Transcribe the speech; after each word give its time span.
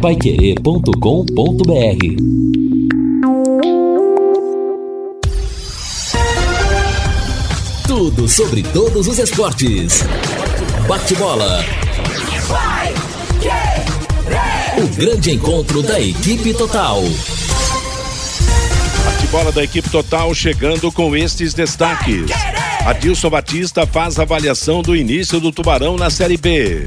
paiquerê.com.br 0.00 0.90
Tudo 7.86 8.26
sobre 8.26 8.62
todos 8.62 9.06
os 9.06 9.18
esportes. 9.18 10.02
Bate-bola. 10.88 11.62
O 14.78 14.88
grande 14.96 15.32
encontro 15.32 15.82
da 15.82 16.00
equipe 16.00 16.54
total. 16.54 17.02
Bate-bola 19.04 19.52
da 19.52 19.62
equipe 19.62 19.90
total 19.90 20.34
chegando 20.34 20.90
com 20.90 21.14
estes 21.14 21.52
destaques. 21.52 22.30
Adilson 22.86 23.28
Batista 23.28 23.86
faz 23.86 24.18
avaliação 24.18 24.80
do 24.80 24.96
início 24.96 25.38
do 25.38 25.52
Tubarão 25.52 25.98
na 25.98 26.08
Série 26.08 26.38
B. 26.38 26.86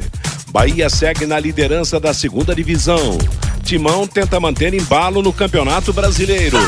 Bahia 0.53 0.87
segue 0.87 1.25
na 1.25 1.39
liderança 1.39 1.99
da 1.99 2.13
segunda 2.13 2.53
divisão. 2.53 3.17
Timão 3.63 4.05
tenta 4.05 4.39
manter 4.39 4.71
embalo 4.75 5.23
no 5.23 5.33
Campeonato 5.33 5.91
Brasileiro. 5.91 6.59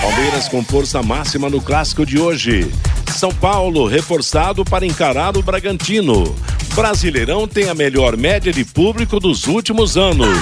Palmeiras 0.00 0.48
com 0.48 0.64
força 0.64 1.02
máxima 1.02 1.50
no 1.50 1.60
clássico 1.60 2.06
de 2.06 2.18
hoje. 2.18 2.72
São 3.14 3.30
Paulo 3.30 3.86
reforçado 3.86 4.64
para 4.64 4.86
encarar 4.86 5.36
o 5.36 5.42
Bragantino. 5.42 6.34
Brasileirão 6.74 7.46
tem 7.46 7.68
a 7.68 7.74
melhor 7.74 8.16
média 8.16 8.50
de 8.50 8.64
público 8.64 9.20
dos 9.20 9.46
últimos 9.46 9.98
anos. 9.98 10.38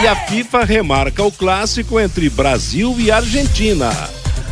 E 0.00 0.06
a 0.06 0.14
FIFA 0.14 0.64
remarca 0.64 1.24
o 1.24 1.32
clássico 1.32 1.98
entre 1.98 2.30
Brasil 2.30 2.94
e 3.00 3.10
Argentina. 3.10 3.90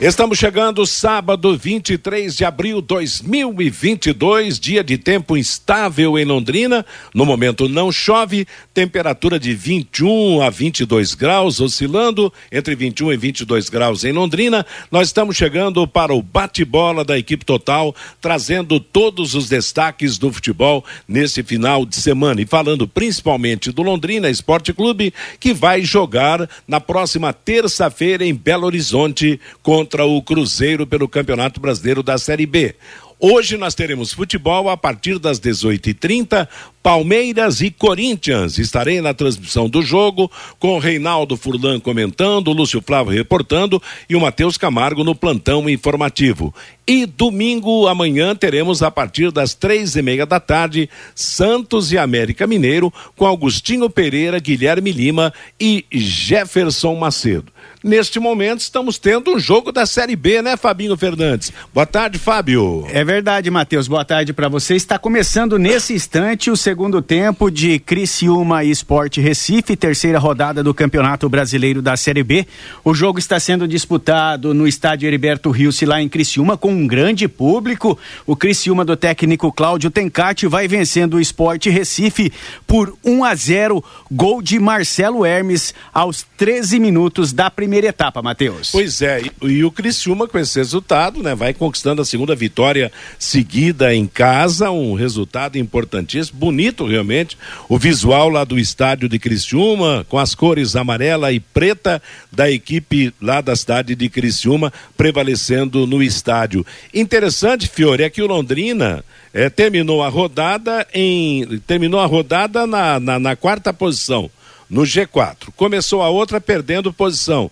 Estamos 0.00 0.38
chegando 0.38 0.86
sábado 0.86 1.58
23 1.58 2.34
de 2.34 2.42
abril 2.42 2.80
2022, 2.80 4.58
dia 4.58 4.82
de 4.82 4.96
tempo 4.96 5.36
instável 5.36 6.18
em 6.18 6.24
Londrina. 6.24 6.86
No 7.14 7.26
momento 7.26 7.68
não 7.68 7.92
chove, 7.92 8.46
temperatura 8.72 9.38
de 9.38 9.52
21 9.52 10.40
a 10.40 10.48
22 10.48 11.14
graus, 11.14 11.60
oscilando 11.60 12.32
entre 12.50 12.74
21 12.74 13.12
e 13.12 13.16
22 13.18 13.68
graus 13.68 14.02
em 14.02 14.10
Londrina. 14.10 14.64
Nós 14.90 15.08
estamos 15.08 15.36
chegando 15.36 15.86
para 15.86 16.14
o 16.14 16.22
bate-bola 16.22 17.04
da 17.04 17.18
equipe 17.18 17.44
total, 17.44 17.94
trazendo 18.22 18.80
todos 18.80 19.34
os 19.34 19.50
destaques 19.50 20.16
do 20.16 20.32
futebol 20.32 20.82
nesse 21.06 21.42
final 21.42 21.84
de 21.84 21.96
semana 21.96 22.40
e 22.40 22.46
falando 22.46 22.88
principalmente 22.88 23.70
do 23.70 23.82
Londrina 23.82 24.30
Esporte 24.30 24.72
Clube, 24.72 25.12
que 25.38 25.52
vai 25.52 25.82
jogar 25.82 26.48
na 26.66 26.80
próxima 26.80 27.34
terça-feira 27.34 28.24
em 28.24 28.34
Belo 28.34 28.64
Horizonte 28.64 29.38
contra 29.62 29.89
contra 29.90 30.04
o 30.04 30.22
Cruzeiro 30.22 30.86
pelo 30.86 31.08
Campeonato 31.08 31.58
Brasileiro 31.58 32.00
da 32.00 32.16
Série 32.16 32.46
B. 32.46 32.76
Hoje 33.18 33.56
nós 33.56 33.74
teremos 33.74 34.12
futebol 34.12 34.70
a 34.70 34.76
partir 34.76 35.18
das 35.18 35.40
18h30, 35.40 36.46
Palmeiras 36.80 37.60
e 37.60 37.72
Corinthians. 37.72 38.56
Estarei 38.56 39.00
na 39.00 39.12
transmissão 39.12 39.68
do 39.68 39.82
jogo 39.82 40.30
com 40.60 40.78
Reinaldo 40.78 41.36
Furlan 41.36 41.80
comentando, 41.80 42.52
Lúcio 42.52 42.80
Flávio 42.80 43.12
reportando 43.12 43.82
e 44.08 44.14
o 44.14 44.20
Matheus 44.20 44.56
Camargo 44.56 45.02
no 45.02 45.14
plantão 45.14 45.68
informativo. 45.68 46.54
E 46.86 47.04
domingo, 47.04 47.88
amanhã, 47.88 48.34
teremos 48.34 48.80
a 48.80 48.92
partir 48.92 49.32
das 49.32 49.54
três 49.54 49.96
e 49.96 50.02
meia 50.02 50.24
da 50.24 50.38
tarde, 50.38 50.88
Santos 51.14 51.92
e 51.92 51.98
América 51.98 52.46
Mineiro, 52.46 52.92
com 53.16 53.26
Augustinho 53.26 53.90
Pereira, 53.90 54.38
Guilherme 54.38 54.92
Lima 54.92 55.34
e 55.60 55.84
Jefferson 55.92 56.94
Macedo. 56.94 57.52
Neste 57.82 58.20
momento, 58.20 58.60
estamos 58.60 58.98
tendo 58.98 59.34
um 59.34 59.38
jogo 59.38 59.72
da 59.72 59.86
Série 59.86 60.14
B, 60.14 60.42
né, 60.42 60.54
Fabinho 60.54 60.98
Fernandes? 60.98 61.50
Boa 61.72 61.86
tarde, 61.86 62.18
Fábio. 62.18 62.84
É 62.90 63.02
verdade, 63.02 63.50
Matheus. 63.50 63.88
Boa 63.88 64.04
tarde 64.04 64.34
para 64.34 64.50
você. 64.50 64.74
Está 64.74 64.98
começando 64.98 65.58
nesse 65.58 65.94
instante 65.94 66.50
o 66.50 66.56
segundo 66.58 67.00
tempo 67.00 67.50
de 67.50 67.78
Criciúma 67.78 68.62
e 68.62 68.70
Esporte 68.70 69.22
Recife, 69.22 69.76
terceira 69.76 70.18
rodada 70.18 70.62
do 70.62 70.74
Campeonato 70.74 71.26
Brasileiro 71.26 71.80
da 71.80 71.96
Série 71.96 72.22
B. 72.22 72.46
O 72.84 72.92
jogo 72.92 73.18
está 73.18 73.40
sendo 73.40 73.66
disputado 73.66 74.52
no 74.52 74.68
estádio 74.68 75.06
Heriberto 75.06 75.50
Rios, 75.50 75.80
lá 75.80 76.02
em 76.02 76.08
Criciúma, 76.08 76.58
com 76.58 76.70
um 76.70 76.86
grande 76.86 77.26
público. 77.28 77.98
O 78.26 78.36
Criciúma 78.36 78.84
do 78.84 78.94
técnico 78.94 79.50
Cláudio 79.50 79.90
Tencati 79.90 80.46
vai 80.46 80.68
vencendo 80.68 81.14
o 81.14 81.20
Esporte 81.20 81.70
Recife 81.70 82.30
por 82.66 82.94
1 83.02 83.24
a 83.24 83.34
0, 83.34 83.82
gol 84.10 84.42
de 84.42 84.58
Marcelo 84.58 85.24
Hermes 85.24 85.72
aos 85.94 86.26
13 86.36 86.78
minutos 86.78 87.32
da 87.32 87.50
primeira 87.50 87.69
primeira 87.70 87.86
etapa, 87.86 88.20
Matheus. 88.20 88.72
Pois 88.72 89.00
é, 89.00 89.22
e, 89.22 89.46
e, 89.46 89.64
o 89.64 89.70
Criciúma 89.70 90.26
com 90.26 90.36
esse 90.36 90.58
resultado, 90.58 91.22
né, 91.22 91.36
vai 91.36 91.54
conquistando 91.54 92.02
a 92.02 92.04
segunda 92.04 92.34
vitória 92.34 92.90
seguida 93.16 93.94
em 93.94 94.08
casa, 94.08 94.72
um 94.72 94.94
resultado 94.94 95.56
importantíssimo, 95.56 96.36
bonito 96.36 96.84
realmente, 96.84 97.38
o 97.68 97.78
visual 97.78 98.28
lá 98.28 98.42
do 98.42 98.58
estádio 98.58 99.08
de 99.08 99.20
Criciúma, 99.20 100.04
com 100.08 100.18
as 100.18 100.34
cores 100.34 100.74
amarela 100.74 101.30
e 101.30 101.38
preta 101.38 102.02
da 102.32 102.50
equipe 102.50 103.14
lá 103.22 103.40
da 103.40 103.54
cidade 103.54 103.94
de 103.94 104.08
Criciúma, 104.08 104.72
prevalecendo 104.96 105.86
no 105.86 106.02
estádio. 106.02 106.66
Interessante, 106.92 107.68
Fiore, 107.68 108.02
é 108.02 108.10
que 108.10 108.20
o 108.20 108.26
Londrina 108.26 109.04
é, 109.32 109.48
terminou 109.48 110.02
a 110.02 110.08
rodada 110.08 110.84
em 110.92 111.60
terminou 111.68 112.00
a 112.00 112.06
rodada 112.06 112.66
na, 112.66 112.98
na, 112.98 113.20
na 113.20 113.36
quarta 113.36 113.72
posição 113.72 114.28
no 114.70 114.82
G4. 114.82 115.48
Começou 115.56 116.02
a 116.02 116.08
outra 116.08 116.40
perdendo 116.40 116.92
posição. 116.92 117.50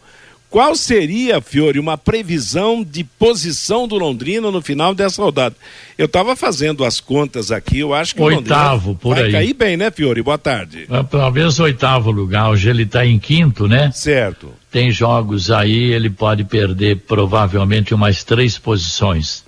Qual 0.50 0.74
seria, 0.74 1.42
Fiore, 1.42 1.78
uma 1.78 1.98
previsão 1.98 2.82
de 2.82 3.04
posição 3.04 3.86
do 3.86 3.96
Londrina 3.96 4.50
no 4.50 4.62
final 4.62 4.94
dessa 4.94 5.20
rodada? 5.20 5.54
Eu 5.98 6.06
estava 6.06 6.34
fazendo 6.34 6.84
as 6.84 7.00
contas 7.00 7.52
aqui, 7.52 7.80
eu 7.80 7.92
acho 7.92 8.14
que 8.14 8.22
oitavo, 8.22 8.36
o 8.36 8.92
Londrina 8.92 8.98
por 8.98 9.14
vai 9.14 9.24
aí. 9.24 9.32
cair 9.32 9.52
bem, 9.52 9.76
né, 9.76 9.90
Fiore? 9.90 10.22
Boa 10.22 10.38
tarde. 10.38 10.88
Talvez 11.10 11.60
oitavo 11.60 12.10
lugar, 12.10 12.48
hoje 12.48 12.70
ele 12.70 12.84
está 12.84 13.04
em 13.04 13.18
quinto, 13.18 13.68
né? 13.68 13.90
Certo. 13.92 14.50
Tem 14.70 14.90
jogos 14.90 15.50
aí, 15.50 15.92
ele 15.92 16.08
pode 16.08 16.44
perder 16.44 16.96
provavelmente 17.06 17.92
umas 17.92 18.24
três 18.24 18.56
posições. 18.56 19.44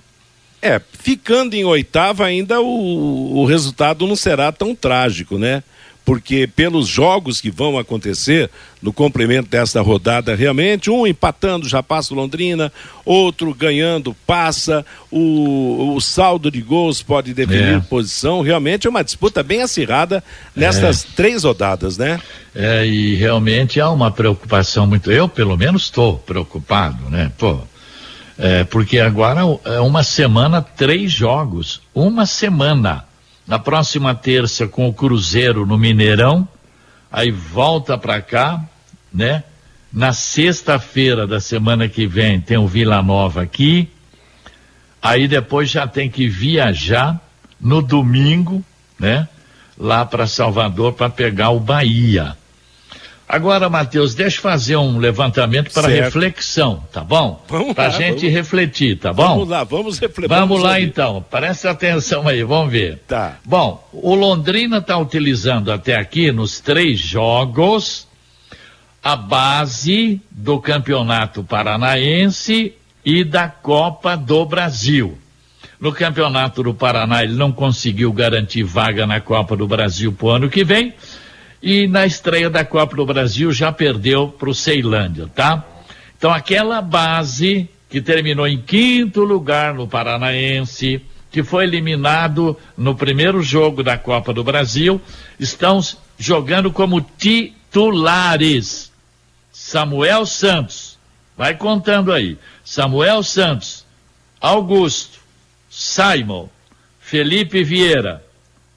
É, 0.61 0.79
ficando 0.99 1.55
em 1.55 1.65
oitavo 1.65 2.21
ainda 2.21 2.61
o, 2.61 3.39
o 3.39 3.45
resultado 3.45 4.05
não 4.05 4.15
será 4.15 4.51
tão 4.51 4.75
trágico, 4.75 5.39
né? 5.39 5.63
Porque 6.03 6.47
pelos 6.47 6.87
jogos 6.87 7.39
que 7.39 7.51
vão 7.51 7.77
acontecer 7.77 8.49
no 8.81 8.91
complemento 8.91 9.47
desta 9.49 9.81
rodada, 9.81 10.35
realmente, 10.35 10.89
um 10.89 11.05
empatando 11.05 11.69
já 11.69 11.83
passa 11.83 12.13
o 12.13 12.17
Londrina, 12.17 12.71
outro 13.05 13.53
ganhando 13.53 14.15
passa, 14.25 14.83
o, 15.11 15.93
o 15.95 16.01
saldo 16.01 16.49
de 16.49 16.61
gols 16.61 17.03
pode 17.03 17.33
definir 17.33 17.75
é. 17.75 17.79
posição, 17.79 18.41
realmente 18.41 18.87
é 18.87 18.89
uma 18.89 19.03
disputa 19.03 19.43
bem 19.43 19.61
acirrada 19.61 20.23
nestas 20.55 21.03
é. 21.03 21.07
três 21.15 21.43
rodadas, 21.43 21.97
né? 21.97 22.19
É, 22.55 22.85
e 22.85 23.15
realmente 23.15 23.79
há 23.79 23.89
uma 23.89 24.09
preocupação 24.11 24.87
muito, 24.87 25.11
eu 25.11 25.29
pelo 25.29 25.55
menos 25.55 25.83
estou 25.83 26.17
preocupado, 26.17 27.09
né? 27.09 27.31
Pô, 27.37 27.59
é, 28.37 28.63
porque 28.63 28.99
agora 28.99 29.41
é 29.65 29.79
uma 29.79 30.01
semana, 30.01 30.63
três 30.63 31.11
jogos, 31.11 31.81
uma 31.93 32.25
semana 32.25 33.05
na 33.51 33.59
próxima 33.59 34.15
terça 34.15 34.65
com 34.65 34.87
o 34.87 34.93
Cruzeiro 34.93 35.65
no 35.65 35.77
Mineirão, 35.77 36.47
aí 37.11 37.31
volta 37.31 37.97
para 37.97 38.21
cá, 38.21 38.63
né? 39.13 39.43
Na 39.91 40.13
sexta-feira 40.13 41.27
da 41.27 41.41
semana 41.41 41.89
que 41.89 42.07
vem 42.07 42.39
tem 42.39 42.57
o 42.57 42.65
Vila 42.65 43.03
Nova 43.03 43.41
aqui. 43.41 43.89
Aí 45.01 45.27
depois 45.27 45.69
já 45.69 45.85
tem 45.85 46.09
que 46.09 46.29
viajar 46.29 47.19
no 47.59 47.81
domingo, 47.81 48.63
né? 48.97 49.27
Lá 49.77 50.05
para 50.05 50.27
Salvador 50.27 50.93
para 50.93 51.09
pegar 51.09 51.49
o 51.49 51.59
Bahia. 51.59 52.37
Agora, 53.31 53.69
Matheus, 53.69 54.13
deixa 54.13 54.39
eu 54.39 54.41
fazer 54.41 54.75
um 54.75 54.97
levantamento 54.97 55.71
para 55.71 55.87
certo. 55.87 56.03
reflexão, 56.03 56.83
tá 56.91 57.01
bom? 57.01 57.41
Vamos 57.47 57.73
Para 57.73 57.87
a 57.87 57.89
gente 57.89 58.19
vamos... 58.19 58.33
refletir, 58.33 58.99
tá 58.99 59.13
bom? 59.13 59.25
Vamos 59.25 59.47
lá, 59.47 59.63
vamos 59.63 59.99
refletir. 59.99 60.27
Vamos 60.27 60.61
lá 60.61 60.81
então, 60.81 61.23
presta 61.31 61.69
atenção 61.69 62.27
aí, 62.27 62.43
vamos 62.43 62.73
ver. 62.73 63.01
Tá. 63.07 63.37
Bom, 63.45 63.87
o 63.93 64.13
Londrina 64.15 64.79
está 64.79 64.97
utilizando 64.97 65.71
até 65.71 65.95
aqui, 65.95 66.29
nos 66.29 66.59
três 66.59 66.99
jogos, 66.99 68.05
a 69.01 69.15
base 69.15 70.19
do 70.29 70.59
Campeonato 70.59 71.41
Paranaense 71.41 72.73
e 73.05 73.23
da 73.23 73.47
Copa 73.47 74.17
do 74.17 74.45
Brasil. 74.45 75.17
No 75.79 75.93
Campeonato 75.93 76.61
do 76.61 76.73
Paraná, 76.73 77.23
ele 77.23 77.33
não 77.33 77.51
conseguiu 77.51 78.11
garantir 78.11 78.61
vaga 78.61 79.07
na 79.07 79.21
Copa 79.21 79.55
do 79.55 79.65
Brasil 79.65 80.11
para 80.11 80.27
o 80.27 80.29
ano 80.29 80.49
que 80.49 80.65
vem 80.65 80.93
e 81.61 81.87
na 81.87 82.05
estreia 82.05 82.49
da 82.49 82.65
Copa 82.65 82.95
do 82.95 83.05
Brasil 83.05 83.51
já 83.51 83.71
perdeu 83.71 84.29
para 84.29 84.49
o 84.49 84.55
Ceilândia, 84.55 85.29
tá? 85.33 85.63
Então 86.17 86.31
aquela 86.31 86.81
base 86.81 87.69
que 87.89 88.01
terminou 88.01 88.47
em 88.47 88.59
quinto 88.59 89.23
lugar 89.23 89.73
no 89.73 89.87
Paranaense, 89.87 91.01
que 91.29 91.43
foi 91.43 91.65
eliminado 91.65 92.57
no 92.77 92.95
primeiro 92.95 93.41
jogo 93.41 93.83
da 93.83 93.97
Copa 93.97 94.33
do 94.33 94.43
Brasil, 94.43 94.99
estão 95.39 95.79
jogando 96.17 96.71
como 96.71 97.01
titulares. 97.01 98.91
Samuel 99.51 100.25
Santos, 100.25 100.97
vai 101.37 101.55
contando 101.55 102.11
aí. 102.11 102.37
Samuel 102.63 103.23
Santos, 103.23 103.85
Augusto, 104.39 105.19
Simon, 105.69 106.47
Felipe 106.99 107.63
Vieira, 107.63 108.23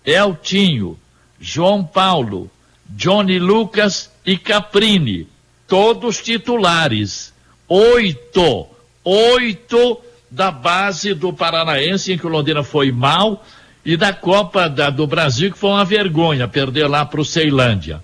Eltinho, 0.05 0.99
João 1.41 1.85
Paulo, 1.85 2.51
Johnny 2.89 3.39
Lucas 3.39 4.11
e 4.25 4.37
Caprini, 4.37 5.27
todos 5.67 6.23
titulares. 6.23 7.33
Oito, 7.69 8.67
oito 9.03 10.01
da 10.31 10.51
base 10.51 11.15
do 11.15 11.33
Paranaense, 11.33 12.13
em 12.13 12.19
que 12.19 12.27
o 12.27 12.31
Londrina 12.31 12.63
foi 12.63 12.91
mal, 12.91 13.45
e 13.85 13.97
da 13.97 14.13
Copa 14.13 14.69
da, 14.69 14.91
do 14.91 15.07
Brasil, 15.07 15.53
que 15.53 15.59
foi 15.59 15.71
uma 15.71 15.85
vergonha, 15.85 16.49
perder 16.49 16.89
lá 16.89 17.05
para 17.05 17.21
o 17.21 17.25
Ceilândia. 17.25 18.03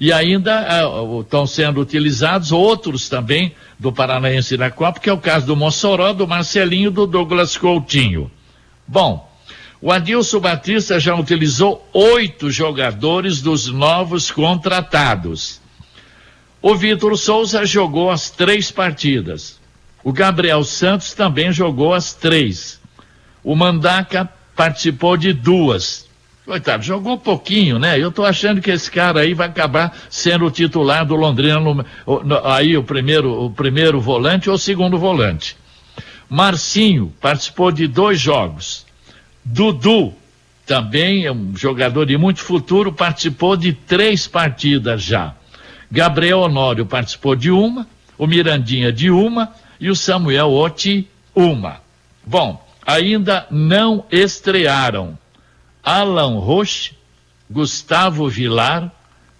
E 0.00 0.12
ainda 0.12 0.66
estão 1.20 1.42
uh, 1.42 1.46
sendo 1.46 1.80
utilizados 1.80 2.52
outros 2.52 3.08
também 3.08 3.54
do 3.78 3.92
Paranaense 3.92 4.56
da 4.56 4.70
Copa, 4.70 4.98
que 4.98 5.10
é 5.10 5.12
o 5.12 5.18
caso 5.18 5.46
do 5.46 5.54
Mossoró, 5.54 6.12
do 6.12 6.26
Marcelinho 6.26 6.90
do 6.90 7.06
Douglas 7.06 7.56
Coutinho. 7.56 8.30
Bom, 8.88 9.29
o 9.82 9.90
Adilson 9.90 10.40
Batista 10.40 11.00
já 11.00 11.14
utilizou 11.14 11.88
oito 11.92 12.50
jogadores 12.50 13.40
dos 13.40 13.68
novos 13.68 14.30
contratados. 14.30 15.60
O 16.60 16.74
Vitor 16.74 17.16
Souza 17.16 17.64
jogou 17.64 18.10
as 18.10 18.28
três 18.28 18.70
partidas. 18.70 19.58
O 20.04 20.12
Gabriel 20.12 20.62
Santos 20.64 21.14
também 21.14 21.50
jogou 21.50 21.94
as 21.94 22.12
três. 22.12 22.78
O 23.42 23.56
Mandaca 23.56 24.28
participou 24.54 25.16
de 25.16 25.32
duas. 25.32 26.06
Coitado, 26.44 26.82
jogou 26.82 27.16
pouquinho, 27.16 27.78
né? 27.78 27.98
Eu 27.98 28.12
tô 28.12 28.24
achando 28.24 28.60
que 28.60 28.70
esse 28.70 28.90
cara 28.90 29.20
aí 29.20 29.32
vai 29.32 29.48
acabar 29.48 29.96
sendo 30.10 30.44
o 30.44 30.50
titular 30.50 31.06
do 31.06 31.14
Londrina, 31.14 31.60
no, 31.60 31.74
no, 31.74 32.46
aí 32.46 32.76
o 32.76 32.82
primeiro, 32.82 33.44
o 33.44 33.50
primeiro 33.50 34.00
volante 34.00 34.50
ou 34.50 34.56
o 34.56 34.58
segundo 34.58 34.98
volante. 34.98 35.56
Marcinho 36.28 37.14
participou 37.20 37.72
de 37.72 37.86
dois 37.86 38.20
jogos. 38.20 38.89
Dudu, 39.44 40.14
também 40.66 41.24
é 41.24 41.32
um 41.32 41.56
jogador 41.56 42.06
de 42.06 42.16
muito 42.16 42.40
futuro, 42.40 42.92
participou 42.92 43.56
de 43.56 43.72
três 43.72 44.26
partidas 44.26 45.02
já. 45.02 45.34
Gabriel 45.90 46.40
Honório 46.40 46.86
participou 46.86 47.34
de 47.34 47.50
uma, 47.50 47.86
o 48.16 48.26
Mirandinha 48.26 48.92
de 48.92 49.10
uma 49.10 49.52
e 49.80 49.90
o 49.90 49.96
Samuel 49.96 50.52
Oti 50.52 51.08
uma. 51.34 51.80
Bom, 52.24 52.64
ainda 52.86 53.46
não 53.50 54.04
estrearam 54.10 55.18
Alan 55.82 56.38
Roche, 56.38 56.92
Gustavo 57.50 58.28
Vilar, 58.28 58.92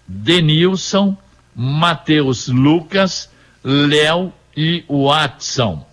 Denilson, 0.08 1.16
Matheus 1.54 2.48
Lucas, 2.48 3.30
Léo 3.62 4.32
e 4.56 4.84
Watson. 4.88 5.86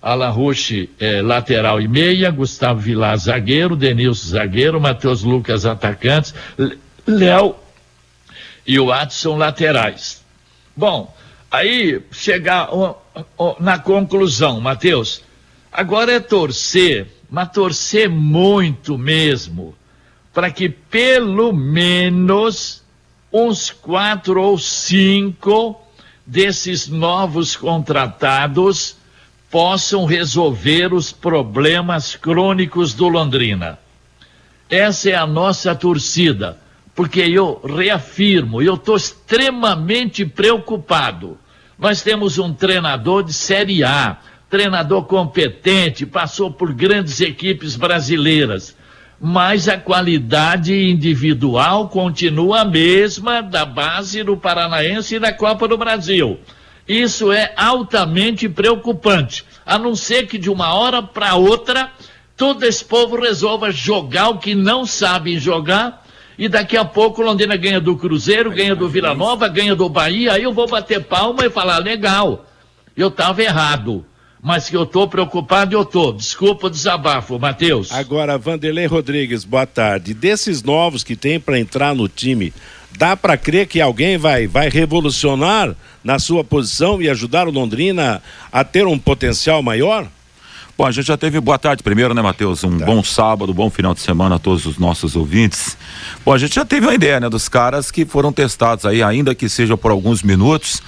Alan 0.00 0.30
Roche 0.30 0.88
é, 0.98 1.20
lateral 1.20 1.80
e 1.80 1.88
meia, 1.88 2.30
Gustavo 2.30 2.80
Vilar 2.80 3.16
zagueiro, 3.16 3.76
Denilson 3.76 4.28
zagueiro, 4.28 4.80
Matheus 4.80 5.22
Lucas 5.22 5.66
atacantes, 5.66 6.34
Léo 7.06 7.56
e 8.66 8.78
o 8.78 8.86
Watson 8.86 9.36
laterais. 9.36 10.22
Bom, 10.76 11.14
aí 11.50 12.00
chegar 12.12 12.68
na 13.58 13.78
conclusão, 13.78 14.60
Matheus, 14.60 15.22
agora 15.72 16.12
é 16.12 16.20
torcer, 16.20 17.08
mas 17.28 17.50
torcer 17.50 18.08
muito 18.08 18.96
mesmo, 18.96 19.74
para 20.32 20.50
que 20.50 20.68
pelo 20.68 21.52
menos 21.52 22.84
uns 23.32 23.70
quatro 23.70 24.40
ou 24.40 24.58
cinco 24.58 25.80
desses 26.24 26.86
novos 26.86 27.56
contratados 27.56 28.96
possam 29.50 30.04
resolver 30.04 30.92
os 30.92 31.10
problemas 31.12 32.14
crônicos 32.14 32.92
do 32.92 33.08
Londrina. 33.08 33.78
Essa 34.68 35.10
é 35.10 35.14
a 35.14 35.26
nossa 35.26 35.74
torcida, 35.74 36.58
porque 36.94 37.20
eu 37.20 37.60
reafirmo, 37.64 38.60
eu 38.60 38.74
estou 38.74 38.96
extremamente 38.96 40.26
preocupado. 40.26 41.38
Nós 41.78 42.02
temos 42.02 42.38
um 42.38 42.52
treinador 42.52 43.22
de 43.22 43.32
Série 43.32 43.82
A, 43.82 44.18
treinador 44.50 45.04
competente, 45.04 46.04
passou 46.04 46.50
por 46.50 46.74
grandes 46.74 47.20
equipes 47.20 47.76
brasileiras, 47.76 48.76
mas 49.20 49.68
a 49.68 49.78
qualidade 49.78 50.74
individual 50.90 51.88
continua 51.88 52.60
a 52.60 52.64
mesma 52.64 53.40
da 53.40 53.64
base 53.64 54.22
do 54.22 54.36
Paranaense 54.36 55.16
e 55.16 55.18
da 55.18 55.32
Copa 55.32 55.66
do 55.66 55.78
Brasil. 55.78 56.38
Isso 56.88 57.30
é 57.30 57.52
altamente 57.56 58.48
preocupante, 58.48 59.44
a 59.66 59.78
não 59.78 59.94
ser 59.94 60.26
que 60.26 60.38
de 60.38 60.48
uma 60.48 60.74
hora 60.74 61.02
para 61.02 61.34
outra 61.34 61.92
todo 62.36 62.64
esse 62.64 62.84
povo 62.84 63.20
resolva 63.20 63.70
jogar 63.70 64.30
o 64.30 64.38
que 64.38 64.54
não 64.54 64.86
sabem 64.86 65.38
jogar 65.38 66.06
e 66.38 66.48
daqui 66.48 66.76
a 66.76 66.84
pouco 66.84 67.20
Londrina 67.20 67.56
ganha 67.56 67.80
do 67.80 67.96
Cruzeiro, 67.96 68.52
ganha 68.52 68.76
do 68.76 68.88
Vila 68.88 69.12
Nova, 69.12 69.48
ganha 69.48 69.74
do 69.74 69.88
Bahia, 69.88 70.34
aí 70.34 70.44
eu 70.44 70.52
vou 70.52 70.68
bater 70.68 71.02
palma 71.02 71.44
e 71.44 71.50
falar, 71.50 71.78
legal, 71.78 72.46
eu 72.96 73.08
estava 73.08 73.42
errado. 73.42 74.06
Mas 74.40 74.70
que 74.70 74.76
eu 74.76 74.84
estou 74.84 75.08
preocupado, 75.08 75.74
eu 75.74 75.82
estou. 75.82 76.12
Desculpa 76.12 76.68
o 76.68 76.70
desabafo, 76.70 77.36
Matheus. 77.40 77.90
Agora, 77.90 78.38
Vanderlei 78.38 78.86
Rodrigues, 78.86 79.44
boa 79.44 79.66
tarde. 79.66 80.14
Desses 80.14 80.62
novos 80.62 81.02
que 81.02 81.16
tem 81.16 81.40
para 81.40 81.58
entrar 81.58 81.92
no 81.92 82.08
time, 82.08 82.52
Dá 82.96 83.16
para 83.16 83.36
crer 83.36 83.66
que 83.66 83.80
alguém 83.80 84.16
vai, 84.18 84.46
vai 84.46 84.68
revolucionar 84.68 85.74
na 86.02 86.18
sua 86.18 86.42
posição 86.42 87.00
e 87.00 87.08
ajudar 87.08 87.46
o 87.46 87.50
Londrina 87.50 88.22
a 88.50 88.64
ter 88.64 88.86
um 88.86 88.98
potencial 88.98 89.62
maior? 89.62 90.06
Bom, 90.76 90.86
a 90.86 90.92
gente 90.92 91.06
já 91.06 91.16
teve 91.16 91.40
boa 91.40 91.58
tarde 91.58 91.82
primeiro, 91.82 92.14
né, 92.14 92.22
Matheus? 92.22 92.62
Um 92.62 92.78
tá. 92.78 92.86
bom 92.86 93.02
sábado, 93.02 93.52
bom 93.52 93.68
final 93.68 93.94
de 93.94 94.00
semana 94.00 94.36
a 94.36 94.38
todos 94.38 94.64
os 94.64 94.78
nossos 94.78 95.16
ouvintes. 95.16 95.76
Bom, 96.24 96.32
a 96.32 96.38
gente 96.38 96.54
já 96.54 96.64
teve 96.64 96.86
uma 96.86 96.94
ideia, 96.94 97.18
né, 97.18 97.28
dos 97.28 97.48
caras 97.48 97.90
que 97.90 98.04
foram 98.04 98.32
testados 98.32 98.86
aí, 98.86 99.02
ainda 99.02 99.34
que 99.34 99.48
seja 99.48 99.76
por 99.76 99.90
alguns 99.90 100.22
minutos. 100.22 100.80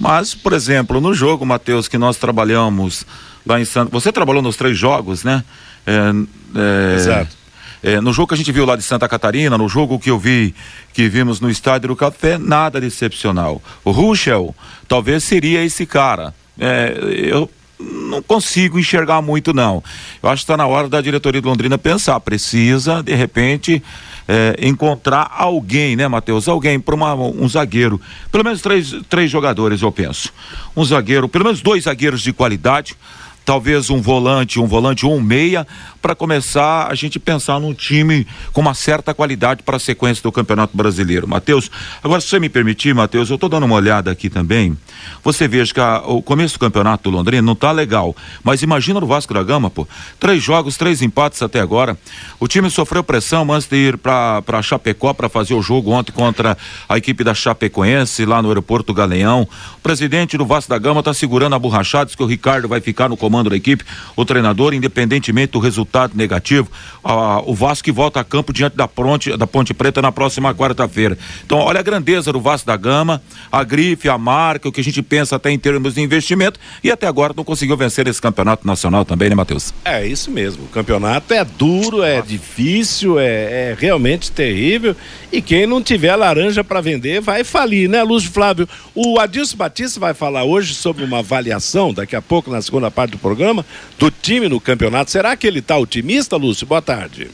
Mas, 0.00 0.34
por 0.34 0.54
exemplo, 0.54 0.98
no 1.00 1.12
jogo, 1.12 1.44
Matheus, 1.44 1.88
que 1.88 1.98
nós 1.98 2.16
trabalhamos 2.16 3.06
lá 3.46 3.60
em 3.60 3.66
Santos. 3.66 3.92
Você 3.92 4.10
trabalhou 4.10 4.42
nos 4.42 4.56
três 4.56 4.78
jogos, 4.78 5.22
né? 5.22 5.44
É, 5.86 6.10
é, 6.56 6.94
Exato. 6.94 7.36
É, 7.84 8.00
no 8.00 8.14
jogo 8.14 8.28
que 8.28 8.34
a 8.34 8.36
gente 8.38 8.50
viu 8.50 8.64
lá 8.64 8.76
de 8.76 8.82
Santa 8.82 9.06
Catarina, 9.06 9.58
no 9.58 9.68
jogo 9.68 9.98
que 9.98 10.08
eu 10.08 10.18
vi, 10.18 10.54
que 10.94 11.06
vimos 11.06 11.38
no 11.38 11.50
Estádio 11.50 11.88
do 11.88 11.94
Café, 11.94 12.38
nada 12.38 12.80
de 12.80 12.86
excepcional. 12.86 13.62
O 13.84 13.90
Ruschel 13.90 14.54
talvez 14.88 15.22
seria 15.22 15.62
esse 15.62 15.84
cara. 15.84 16.34
É, 16.58 16.98
eu 17.14 17.50
não 17.78 18.22
consigo 18.22 18.78
enxergar 18.78 19.20
muito, 19.20 19.52
não. 19.52 19.84
Eu 20.22 20.30
acho 20.30 20.40
que 20.40 20.44
está 20.44 20.56
na 20.56 20.66
hora 20.66 20.88
da 20.88 21.02
diretoria 21.02 21.42
de 21.42 21.46
Londrina 21.46 21.76
pensar. 21.76 22.18
Precisa, 22.20 23.02
de 23.02 23.14
repente, 23.14 23.82
é, 24.26 24.56
encontrar 24.62 25.30
alguém, 25.36 25.94
né, 25.94 26.08
Matheus? 26.08 26.48
Alguém 26.48 26.80
para 26.80 26.94
um 26.96 27.46
zagueiro. 27.46 28.00
Pelo 28.32 28.44
menos 28.44 28.62
três, 28.62 28.94
três 29.10 29.30
jogadores, 29.30 29.82
eu 29.82 29.92
penso. 29.92 30.32
Um 30.74 30.86
zagueiro, 30.86 31.28
pelo 31.28 31.44
menos 31.44 31.60
dois 31.60 31.84
zagueiros 31.84 32.22
de 32.22 32.32
qualidade 32.32 32.96
talvez 33.44 33.90
um 33.90 34.00
volante, 34.00 34.58
um 34.58 34.66
volante 34.66 35.04
ou 35.04 35.14
um 35.14 35.20
meia, 35.20 35.66
para 36.04 36.14
começar 36.14 36.88
a 36.90 36.94
gente 36.94 37.18
pensar 37.18 37.58
num 37.58 37.72
time 37.72 38.26
com 38.52 38.60
uma 38.60 38.74
certa 38.74 39.14
qualidade 39.14 39.62
para 39.62 39.78
a 39.78 39.80
sequência 39.80 40.22
do 40.22 40.30
Campeonato 40.30 40.76
Brasileiro. 40.76 41.26
Matheus, 41.26 41.70
agora 42.02 42.20
se 42.20 42.28
você 42.28 42.38
me 42.38 42.50
permitir, 42.50 42.94
Matheus, 42.94 43.30
eu 43.30 43.36
estou 43.36 43.48
dando 43.48 43.64
uma 43.64 43.74
olhada 43.74 44.10
aqui 44.10 44.28
também. 44.28 44.76
Você 45.22 45.48
veja 45.48 45.72
que 45.72 45.80
a, 45.80 46.02
o 46.04 46.20
começo 46.20 46.56
do 46.56 46.60
Campeonato 46.60 47.10
do 47.10 47.16
Londrina 47.16 47.40
não 47.40 47.54
está 47.54 47.72
legal, 47.72 48.14
mas 48.42 48.62
imagina 48.62 49.00
no 49.00 49.06
Vasco 49.06 49.32
da 49.32 49.42
Gama, 49.42 49.70
pô, 49.70 49.88
três 50.20 50.42
jogos, 50.42 50.76
três 50.76 51.00
empates 51.00 51.40
até 51.40 51.58
agora. 51.58 51.96
O 52.38 52.46
time 52.46 52.68
sofreu 52.68 53.02
pressão 53.02 53.50
antes 53.50 53.66
de 53.66 53.76
ir 53.76 53.96
para 53.96 54.60
Chapecó 54.62 55.14
para 55.14 55.30
fazer 55.30 55.54
o 55.54 55.62
jogo 55.62 55.90
ontem 55.90 56.12
contra 56.12 56.54
a 56.86 56.98
equipe 56.98 57.24
da 57.24 57.32
Chapecoense 57.32 58.26
lá 58.26 58.42
no 58.42 58.48
aeroporto 58.48 58.92
Galeão. 58.92 59.48
O 59.78 59.80
presidente 59.80 60.36
do 60.36 60.44
Vasco 60.44 60.68
da 60.68 60.78
Gama 60.78 61.00
está 61.00 61.14
segurando 61.14 61.54
a 61.54 61.58
borrachada, 61.58 62.04
diz 62.04 62.14
que 62.14 62.22
o 62.22 62.26
Ricardo 62.26 62.68
vai 62.68 62.82
ficar 62.82 63.08
no 63.08 63.16
comando 63.16 63.34
comando 63.34 63.50
da 63.50 63.56
equipe, 63.56 63.84
o 64.14 64.24
treinador, 64.24 64.74
independentemente 64.74 65.52
do 65.52 65.58
resultado 65.58 65.93
negativo, 66.14 66.70
a, 67.02 67.40
o 67.44 67.54
Vasco 67.54 67.84
que 67.84 67.92
volta 67.92 68.20
a 68.20 68.24
campo 68.24 68.52
diante 68.52 68.76
da 68.76 68.88
Ponte, 68.88 69.36
da 69.36 69.46
Ponte 69.46 69.74
Preta 69.74 70.00
na 70.00 70.10
próxima 70.10 70.54
quarta-feira. 70.54 71.18
Então, 71.44 71.58
olha 71.58 71.80
a 71.80 71.82
grandeza 71.82 72.32
do 72.32 72.40
Vasco 72.40 72.66
da 72.66 72.76
Gama, 72.76 73.22
a 73.50 73.62
grife, 73.62 74.08
a 74.08 74.18
marca, 74.18 74.68
o 74.68 74.72
que 74.72 74.80
a 74.80 74.84
gente 74.84 75.02
pensa 75.02 75.36
até 75.36 75.50
em 75.50 75.58
termos 75.58 75.94
de 75.94 76.00
investimento 76.00 76.58
e 76.82 76.90
até 76.90 77.06
agora 77.06 77.34
não 77.36 77.44
conseguiu 77.44 77.76
vencer 77.76 78.06
esse 78.08 78.20
campeonato 78.20 78.66
nacional 78.66 79.04
também, 79.04 79.28
né, 79.28 79.34
Matheus? 79.34 79.72
É 79.84 80.06
isso 80.06 80.30
mesmo. 80.30 80.64
O 80.64 80.68
campeonato 80.68 81.32
é 81.34 81.44
duro, 81.44 82.02
é 82.02 82.20
difícil, 82.22 83.18
é, 83.18 83.70
é 83.70 83.76
realmente 83.78 84.30
terrível. 84.30 84.96
E 85.30 85.42
quem 85.42 85.66
não 85.66 85.82
tiver 85.82 86.14
laranja 86.16 86.62
para 86.64 86.80
vender 86.80 87.20
vai 87.20 87.44
falir, 87.44 87.88
né, 87.88 88.02
Lúcio 88.02 88.30
Flávio? 88.30 88.68
O 88.94 89.18
Adilson 89.18 89.56
Batista 89.56 90.00
vai 90.00 90.14
falar 90.14 90.44
hoje 90.44 90.74
sobre 90.74 91.04
uma 91.04 91.18
avaliação, 91.18 91.92
daqui 91.92 92.16
a 92.16 92.22
pouco, 92.22 92.50
na 92.50 92.62
segunda 92.62 92.90
parte 92.90 93.12
do 93.12 93.18
programa, 93.18 93.64
do 93.98 94.10
time 94.10 94.48
no 94.48 94.60
campeonato. 94.60 95.10
Será 95.10 95.36
que 95.36 95.46
ele 95.46 95.58
está 95.58 95.76
otimista, 95.84 96.36
Lúcio? 96.36 96.66
Boa 96.66 96.82
tarde. 96.82 97.30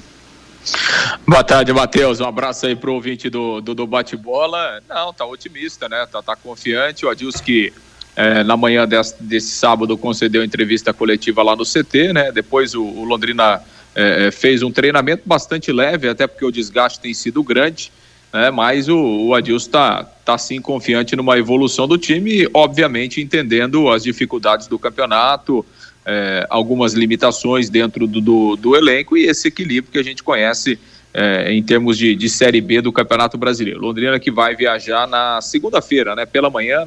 Boa 1.27 1.43
tarde, 1.43 1.73
Matheus. 1.73 2.21
Um 2.21 2.27
abraço 2.27 2.67
aí 2.67 2.77
pro 2.77 2.93
ouvinte 2.93 3.31
do, 3.31 3.61
do, 3.61 3.75
do 3.75 3.87
bate-bola. 3.87 4.83
Não, 4.89 5.13
tá 5.13 5.25
otimista, 5.25 5.89
né? 5.89 6.07
Tá, 6.07 6.23
tá 6.23 6.37
confiante. 6.37 7.07
O 7.07 7.09
Adilson 7.09 7.43
que 7.43 7.73
é, 8.15 8.45
na 8.45 8.57
manhã 8.57 8.87
desse, 8.87 9.23
desse, 9.23 9.51
sábado 9.53 9.97
concedeu 9.97 10.45
entrevista 10.45 10.93
coletiva 10.93 11.43
lá 11.43 11.57
no 11.57 11.65
CT, 11.65 12.13
né? 12.13 12.33
Depois 12.33 12.75
o, 12.75 12.83
o 12.83 13.05
Londrina 13.05 13.63
é, 13.95 14.27
é, 14.27 14.31
fez 14.31 14.63
um 14.63 14.71
treinamento 14.71 15.23
bastante 15.25 15.73
leve, 15.73 16.09
até 16.09 16.27
porque 16.27 16.45
o 16.45 16.51
desgaste 16.51 17.01
tem 17.01 17.15
sido 17.15 17.43
grande, 17.43 17.91
né? 18.33 18.51
Mas 18.51 18.89
o, 18.89 18.99
o 18.99 19.35
Adilson 19.35 19.67
está 19.67 20.05
tá 20.05 20.37
sim 20.37 20.61
confiante 20.61 21.17
numa 21.17 21.39
evolução 21.39 21.89
do 21.89 21.97
time, 21.97 22.47
obviamente 22.53 23.21
entendendo 23.21 23.89
as 23.89 24.03
dificuldades 24.03 24.67
do 24.67 24.79
campeonato, 24.79 25.65
é, 26.05 26.47
algumas 26.49 26.95
limitações 26.95 27.69
dentro 27.69 28.07
do, 28.07 28.21
do, 28.21 28.57
do, 28.57 28.77
elenco 28.77 29.17
e 29.17 29.27
esse 29.27 29.49
equilíbrio 29.49 29.93
que 29.93 29.99
a 29.99 30.03
gente 30.03 30.23
conhece 30.23 30.79
é, 31.13 31.53
em 31.53 31.63
termos 31.63 31.99
de, 31.99 32.15
de 32.15 32.29
Série 32.29 32.61
B 32.61 32.81
do 32.81 32.93
Campeonato 32.93 33.37
Brasileiro. 33.37 33.81
Londrina 33.81 34.19
que 34.19 34.31
vai 34.31 34.55
viajar 34.55 35.07
na 35.07 35.41
segunda-feira, 35.41 36.15
né? 36.15 36.25
Pela 36.25 36.49
manhã, 36.49 36.87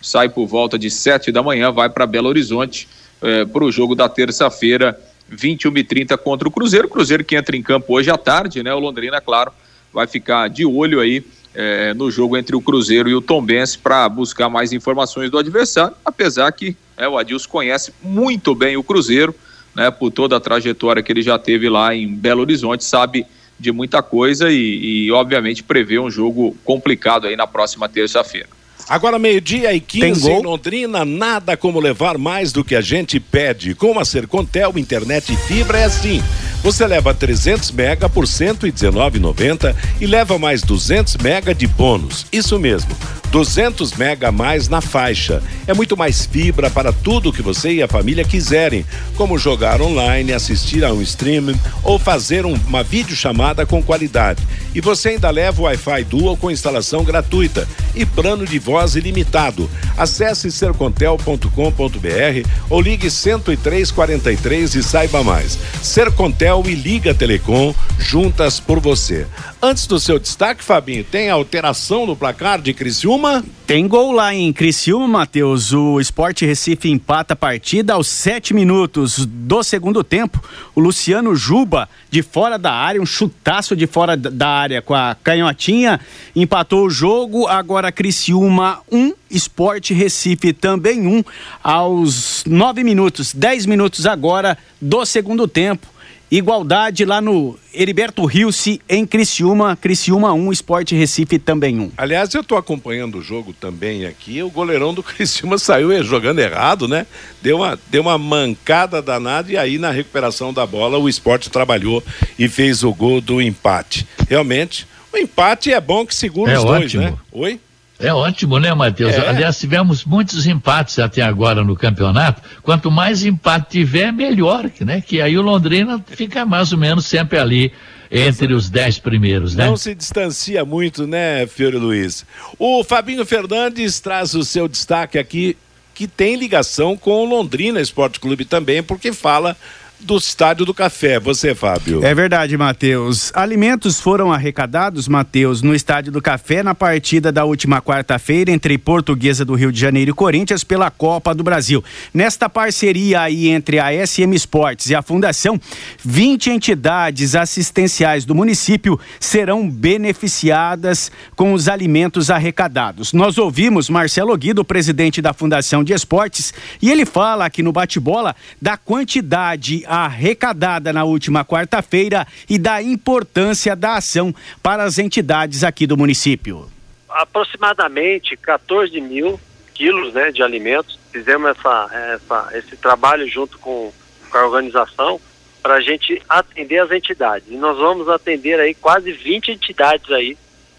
sai 0.00 0.28
por 0.28 0.46
volta 0.46 0.78
de 0.78 0.90
sete 0.90 1.30
da 1.30 1.42
manhã, 1.42 1.70
vai 1.70 1.88
para 1.88 2.06
Belo 2.06 2.28
Horizonte 2.28 2.88
é, 3.22 3.44
para 3.44 3.64
o 3.64 3.70
jogo 3.70 3.94
da 3.94 4.08
terça-feira, 4.08 4.98
21 5.28 5.76
e 5.78 5.84
30 5.84 6.18
contra 6.18 6.48
o 6.48 6.50
Cruzeiro. 6.50 6.88
Cruzeiro 6.88 7.24
que 7.24 7.36
entra 7.36 7.56
em 7.56 7.62
campo 7.62 7.94
hoje 7.94 8.10
à 8.10 8.16
tarde, 8.16 8.62
né? 8.62 8.74
O 8.74 8.78
Londrina, 8.78 9.20
claro, 9.20 9.52
vai 9.92 10.06
ficar 10.06 10.48
de 10.48 10.64
olho 10.64 11.00
aí 11.00 11.24
é, 11.54 11.92
no 11.94 12.10
jogo 12.10 12.36
entre 12.36 12.54
o 12.54 12.60
Cruzeiro 12.60 13.08
e 13.08 13.14
o 13.14 13.20
Tombense 13.20 13.78
para 13.78 14.08
buscar 14.08 14.48
mais 14.48 14.72
informações 14.72 15.30
do 15.30 15.38
adversário, 15.38 15.96
apesar 16.04 16.50
que 16.52 16.76
é, 16.96 17.08
o 17.08 17.18
Adilson 17.18 17.48
conhece 17.48 17.92
muito 18.02 18.54
bem 18.54 18.76
o 18.76 18.82
Cruzeiro, 18.82 19.34
né? 19.74 19.90
Por 19.90 20.10
toda 20.10 20.36
a 20.36 20.40
trajetória 20.40 21.02
que 21.02 21.12
ele 21.12 21.22
já 21.22 21.38
teve 21.38 21.68
lá 21.68 21.94
em 21.94 22.08
Belo 22.08 22.42
Horizonte, 22.42 22.84
sabe 22.84 23.26
de 23.58 23.70
muita 23.70 24.02
coisa 24.02 24.50
e, 24.50 25.06
e 25.06 25.12
obviamente 25.12 25.62
prevê 25.62 25.98
um 25.98 26.10
jogo 26.10 26.56
complicado 26.64 27.26
aí 27.26 27.36
na 27.36 27.46
próxima 27.46 27.88
terça-feira. 27.88 28.48
Agora, 28.88 29.18
meio-dia 29.18 29.72
e 29.72 29.80
15 29.80 30.30
em 30.30 30.42
Londrina, 30.42 31.04
nada 31.04 31.56
como 31.56 31.78
levar 31.78 32.18
mais 32.18 32.52
do 32.52 32.64
que 32.64 32.74
a 32.74 32.80
gente 32.80 33.20
pede. 33.20 33.74
Com 33.74 34.00
a 34.00 34.04
Sercontel, 34.04 34.72
internet 34.76 35.32
e 35.32 35.36
fibra 35.36 35.78
é 35.78 35.84
assim. 35.84 36.20
Você 36.62 36.86
leva 36.86 37.14
300 37.14 37.70
mega 37.70 38.06
por 38.06 38.26
119,90 38.26 39.74
e 39.98 40.06
leva 40.06 40.38
mais 40.38 40.60
200 40.60 41.16
mega 41.16 41.54
de 41.54 41.66
bônus. 41.66 42.26
Isso 42.30 42.58
mesmo, 42.58 42.90
200 43.30 43.94
mega 43.94 44.28
a 44.28 44.32
mais 44.32 44.68
na 44.68 44.82
faixa. 44.82 45.42
É 45.66 45.72
muito 45.72 45.96
mais 45.96 46.26
fibra 46.26 46.68
para 46.68 46.92
tudo 46.92 47.32
que 47.32 47.40
você 47.40 47.72
e 47.72 47.82
a 47.82 47.88
família 47.88 48.24
quiserem, 48.24 48.84
como 49.16 49.38
jogar 49.38 49.80
online, 49.80 50.34
assistir 50.34 50.84
a 50.84 50.92
um 50.92 51.00
streaming 51.00 51.58
ou 51.82 51.98
fazer 51.98 52.44
um, 52.44 52.52
uma 52.66 52.82
videochamada 52.82 53.64
com 53.64 53.82
qualidade. 53.82 54.46
E 54.74 54.82
você 54.82 55.10
ainda 55.10 55.30
leva 55.30 55.62
o 55.62 55.64
Wi-Fi 55.64 56.04
Dual 56.04 56.36
com 56.36 56.50
instalação 56.50 57.04
gratuita 57.04 57.66
e 57.94 58.04
plano 58.04 58.44
de 58.44 58.58
voz 58.58 58.96
ilimitado. 58.96 59.68
Acesse 59.96 60.52
sercontel.com.br 60.52 62.48
ou 62.68 62.80
ligue 62.80 63.08
10343 63.08 64.74
e 64.74 64.82
saiba 64.82 65.24
mais. 65.24 65.58
Sercontel 65.82 66.49
e 66.50 66.74
Liga 66.74 67.14
Telecom 67.14 67.72
juntas 67.96 68.58
por 68.58 68.80
você. 68.80 69.24
Antes 69.62 69.86
do 69.86 70.00
seu 70.00 70.18
destaque, 70.18 70.64
Fabinho, 70.64 71.04
tem 71.04 71.30
alteração 71.30 72.06
no 72.06 72.16
placar 72.16 72.60
de 72.60 72.74
Criciúma? 72.74 73.44
Tem 73.66 73.86
gol 73.86 74.10
lá 74.10 74.34
em 74.34 74.52
Criciúma, 74.52 75.06
Matheus. 75.06 75.72
O 75.72 76.00
Esporte 76.00 76.44
Recife 76.44 76.90
empata 76.90 77.34
a 77.34 77.36
partida 77.36 77.92
aos 77.92 78.08
sete 78.08 78.52
minutos 78.52 79.24
do 79.24 79.62
segundo 79.62 80.02
tempo. 80.02 80.42
O 80.74 80.80
Luciano 80.80 81.36
Juba, 81.36 81.88
de 82.10 82.20
fora 82.20 82.58
da 82.58 82.72
área, 82.72 83.00
um 83.00 83.06
chutaço 83.06 83.76
de 83.76 83.86
fora 83.86 84.16
da 84.16 84.48
área 84.48 84.82
com 84.82 84.94
a 84.94 85.16
canhotinha, 85.22 86.00
empatou 86.34 86.86
o 86.86 86.90
jogo. 86.90 87.46
Agora 87.46 87.92
Criciúma 87.92 88.80
um, 88.90 89.12
Esporte 89.30 89.94
Recife 89.94 90.52
também 90.52 91.06
um, 91.06 91.22
aos 91.62 92.44
nove 92.44 92.82
minutos, 92.82 93.32
dez 93.32 93.66
minutos 93.66 94.04
agora 94.04 94.58
do 94.80 95.04
segundo 95.06 95.46
tempo. 95.46 95.86
Igualdade 96.30 97.04
lá 97.04 97.20
no 97.20 97.58
Heriberto 97.74 98.24
Rilse 98.24 98.80
em 98.88 99.04
Criciúma, 99.04 99.76
Criciúma 99.76 100.32
1, 100.32 100.52
Esporte 100.52 100.94
Recife 100.94 101.40
também 101.40 101.80
1. 101.80 101.92
Aliás, 101.96 102.32
eu 102.32 102.42
estou 102.42 102.56
acompanhando 102.56 103.18
o 103.18 103.22
jogo 103.22 103.52
também 103.52 104.06
aqui. 104.06 104.40
O 104.40 104.48
goleirão 104.48 104.94
do 104.94 105.02
Criciúma 105.04 105.58
saiu 105.58 105.90
jogando 106.04 106.38
errado, 106.38 106.86
né? 106.86 107.04
Deu 107.42 107.56
uma, 107.56 107.76
deu 107.88 108.02
uma 108.02 108.16
mancada 108.16 109.02
danada 109.02 109.50
e 109.50 109.56
aí 109.56 109.76
na 109.76 109.90
recuperação 109.90 110.52
da 110.52 110.64
bola 110.64 110.98
o 110.98 111.08
esporte 111.08 111.50
trabalhou 111.50 112.02
e 112.38 112.48
fez 112.48 112.84
o 112.84 112.94
gol 112.94 113.20
do 113.20 113.42
empate. 113.42 114.06
Realmente, 114.28 114.86
o 115.12 115.16
empate 115.18 115.72
é 115.72 115.80
bom 115.80 116.06
que 116.06 116.14
segura 116.14 116.52
é 116.52 116.58
os 116.58 116.64
ótimo. 116.64 117.02
dois, 117.02 117.12
né? 117.12 117.18
Oi? 117.32 117.60
É 118.00 118.12
ótimo, 118.14 118.58
né, 118.58 118.72
Matheus? 118.72 119.14
É. 119.14 119.28
Aliás, 119.28 119.58
tivemos 119.58 120.04
muitos 120.04 120.46
empates 120.46 120.98
até 120.98 121.20
agora 121.20 121.62
no 121.62 121.76
campeonato. 121.76 122.42
Quanto 122.62 122.90
mais 122.90 123.24
empate 123.24 123.70
tiver, 123.70 124.10
melhor, 124.10 124.70
né? 124.80 125.02
Que 125.02 125.20
aí 125.20 125.36
o 125.36 125.42
Londrina 125.42 126.02
fica 126.06 126.46
mais 126.46 126.72
ou 126.72 126.78
menos 126.78 127.04
sempre 127.04 127.38
ali 127.38 127.72
entre 128.10 128.54
os 128.54 128.68
dez 128.70 128.98
primeiros, 128.98 129.54
né? 129.54 129.66
Não 129.66 129.76
se 129.76 129.94
distancia 129.94 130.64
muito, 130.64 131.06
né, 131.06 131.46
Fiore 131.46 131.76
Luiz? 131.76 132.26
O 132.58 132.82
Fabinho 132.82 133.24
Fernandes 133.24 134.00
traz 134.00 134.34
o 134.34 134.42
seu 134.42 134.66
destaque 134.66 135.16
aqui, 135.16 135.56
que 135.94 136.08
tem 136.08 136.34
ligação 136.34 136.96
com 136.96 137.22
o 137.22 137.24
Londrina 137.24 137.80
Esporte 137.80 138.18
Clube 138.18 138.44
também, 138.44 138.82
porque 138.82 139.12
fala 139.12 139.56
do 140.02 140.16
Estádio 140.16 140.64
do 140.64 140.74
Café. 140.74 141.18
Você, 141.20 141.54
Fábio. 141.54 142.04
É 142.04 142.14
verdade, 142.14 142.56
Matheus. 142.56 143.30
Alimentos 143.34 144.00
foram 144.00 144.32
arrecadados, 144.32 145.08
Matheus, 145.08 145.62
no 145.62 145.74
Estádio 145.74 146.12
do 146.12 146.22
Café 146.22 146.62
na 146.62 146.74
partida 146.74 147.30
da 147.30 147.44
última 147.44 147.80
quarta-feira 147.80 148.50
entre 148.50 148.76
Portuguesa 148.78 149.44
do 149.44 149.54
Rio 149.54 149.72
de 149.72 149.80
Janeiro 149.80 150.10
e 150.10 150.14
Corinthians 150.14 150.64
pela 150.64 150.90
Copa 150.90 151.34
do 151.34 151.42
Brasil. 151.42 151.84
Nesta 152.12 152.48
parceria 152.48 153.20
aí 153.20 153.48
entre 153.48 153.78
a 153.78 153.90
SM 154.06 154.34
Esportes 154.34 154.90
e 154.90 154.94
a 154.94 155.02
Fundação, 155.02 155.60
20 156.04 156.50
entidades 156.50 157.34
assistenciais 157.34 158.24
do 158.24 158.34
município 158.34 158.98
serão 159.18 159.68
beneficiadas 159.68 161.10
com 161.36 161.52
os 161.52 161.68
alimentos 161.68 162.30
arrecadados. 162.30 163.12
Nós 163.12 163.38
ouvimos 163.38 163.88
Marcelo 163.88 164.36
Guido, 164.36 164.64
presidente 164.64 165.20
da 165.20 165.32
Fundação 165.32 165.84
de 165.84 165.92
Esportes, 165.92 166.52
e 166.80 166.90
ele 166.90 167.04
fala 167.04 167.44
aqui 167.44 167.62
no 167.62 167.72
bate-bola 167.72 168.34
da 168.60 168.76
quantidade 168.76 169.84
arrecadada 169.90 170.92
na 170.92 171.02
última 171.02 171.44
quarta-feira 171.44 172.24
e 172.48 172.58
da 172.58 172.80
importância 172.80 173.74
da 173.74 173.96
ação 173.96 174.32
para 174.62 174.84
as 174.84 174.98
entidades 174.98 175.64
aqui 175.64 175.86
do 175.86 175.96
município. 175.96 176.70
Aproximadamente 177.08 178.36
14 178.36 179.00
mil 179.00 179.40
quilos 179.74 180.14
né, 180.14 180.30
de 180.30 180.42
alimentos. 180.42 180.98
Fizemos 181.10 181.50
essa, 181.50 181.90
essa, 182.14 182.50
esse 182.56 182.76
trabalho 182.76 183.26
junto 183.28 183.58
com, 183.58 183.92
com 184.30 184.38
a 184.38 184.44
organização 184.46 185.20
para 185.60 185.74
a 185.74 185.80
gente 185.80 186.22
atender 186.28 186.78
as 186.78 186.92
entidades. 186.92 187.48
E 187.50 187.56
nós 187.56 187.76
vamos 187.76 188.08
atender 188.08 188.60
aí 188.60 188.74
quase 188.74 189.10
20 189.10 189.50
entidades 189.50 190.10
aí, 190.12 190.38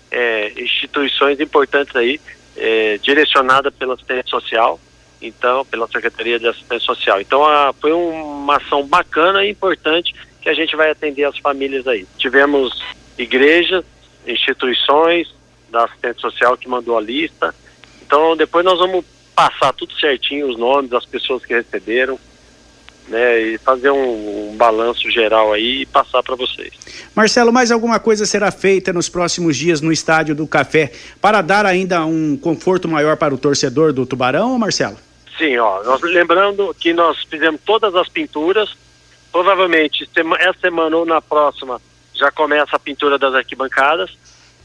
é, 0.09 0.53
instituições 0.55 1.39
importantes 1.39 1.95
aí, 1.95 2.21
é, 2.55 2.97
direcionada 2.99 3.71
pela 3.71 3.95
assistência 3.95 4.29
social 4.29 4.79
então 5.21 5.63
pela 5.65 5.87
Secretaria 5.87 6.39
de 6.39 6.47
Assistência 6.47 6.85
Social. 6.85 7.21
Então 7.21 7.45
a, 7.45 7.73
foi 7.79 7.91
uma 7.91 8.57
ação 8.57 8.85
bacana 8.85 9.45
e 9.45 9.51
importante 9.51 10.15
que 10.41 10.49
a 10.49 10.53
gente 10.53 10.75
vai 10.75 10.89
atender 10.89 11.23
as 11.23 11.37
famílias 11.37 11.87
aí. 11.87 12.07
Tivemos 12.17 12.83
igrejas, 13.17 13.85
instituições 14.25 15.33
da 15.69 15.85
assistência 15.85 16.19
social 16.19 16.57
que 16.57 16.67
mandou 16.67 16.97
a 16.97 17.01
lista. 17.01 17.53
Então 18.01 18.35
depois 18.35 18.65
nós 18.65 18.79
vamos 18.79 19.05
passar 19.35 19.71
tudo 19.73 19.93
certinho 19.99 20.49
os 20.49 20.57
nomes 20.57 20.89
das 20.89 21.05
pessoas 21.05 21.45
que 21.45 21.53
receberam. 21.53 22.19
Né, 23.07 23.41
e 23.41 23.57
fazer 23.57 23.89
um, 23.89 24.51
um 24.51 24.55
balanço 24.55 25.09
geral 25.11 25.51
aí 25.51 25.81
e 25.81 25.85
passar 25.85 26.23
para 26.23 26.35
vocês. 26.35 26.71
Marcelo, 27.13 27.51
mais 27.51 27.69
alguma 27.69 27.99
coisa 27.99 28.25
será 28.25 28.51
feita 28.51 28.93
nos 28.93 29.09
próximos 29.09 29.57
dias 29.57 29.81
no 29.81 29.91
Estádio 29.91 30.33
do 30.33 30.47
Café 30.47 30.93
para 31.19 31.41
dar 31.41 31.65
ainda 31.65 32.05
um 32.05 32.37
conforto 32.37 32.87
maior 32.87 33.17
para 33.17 33.33
o 33.33 33.37
torcedor 33.37 33.91
do 33.91 34.05
Tubarão, 34.05 34.57
Marcelo? 34.57 34.97
Sim, 35.41 35.57
ó, 35.57 35.83
nós 35.83 35.99
lembrando 36.03 36.71
que 36.79 36.93
nós 36.93 37.17
fizemos 37.23 37.59
todas 37.65 37.95
as 37.95 38.07
pinturas, 38.07 38.77
provavelmente 39.31 40.07
essa 40.39 40.59
semana 40.59 40.95
ou 40.95 41.03
na 41.03 41.19
próxima 41.19 41.81
já 42.13 42.31
começa 42.31 42.75
a 42.75 42.79
pintura 42.79 43.17
das 43.17 43.33
arquibancadas. 43.33 44.11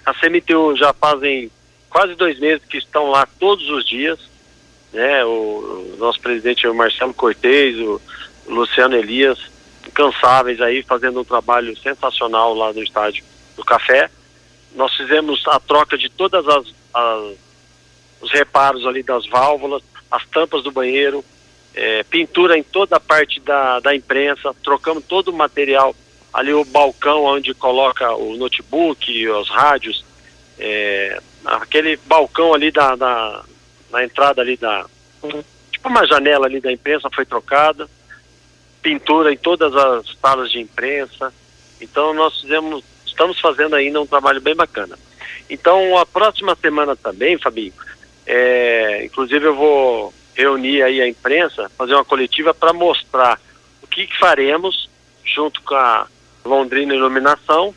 A 0.05 0.13
CMTU 0.13 0.77
já 0.77 0.93
fazem 0.93 1.51
quase 1.89 2.15
dois 2.15 2.39
meses 2.39 2.63
que 2.69 2.77
estão 2.77 3.07
lá 3.07 3.27
todos 3.41 3.67
os 3.71 3.87
dias, 3.89 4.19
né? 4.93 5.25
O, 5.25 5.95
o 5.95 5.97
nosso 5.99 6.21
presidente 6.21 6.69
o 6.69 6.75
Marcelo 6.75 7.15
Cortez, 7.15 7.79
o 7.79 7.99
Luciano 8.47 8.97
Elias, 8.97 9.39
incansáveis 9.89 10.61
aí, 10.61 10.83
fazendo 10.83 11.21
um 11.21 11.25
trabalho 11.25 11.75
sensacional 11.79 12.53
lá 12.53 12.71
no 12.75 12.83
estádio 12.83 13.25
do 13.57 13.65
Café. 13.65 14.11
Nós 14.75 14.95
fizemos 14.95 15.43
a 15.49 15.59
troca 15.59 15.97
de 15.97 16.11
todas 16.11 16.47
as, 16.47 16.67
as 16.93 17.47
os 18.21 18.31
reparos 18.31 18.87
ali 18.87 19.03
das 19.03 19.27
válvulas, 19.27 19.83
as 20.11 20.25
tampas 20.27 20.63
do 20.63 20.71
banheiro, 20.71 21.25
é, 21.75 22.03
pintura 22.05 22.57
em 22.59 22.63
toda 22.63 22.97
a 22.97 23.01
parte 23.01 23.39
da, 23.41 23.81
da 23.81 23.95
imprensa, 23.95 24.55
trocamos 24.63 25.05
todo 25.05 25.29
o 25.29 25.37
material, 25.37 25.95
ali 26.33 26.53
o 26.53 26.65
balcão 26.65 27.25
onde 27.25 27.53
coloca 27.55 28.15
o 28.15 28.37
notebook, 28.37 29.29
os 29.29 29.49
rádios, 29.51 30.05
é, 30.59 31.21
aquele 31.45 31.97
balcão 32.07 32.55
ali 32.55 32.71
da, 32.71 32.97
da, 32.97 33.45
na 33.91 34.05
entrada 34.05 34.41
ali 34.41 34.57
da, 34.57 34.87
tipo 35.71 35.89
uma 35.89 36.07
janela 36.07 36.47
ali 36.47 36.61
da 36.61 36.73
imprensa 36.73 37.11
foi 37.15 37.27
trocada, 37.27 37.89
pintura 38.81 39.33
em 39.33 39.37
todas 39.37 39.75
as 39.75 40.17
salas 40.21 40.51
de 40.51 40.61
imprensa, 40.61 41.33
então 41.81 42.15
nós 42.15 42.41
fizemos, 42.41 42.83
estamos 43.05 43.39
fazendo 43.39 43.77
ainda 43.77 44.01
um 44.01 44.07
trabalho 44.07 44.41
bem 44.41 44.55
bacana. 44.55 44.99
Então 45.49 45.99
a 45.99 46.07
próxima 46.07 46.57
semana 46.57 46.97
também, 46.97 47.39
Fabinho, 47.39 47.73
é, 48.27 49.05
inclusive 49.05 49.47
eu 49.47 49.55
vou 49.55 50.13
reunir 50.35 50.83
aí 50.83 51.01
a 51.01 51.09
imprensa, 51.09 51.71
fazer 51.77 51.95
uma 51.95 52.05
coletiva 52.05 52.53
para 52.53 52.73
mostrar 52.73 53.41
o 53.83 53.87
que, 53.87 54.07
que, 54.07 54.19
faremos 54.19 54.89
junto 55.25 55.63
com 55.63 55.75
a 55.75 56.07
Londrina 56.45 56.95
Iluminação, 56.95 57.75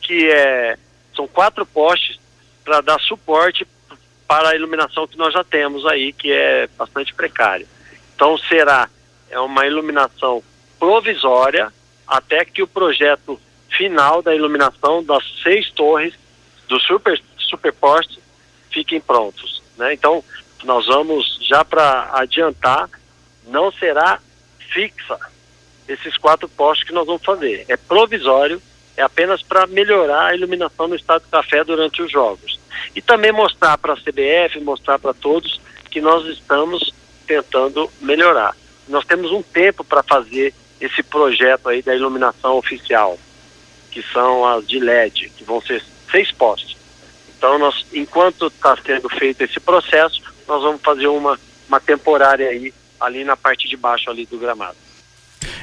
que 0.00 0.28
é, 0.30 0.78
são 1.14 1.26
quatro 1.26 1.66
postes 1.66 2.18
para 2.64 2.80
dar 2.80 3.00
suporte 3.00 3.66
para 4.28 4.50
a 4.50 4.54
iluminação 4.54 5.06
que 5.06 5.16
nós 5.16 5.32
já 5.32 5.42
temos 5.42 5.86
aí, 5.86 6.12
que 6.12 6.30
é 6.32 6.68
bastante 6.76 7.14
precária. 7.14 7.66
Então 8.14 8.36
será 8.38 8.88
é 9.30 9.38
uma 9.40 9.66
iluminação 9.66 10.42
provisória 10.78 11.72
até 12.06 12.44
que 12.44 12.62
o 12.62 12.66
projeto 12.66 13.40
final 13.68 14.22
da 14.22 14.34
iluminação 14.34 15.02
das 15.02 15.24
seis 15.42 15.70
torres 15.70 16.14
do 16.68 16.78
super 16.80 17.20
superposte 17.38 18.20
fiquem 18.70 19.00
prontos. 19.00 19.62
Né? 19.76 19.94
Então, 19.94 20.22
nós 20.64 20.86
vamos, 20.86 21.38
já 21.42 21.64
para 21.64 22.10
adiantar, 22.12 22.88
não 23.46 23.70
será 23.72 24.20
fixa 24.58 25.18
esses 25.88 26.16
quatro 26.16 26.48
postes 26.48 26.86
que 26.86 26.94
nós 26.94 27.06
vamos 27.06 27.24
fazer. 27.24 27.64
É 27.68 27.76
provisório, 27.76 28.60
é 28.96 29.02
apenas 29.02 29.42
para 29.42 29.66
melhorar 29.66 30.26
a 30.26 30.34
iluminação 30.34 30.88
no 30.88 30.96
estado 30.96 31.22
do 31.22 31.28
café 31.28 31.62
durante 31.62 32.02
os 32.02 32.10
jogos. 32.10 32.58
E 32.94 33.00
também 33.00 33.32
mostrar 33.32 33.78
para 33.78 33.92
a 33.92 33.96
CBF, 33.96 34.60
mostrar 34.60 34.98
para 34.98 35.14
todos 35.14 35.60
que 35.90 36.00
nós 36.00 36.26
estamos 36.26 36.92
tentando 37.26 37.90
melhorar. 38.00 38.56
Nós 38.88 39.04
temos 39.04 39.30
um 39.30 39.42
tempo 39.42 39.84
para 39.84 40.02
fazer 40.02 40.54
esse 40.80 41.02
projeto 41.02 41.68
aí 41.68 41.82
da 41.82 41.94
iluminação 41.94 42.56
oficial, 42.56 43.18
que 43.90 44.02
são 44.12 44.44
as 44.46 44.66
de 44.66 44.78
LED, 44.78 45.30
que 45.30 45.44
vão 45.44 45.60
ser 45.60 45.82
seis 46.10 46.30
postes. 46.32 46.76
Então, 47.36 47.58
nós, 47.58 47.84
enquanto 47.92 48.46
está 48.46 48.76
sendo 48.84 49.08
feito 49.08 49.42
esse 49.42 49.60
processo, 49.60 50.22
nós 50.48 50.62
vamos 50.62 50.80
fazer 50.80 51.06
uma, 51.06 51.38
uma 51.68 51.80
temporária 51.80 52.48
aí, 52.48 52.72
ali 53.00 53.24
na 53.24 53.36
parte 53.36 53.68
de 53.68 53.76
baixo 53.76 54.10
ali 54.10 54.26
do 54.26 54.38
gramado. 54.38 54.76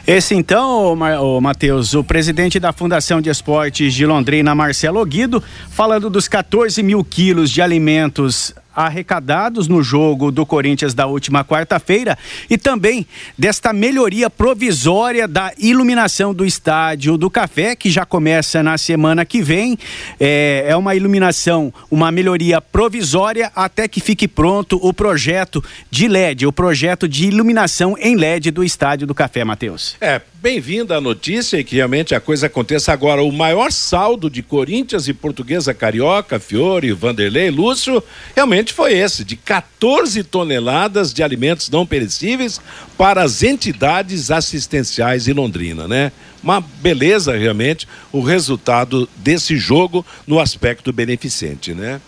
Esse 0.05 0.35
então, 0.35 0.93
o 0.93 1.41
Matheus, 1.41 1.93
o 1.93 2.03
presidente 2.03 2.59
da 2.59 2.73
Fundação 2.73 3.21
de 3.21 3.29
Esportes 3.29 3.93
de 3.93 4.05
Londrina, 4.05 4.53
Marcelo 4.53 5.03
Guido, 5.05 5.41
falando 5.69 6.09
dos 6.09 6.27
14 6.27 6.83
mil 6.83 7.03
quilos 7.05 7.49
de 7.49 7.61
alimentos 7.61 8.53
arrecadados 8.75 9.67
no 9.67 9.83
jogo 9.83 10.31
do 10.31 10.45
Corinthians 10.45 10.93
da 10.93 11.05
última 11.05 11.43
quarta-feira 11.43 12.17
e 12.49 12.57
também 12.57 13.05
desta 13.37 13.73
melhoria 13.73 14.29
provisória 14.29 15.27
da 15.27 15.51
iluminação 15.57 16.33
do 16.33 16.45
estádio 16.45 17.17
do 17.17 17.29
Café, 17.29 17.75
que 17.75 17.89
já 17.89 18.05
começa 18.05 18.61
na 18.63 18.77
semana 18.77 19.25
que 19.25 19.41
vem. 19.41 19.77
É, 20.19 20.65
é 20.67 20.75
uma 20.75 20.95
iluminação, 20.95 21.73
uma 21.89 22.11
melhoria 22.11 22.61
provisória 22.61 23.51
até 23.55 23.87
que 23.87 23.99
fique 23.99 24.27
pronto 24.27 24.79
o 24.81 24.93
projeto 24.93 25.63
de 25.89 26.07
LED, 26.07 26.45
o 26.45 26.51
projeto 26.51 27.07
de 27.07 27.25
iluminação 27.27 27.95
em 27.99 28.15
LED 28.15 28.51
do 28.51 28.63
estádio 28.63 29.07
do 29.07 29.15
Café, 29.15 29.43
Matheus. 29.43 29.95
É, 29.99 30.21
bem-vinda 30.35 30.97
a 30.97 31.01
notícia 31.01 31.57
e 31.57 31.63
que 31.63 31.75
realmente 31.75 32.13
a 32.13 32.19
coisa 32.19 32.47
aconteça 32.47 32.93
agora. 32.93 33.23
O 33.23 33.31
maior 33.31 33.71
saldo 33.71 34.29
de 34.29 34.41
Corinthians 34.41 35.07
e 35.07 35.13
Portuguesa 35.13 35.73
Carioca, 35.73 36.39
Fiore, 36.39 36.91
Vanderlei, 36.91 37.49
Lúcio, 37.49 38.03
realmente 38.35 38.62
foi 38.71 38.93
esse, 38.93 39.25
de 39.25 39.35
14 39.35 40.23
toneladas 40.23 41.11
de 41.11 41.23
alimentos 41.23 41.69
não 41.69 41.85
perecíveis 41.85 42.61
para 42.95 43.23
as 43.23 43.41
entidades 43.41 44.29
assistenciais 44.29 45.27
em 45.27 45.33
Londrina, 45.33 45.87
né? 45.87 46.11
Uma 46.43 46.61
beleza 46.61 47.35
realmente 47.35 47.87
o 48.11 48.21
resultado 48.21 49.09
desse 49.17 49.57
jogo 49.57 50.05
no 50.27 50.39
aspecto 50.39 50.93
beneficente, 50.93 51.73
né? 51.73 51.99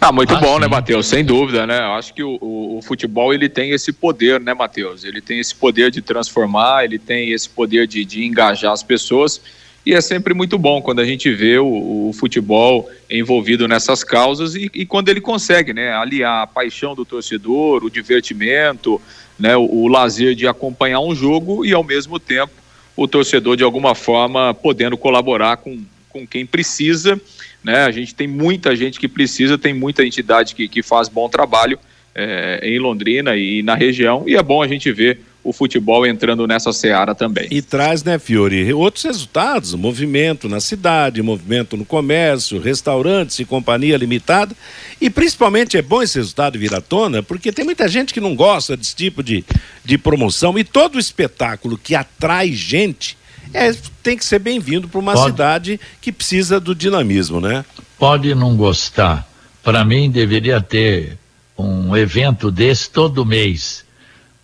Ah, 0.00 0.12
muito 0.12 0.34
ah, 0.34 0.40
bom, 0.40 0.54
né, 0.54 0.54
sim. 0.54 0.60
né, 0.60 0.68
Matheus? 0.68 1.06
Sem 1.06 1.24
dúvida, 1.24 1.66
né? 1.66 1.78
Eu 1.78 1.92
acho 1.94 2.14
que 2.14 2.22
o, 2.22 2.38
o, 2.40 2.78
o, 2.78 2.82
futebol 2.82 3.34
ele 3.34 3.48
tem 3.48 3.72
esse 3.72 3.92
poder, 3.92 4.40
né, 4.40 4.54
Matheus? 4.54 5.04
Ele 5.04 5.20
tem 5.20 5.40
esse 5.40 5.54
poder 5.54 5.90
de 5.90 6.00
transformar, 6.00 6.84
ele 6.84 6.98
tem 6.98 7.32
esse 7.32 7.48
poder 7.48 7.86
de, 7.86 8.04
de 8.04 8.24
engajar 8.24 8.72
as 8.72 8.82
pessoas. 8.82 9.40
E 9.84 9.94
é 9.94 10.00
sempre 10.00 10.34
muito 10.34 10.58
bom 10.58 10.82
quando 10.82 11.00
a 11.00 11.04
gente 11.04 11.32
vê 11.32 11.58
o, 11.58 12.08
o 12.08 12.12
futebol 12.12 12.90
envolvido 13.08 13.66
nessas 13.66 14.04
causas 14.04 14.54
e, 14.54 14.70
e, 14.74 14.84
quando 14.84 15.08
ele 15.08 15.20
consegue, 15.20 15.72
né, 15.72 15.92
aliar 15.92 16.42
a 16.42 16.46
paixão 16.46 16.94
do 16.94 17.04
torcedor, 17.04 17.82
o 17.82 17.90
divertimento, 17.90 19.00
né, 19.38 19.56
o, 19.56 19.62
o 19.62 19.88
lazer 19.88 20.34
de 20.34 20.46
acompanhar 20.46 21.00
um 21.00 21.14
jogo 21.14 21.64
e 21.64 21.72
ao 21.72 21.82
mesmo 21.82 22.18
tempo 22.18 22.52
o 22.94 23.08
torcedor 23.08 23.56
de 23.56 23.64
alguma 23.64 23.94
forma 23.94 24.52
podendo 24.52 24.98
colaborar 24.98 25.56
com, 25.56 25.82
com 26.10 26.26
quem 26.26 26.44
precisa 26.44 27.18
né? 27.62 27.84
A 27.84 27.90
gente 27.90 28.14
tem 28.14 28.26
muita 28.26 28.74
gente 28.74 28.98
que 28.98 29.08
precisa, 29.08 29.58
tem 29.58 29.74
muita 29.74 30.04
entidade 30.04 30.54
que, 30.54 30.66
que 30.66 30.82
faz 30.82 31.08
bom 31.08 31.28
trabalho 31.28 31.78
é, 32.14 32.60
em 32.62 32.78
Londrina 32.78 33.36
e 33.36 33.62
na 33.62 33.74
região, 33.74 34.24
e 34.26 34.34
é 34.34 34.42
bom 34.42 34.62
a 34.62 34.68
gente 34.68 34.90
ver 34.90 35.20
o 35.42 35.52
futebol 35.52 36.06
entrando 36.06 36.46
nessa 36.46 36.72
seara 36.72 37.14
também. 37.14 37.48
E 37.50 37.62
traz, 37.62 38.04
né, 38.04 38.18
Fiore, 38.18 38.72
outros 38.72 39.04
resultados, 39.04 39.74
movimento 39.74 40.48
na 40.48 40.60
cidade, 40.60 41.22
movimento 41.22 41.76
no 41.76 41.84
comércio, 41.84 42.60
restaurantes 42.60 43.38
e 43.38 43.44
companhia 43.44 43.96
limitada, 43.96 44.54
e 45.00 45.08
principalmente 45.08 45.76
é 45.76 45.82
bom 45.82 46.02
esse 46.02 46.18
resultado 46.18 46.58
vir 46.58 46.74
à 46.74 46.80
tona, 46.80 47.22
porque 47.22 47.50
tem 47.52 47.64
muita 47.64 47.88
gente 47.88 48.12
que 48.12 48.20
não 48.20 48.34
gosta 48.34 48.76
desse 48.76 48.94
tipo 48.94 49.22
de, 49.22 49.44
de 49.84 49.96
promoção, 49.96 50.58
e 50.58 50.64
todo 50.64 50.98
espetáculo 50.98 51.78
que 51.78 51.94
atrai 51.94 52.52
gente 52.52 53.16
é, 53.52 53.72
tem 54.02 54.16
que 54.16 54.24
ser 54.24 54.38
bem-vindo 54.38 54.88
para 54.88 55.00
uma 55.00 55.14
Pode. 55.14 55.30
cidade 55.30 55.80
que 56.00 56.12
precisa 56.12 56.60
do 56.60 56.74
dinamismo, 56.74 57.40
né? 57.40 57.64
Pode 57.98 58.34
não 58.34 58.56
gostar. 58.56 59.28
Para 59.62 59.84
mim, 59.84 60.10
deveria 60.10 60.60
ter 60.60 61.18
um 61.58 61.96
evento 61.96 62.50
desse 62.50 62.90
todo 62.90 63.26
mês. 63.26 63.84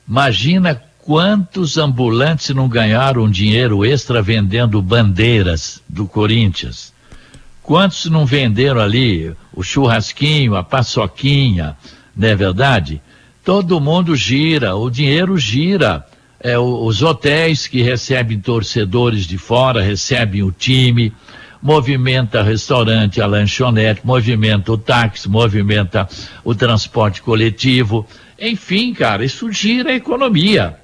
Imagina 0.08 0.80
quantos 0.98 1.76
ambulantes 1.76 2.50
não 2.50 2.68
ganharam 2.68 3.30
dinheiro 3.30 3.84
extra 3.84 4.22
vendendo 4.22 4.80
bandeiras 4.82 5.82
do 5.88 6.06
Corinthians. 6.06 6.92
Quantos 7.62 8.06
não 8.06 8.24
venderam 8.24 8.80
ali 8.80 9.34
o 9.52 9.62
churrasquinho, 9.62 10.54
a 10.54 10.62
paçoquinha, 10.62 11.76
não 12.16 12.28
é 12.28 12.36
verdade? 12.36 13.00
Todo 13.44 13.80
mundo 13.80 14.14
gira, 14.14 14.76
o 14.76 14.88
dinheiro 14.88 15.36
gira 15.36 16.06
é, 16.40 16.58
os 16.58 17.02
hotéis 17.02 17.66
que 17.66 17.82
recebem 17.82 18.38
torcedores 18.38 19.26
de 19.26 19.38
fora, 19.38 19.82
recebem 19.82 20.42
o 20.42 20.52
time, 20.52 21.12
movimenta 21.60 22.42
restaurante, 22.42 23.20
a 23.20 23.26
lanchonete, 23.26 24.00
movimenta 24.04 24.72
o 24.72 24.78
táxi, 24.78 25.28
movimenta 25.28 26.08
o 26.44 26.54
transporte 26.54 27.22
coletivo. 27.22 28.06
Enfim, 28.38 28.92
cara, 28.92 29.24
isso 29.24 29.50
gira 29.50 29.90
a 29.90 29.94
economia. 29.94 30.76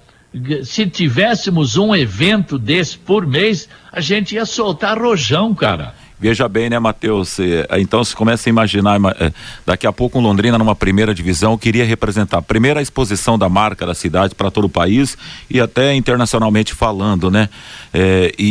Se 0.64 0.86
tivéssemos 0.86 1.76
um 1.76 1.94
evento 1.94 2.58
desse 2.58 2.96
por 2.96 3.26
mês, 3.26 3.68
a 3.92 4.00
gente 4.00 4.34
ia 4.34 4.46
soltar 4.46 4.98
rojão, 4.98 5.54
cara. 5.54 5.94
Veja 6.22 6.48
bem, 6.48 6.70
né, 6.70 6.78
Matheus? 6.78 7.40
Eh, 7.40 7.66
então 7.80 8.04
se 8.04 8.14
começa 8.14 8.48
a 8.48 8.50
imaginar, 8.50 8.96
eh, 9.18 9.32
daqui 9.66 9.88
a 9.88 9.92
pouco 9.92 10.20
Londrina 10.20 10.56
numa 10.56 10.76
primeira 10.76 11.12
divisão 11.12 11.58
queria 11.58 11.84
representar 11.84 12.44
a 12.76 12.80
exposição 12.80 13.36
da 13.36 13.48
marca 13.48 13.84
da 13.84 13.92
cidade 13.92 14.32
para 14.32 14.48
todo 14.48 14.66
o 14.66 14.68
país 14.68 15.18
e 15.50 15.60
até 15.60 15.92
internacionalmente 15.96 16.74
falando, 16.74 17.28
né? 17.28 17.48
É, 17.92 18.32
e, 18.38 18.44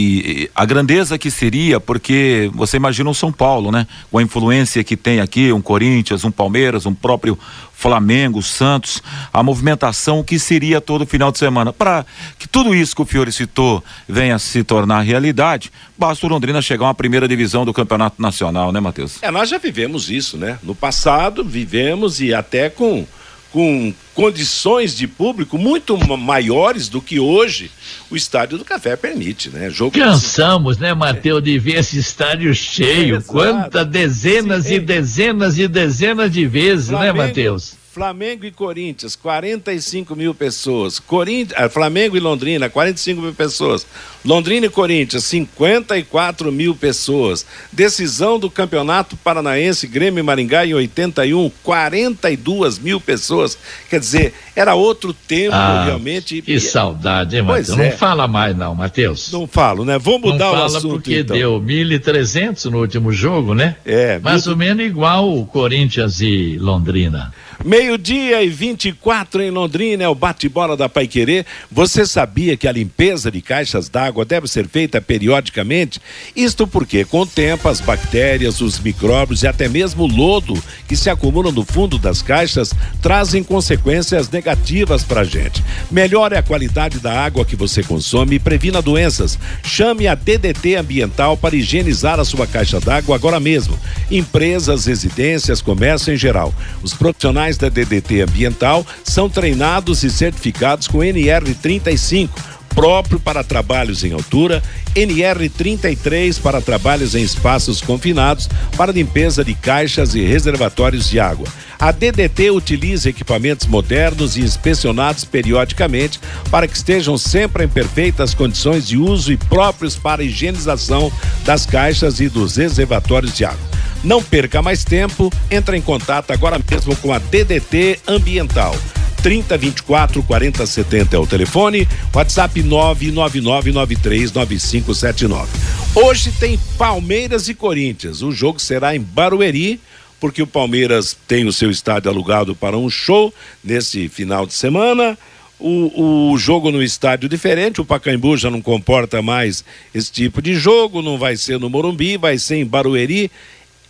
e, 0.44 0.52
a 0.54 0.66
grandeza 0.66 1.18
que 1.18 1.32
seria, 1.32 1.80
porque 1.80 2.52
você 2.54 2.76
imagina 2.76 3.10
um 3.10 3.14
São 3.14 3.32
Paulo, 3.32 3.72
né? 3.72 3.88
Com 4.12 4.18
a 4.18 4.22
influência 4.22 4.84
que 4.84 4.98
tem 4.98 5.22
aqui, 5.22 5.54
um 5.54 5.62
Corinthians, 5.62 6.26
um 6.26 6.32
Palmeiras, 6.32 6.86
um 6.86 6.94
próprio 6.94 7.40
Flamengo, 7.82 8.44
Santos, 8.44 9.02
a 9.34 9.42
movimentação 9.42 10.24
que 10.24 10.38
seria 10.38 10.80
todo 10.80 11.04
final 11.04 11.32
de 11.32 11.40
semana. 11.40 11.74
Para 11.74 12.06
que 12.38 12.48
tudo 12.48 12.76
isso 12.76 12.96
que 12.96 13.02
o 13.02 13.06
Fiore 13.06 13.32
citou 13.32 13.84
venha 14.08 14.38
se 14.38 14.64
tornar 14.64 15.02
realidade, 15.02 15.72
basta 15.98 16.24
o 16.28 16.30
Londrina 16.30 16.62
chegar 16.62 16.86
a 16.86 16.88
uma 16.90 16.94
primeira 16.94 17.28
divisão 17.28 17.66
do 17.66 17.74
Campeonato 17.74 18.22
Nacional, 18.22 18.72
né, 18.72 18.80
Matheus? 18.80 19.18
É, 19.24 19.32
nós 19.32 19.50
já 19.50 19.58
vivemos 19.58 20.12
isso, 20.12 20.38
né? 20.38 20.60
No 20.62 20.76
passado 20.76 21.44
vivemos 21.44 22.22
e 22.22 22.36
até 22.36 22.70
com 22.70 23.08
com 23.52 23.94
condições 24.14 24.96
de 24.96 25.08
público 25.08 25.58
muito 25.58 25.98
maiores 26.18 26.88
do 26.88 27.02
que 27.02 27.20
hoje 27.20 27.70
o 28.10 28.16
estádio 28.16 28.58
do 28.58 28.66
Café 28.66 28.96
permite, 28.96 29.50
né? 29.50 29.70
Jogo 29.70 29.98
Cansamos, 29.98 30.78
assim. 30.78 30.84
né, 30.84 30.94
Matheus, 30.94 31.44
de 31.44 31.60
ver 31.60 31.80
esse 31.80 31.98
estádio 32.00 32.54
cheio, 32.56 33.18
é, 33.18 33.22
quantas 33.22 33.88
dezenas 33.88 34.66
Sim, 34.66 34.76
e 34.76 34.80
dezenas 34.80 35.58
e 35.58 35.68
dezenas 35.68 36.32
de 36.32 36.46
vezes, 36.46 36.90
né, 36.90 36.98
Flamengo, 36.98 37.18
né, 37.18 37.28
Matheus? 37.28 37.82
Flamengo 37.92 38.46
e 38.46 38.52
Corinthians, 38.52 39.18
45 39.18 40.16
mil 40.16 40.34
pessoas. 40.34 40.98
Corinthians, 40.98 41.62
ah, 41.62 41.68
Flamengo 41.68 42.16
e 42.16 42.22
Londrina, 42.22 42.70
45 42.70 43.22
mil 43.22 43.34
pessoas. 43.34 43.86
Londrina 44.24 44.68
e 44.68 44.70
Corinthians, 44.70 45.24
54 45.26 46.52
mil 46.52 46.76
pessoas. 46.76 47.46
Decisão 47.72 48.38
do 48.38 48.50
Campeonato 48.50 49.18
Paranaense, 49.18 49.88
Grêmio 49.88 50.20
e 50.20 50.24
Maringá 50.24 50.66
em 50.66 50.74
81, 50.74 51.52
42 51.64 52.78
mil 52.80 53.02
pessoas. 53.02 53.58
Quer 53.90 54.00
dizer, 54.00 54.34
era 54.56 54.76
outro 54.76 55.14
tempo 55.14 55.56
ah, 55.56 55.86
realmente. 55.86 56.42
Que 56.42 56.60
saudade, 56.60 57.36
hein, 57.36 57.42
Matheus? 57.42 57.80
É. 57.80 57.90
Não 57.90 57.98
fala 57.98 58.28
mais, 58.28 58.56
não, 58.56 58.76
Matheus. 58.76 59.32
Não 59.32 59.48
falo, 59.48 59.84
né? 59.84 59.98
Vamos 59.98 60.32
mudar 60.32 60.52
não 60.52 60.54
o 60.54 60.64
assunto. 60.64 60.82
Fala 60.82 60.94
porque 60.94 61.20
então. 61.20 61.36
deu 61.36 61.62
1.300 61.62 62.66
no 62.66 62.80
último 62.80 63.12
jogo, 63.12 63.56
né? 63.56 63.76
É. 63.86 64.20
Mais 64.20 64.46
mil... 64.46 64.52
ou 64.52 64.58
menos 64.58 64.86
igual 64.86 65.36
o 65.36 65.46
Corinthians 65.46 66.22
e 66.22 66.58
Londrina. 66.60 67.34
Meio-dia 67.64 68.42
e 68.42 68.50
24 68.50 69.44
em 69.44 69.52
Londrina, 69.52 70.04
é 70.04 70.08
o 70.08 70.16
bate-bola 70.16 70.76
da 70.76 70.90
Paiquerê. 70.90 71.46
Você 71.72 72.08
sabia 72.08 72.58
que 72.58 72.68
a 72.68 72.72
limpeza 72.72 73.30
de 73.30 73.40
caixas 73.40 73.88
d'água 73.88 74.11
deve 74.26 74.48
ser 74.48 74.68
feita 74.68 75.02
periodicamente? 75.02 76.00
Isto 76.36 76.68
porque, 76.68 77.06
com 77.06 77.22
o 77.22 77.26
tempo, 77.26 77.70
as 77.70 77.80
bactérias, 77.80 78.62
os 78.62 78.80
micróbios 78.80 79.44
e 79.44 79.48
até 79.48 79.68
mesmo 79.68 80.04
o 80.04 80.08
lodo 80.08 80.62
que 80.88 80.96
se 80.96 81.10
acumulam 81.10 81.52
no 81.52 81.64
fundo 81.64 81.98
das 81.98 82.22
caixas 82.22 82.74
trazem 83.02 83.44
consequências 83.44 84.30
negativas 84.30 85.04
para 85.04 85.22
a 85.22 85.24
gente. 85.24 85.64
Melhore 85.90 86.36
a 86.36 86.44
qualidade 86.44 87.00
da 87.00 87.24
água 87.24 87.46
que 87.46 87.56
você 87.56 87.84
consome 87.84 88.36
e 88.36 88.40
previna 88.40 88.82
doenças. 88.82 89.38
Chame 89.64 90.08
a 90.08 90.16
DDT 90.16 90.76
Ambiental 90.76 91.38
para 91.38 91.56
higienizar 91.56 92.20
a 92.20 92.26
sua 92.26 92.46
caixa 92.46 92.80
d'água 92.80 93.16
agora 93.16 93.40
mesmo. 93.40 93.78
Empresas, 94.10 94.86
residências, 94.86 95.62
comércio 95.62 96.14
em 96.14 96.18
geral. 96.18 96.54
Os 96.82 96.94
profissionais 96.94 97.58
da 97.58 97.70
DDT 97.70 98.22
Ambiental 98.22 98.86
são 99.04 99.30
treinados 99.30 100.04
e 100.04 100.10
certificados 100.10 100.88
com 100.88 101.00
NR35 101.00 102.30
próprio 102.74 103.20
para 103.20 103.44
trabalhos 103.44 104.04
em 104.04 104.14
altura, 104.14 104.62
NR33 104.96 106.40
para 106.42 106.62
trabalhos 106.62 107.16
em 107.16 107.24
espaços 107.24 107.82
confinados, 107.82 108.50
para 108.76 108.92
limpeza 108.92 109.44
de 109.44 109.54
caixas 109.54 110.16
e 110.16 110.22
reservatórios 110.22 111.10
de 111.10 111.20
água. 111.20 111.48
A 111.80 111.92
DDT 111.92 112.52
utiliza 112.52 113.10
equipamentos 113.10 113.66
modernos 113.66 114.38
e 114.38 114.42
inspecionados 114.42 115.26
periodicamente 115.26 116.20
para 116.52 116.68
que 116.68 116.78
estejam 116.78 117.18
sempre 117.18 117.64
em 117.64 117.68
perfeitas 117.68 118.36
condições 118.36 118.88
de 118.88 118.98
uso 118.98 119.32
e 119.32 119.38
próprios 119.38 119.96
para 119.96 120.22
a 120.22 120.26
higienização 120.26 121.12
das 121.44 121.66
caixas 121.66 122.20
e 122.20 122.30
dos 122.30 122.58
reservatórios 122.58 123.36
de 123.36 123.46
água. 123.46 123.72
Não 124.04 124.22
perca 124.22 124.62
mais 124.62 124.84
tempo, 124.84 125.32
entre 125.50 125.78
em 125.78 125.82
contato 125.82 126.32
agora 126.32 126.60
mesmo 126.70 126.96
com 126.98 127.12
a 127.14 127.20
DDT 127.20 128.00
Ambiental. 128.08 128.76
30 129.22 129.58
24 129.58 130.24
40 130.24 130.66
70 130.66 131.16
é 131.16 131.20
o 131.20 131.28
telefone, 131.28 131.88
WhatsApp 132.14 132.62
999939579. 132.64 135.46
Hoje 135.94 136.32
tem 136.32 136.58
Palmeiras 136.78 137.48
e 137.48 137.54
Corinthians. 137.54 138.24
O 138.24 138.32
jogo 138.32 138.60
será 138.60 138.96
em 138.96 139.00
Barueri, 139.00 139.80
porque 140.20 140.42
o 140.42 140.48
Palmeiras 140.48 141.16
tem 141.28 141.46
o 141.46 141.54
seu 141.54 141.70
estádio 141.70 142.10
alugado 142.10 142.56
para 142.56 142.76
um 142.78 142.90
show 142.90 143.32
nesse 143.64 144.10
final 144.10 144.48
de 144.48 144.54
semana. 144.54 145.16
O, 145.60 146.32
o, 146.32 146.38
jogo 146.40 146.72
no 146.72 146.82
estádio 146.82 147.30
diferente, 147.30 147.80
o 147.80 147.86
Pacaembu 147.86 148.36
já 148.36 148.50
não 148.50 148.60
comporta 148.60 149.22
mais 149.22 149.64
esse 149.94 150.12
tipo 150.12 150.42
de 150.42 150.56
jogo, 150.56 151.04
não 151.04 151.20
vai 151.20 151.38
ser 151.38 151.60
no 151.60 151.70
Morumbi, 151.70 152.18
vai 152.18 152.40
ser 152.40 152.56
em 152.56 152.66
Barueri. 152.66 153.30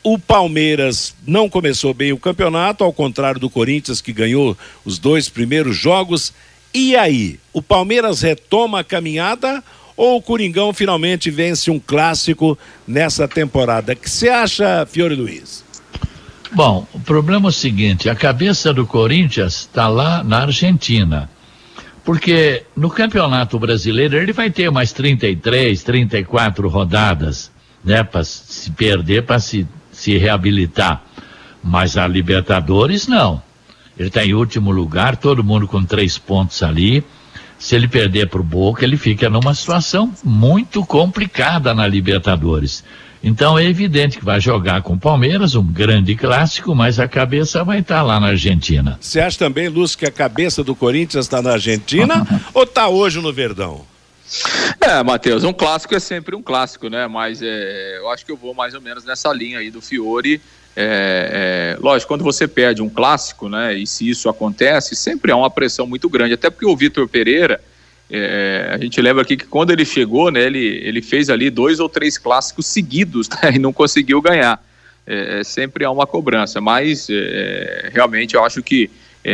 O 0.03 0.17
Palmeiras 0.17 1.15
não 1.27 1.47
começou 1.47 1.93
bem 1.93 2.11
o 2.11 2.17
campeonato, 2.17 2.83
ao 2.83 2.91
contrário 2.91 3.39
do 3.39 3.49
Corinthians, 3.49 4.01
que 4.01 4.11
ganhou 4.11 4.57
os 4.83 4.97
dois 4.97 5.29
primeiros 5.29 5.77
jogos. 5.77 6.33
E 6.73 6.95
aí, 6.95 7.39
o 7.53 7.61
Palmeiras 7.61 8.21
retoma 8.21 8.79
a 8.79 8.83
caminhada 8.83 9.63
ou 9.95 10.17
o 10.17 10.21
Coringão 10.21 10.73
finalmente 10.73 11.29
vence 11.29 11.69
um 11.69 11.79
clássico 11.79 12.57
nessa 12.87 13.27
temporada? 13.27 13.93
O 13.93 13.95
que 13.95 14.09
você 14.09 14.29
acha, 14.29 14.83
Fiore 14.87 15.13
Luiz? 15.13 15.63
Bom, 16.51 16.87
o 16.91 16.99
problema 16.99 17.47
é 17.47 17.49
o 17.49 17.53
seguinte: 17.53 18.09
a 18.09 18.15
cabeça 18.15 18.73
do 18.73 18.85
Corinthians 18.87 19.61
está 19.61 19.87
lá 19.87 20.23
na 20.23 20.41
Argentina. 20.41 21.29
Porque 22.03 22.63
no 22.75 22.89
Campeonato 22.89 23.59
Brasileiro 23.59 24.17
ele 24.17 24.33
vai 24.33 24.49
ter 24.49 24.71
mais 24.71 24.91
33, 24.91 25.83
34 25.83 26.67
rodadas, 26.67 27.51
né? 27.83 28.03
Para 28.03 28.23
se 28.23 28.71
perder, 28.71 29.23
para 29.23 29.39
se 29.39 29.67
se 30.01 30.17
reabilitar. 30.17 31.03
Mas 31.63 31.95
a 31.95 32.07
Libertadores 32.07 33.07
não. 33.07 33.41
Ele 33.97 34.07
está 34.07 34.25
em 34.25 34.33
último 34.33 34.71
lugar, 34.71 35.15
todo 35.15 35.43
mundo 35.43 35.67
com 35.67 35.83
três 35.83 36.17
pontos 36.17 36.63
ali. 36.63 37.03
Se 37.59 37.75
ele 37.75 37.87
perder 37.87 38.27
para 38.27 38.41
o 38.41 38.43
Boca, 38.43 38.83
ele 38.83 38.97
fica 38.97 39.29
numa 39.29 39.53
situação 39.53 40.11
muito 40.23 40.83
complicada 40.83 41.75
na 41.75 41.85
Libertadores. 41.85 42.83
Então 43.23 43.59
é 43.59 43.63
evidente 43.63 44.17
que 44.17 44.25
vai 44.25 44.41
jogar 44.41 44.81
com 44.81 44.93
o 44.93 44.99
Palmeiras, 44.99 45.53
um 45.53 45.63
grande 45.63 46.15
clássico, 46.15 46.73
mas 46.73 46.99
a 46.99 47.07
cabeça 47.07 47.63
vai 47.63 47.81
estar 47.81 47.97
tá 47.97 48.01
lá 48.01 48.19
na 48.19 48.29
Argentina. 48.29 48.97
Você 48.99 49.19
acha 49.19 49.37
também, 49.37 49.69
Lúcio, 49.69 49.99
que 49.99 50.07
a 50.07 50.11
cabeça 50.11 50.63
do 50.63 50.73
Corinthians 50.73 51.25
está 51.25 51.39
na 51.39 51.51
Argentina 51.51 52.25
ou 52.55 52.63
está 52.63 52.87
hoje 52.87 53.21
no 53.21 53.31
Verdão? 53.31 53.90
É, 54.79 55.03
Matheus, 55.03 55.43
um 55.43 55.53
clássico 55.53 55.93
é 55.93 55.99
sempre 55.99 56.35
um 56.35 56.41
clássico, 56.41 56.89
né? 56.89 57.07
Mas 57.07 57.41
é, 57.41 57.97
eu 57.97 58.09
acho 58.09 58.25
que 58.25 58.31
eu 58.31 58.37
vou 58.37 58.53
mais 58.53 58.73
ou 58.73 58.81
menos 58.81 59.03
nessa 59.03 59.31
linha 59.33 59.59
aí 59.59 59.69
do 59.69 59.81
Fiore. 59.81 60.41
É, 60.75 61.75
é, 61.75 61.81
lógico, 61.81 62.07
quando 62.07 62.23
você 62.23 62.47
perde 62.47 62.81
um 62.81 62.89
clássico, 62.89 63.49
né? 63.49 63.77
E 63.77 63.85
se 63.85 64.09
isso 64.09 64.29
acontece, 64.29 64.95
sempre 64.95 65.31
há 65.31 65.35
uma 65.35 65.49
pressão 65.49 65.85
muito 65.85 66.09
grande. 66.09 66.33
Até 66.33 66.49
porque 66.49 66.65
o 66.65 66.75
Vitor 66.75 67.07
Pereira, 67.07 67.61
é, 68.09 68.71
a 68.73 68.77
gente 68.77 69.01
lembra 69.01 69.21
aqui 69.21 69.35
que 69.35 69.45
quando 69.45 69.71
ele 69.71 69.83
chegou, 69.83 70.31
né? 70.31 70.43
Ele, 70.43 70.79
ele 70.83 71.01
fez 71.01 71.29
ali 71.29 71.49
dois 71.49 71.79
ou 71.79 71.89
três 71.89 72.17
clássicos 72.17 72.65
seguidos 72.65 73.27
né, 73.43 73.53
e 73.55 73.59
não 73.59 73.73
conseguiu 73.73 74.21
ganhar. 74.21 74.63
É, 75.05 75.39
é, 75.39 75.43
sempre 75.43 75.83
há 75.83 75.91
uma 75.91 76.07
cobrança, 76.07 76.61
mas 76.61 77.07
realmente 77.91 78.35
eu 78.35 78.45
acho 78.45 78.63
que 78.63 78.89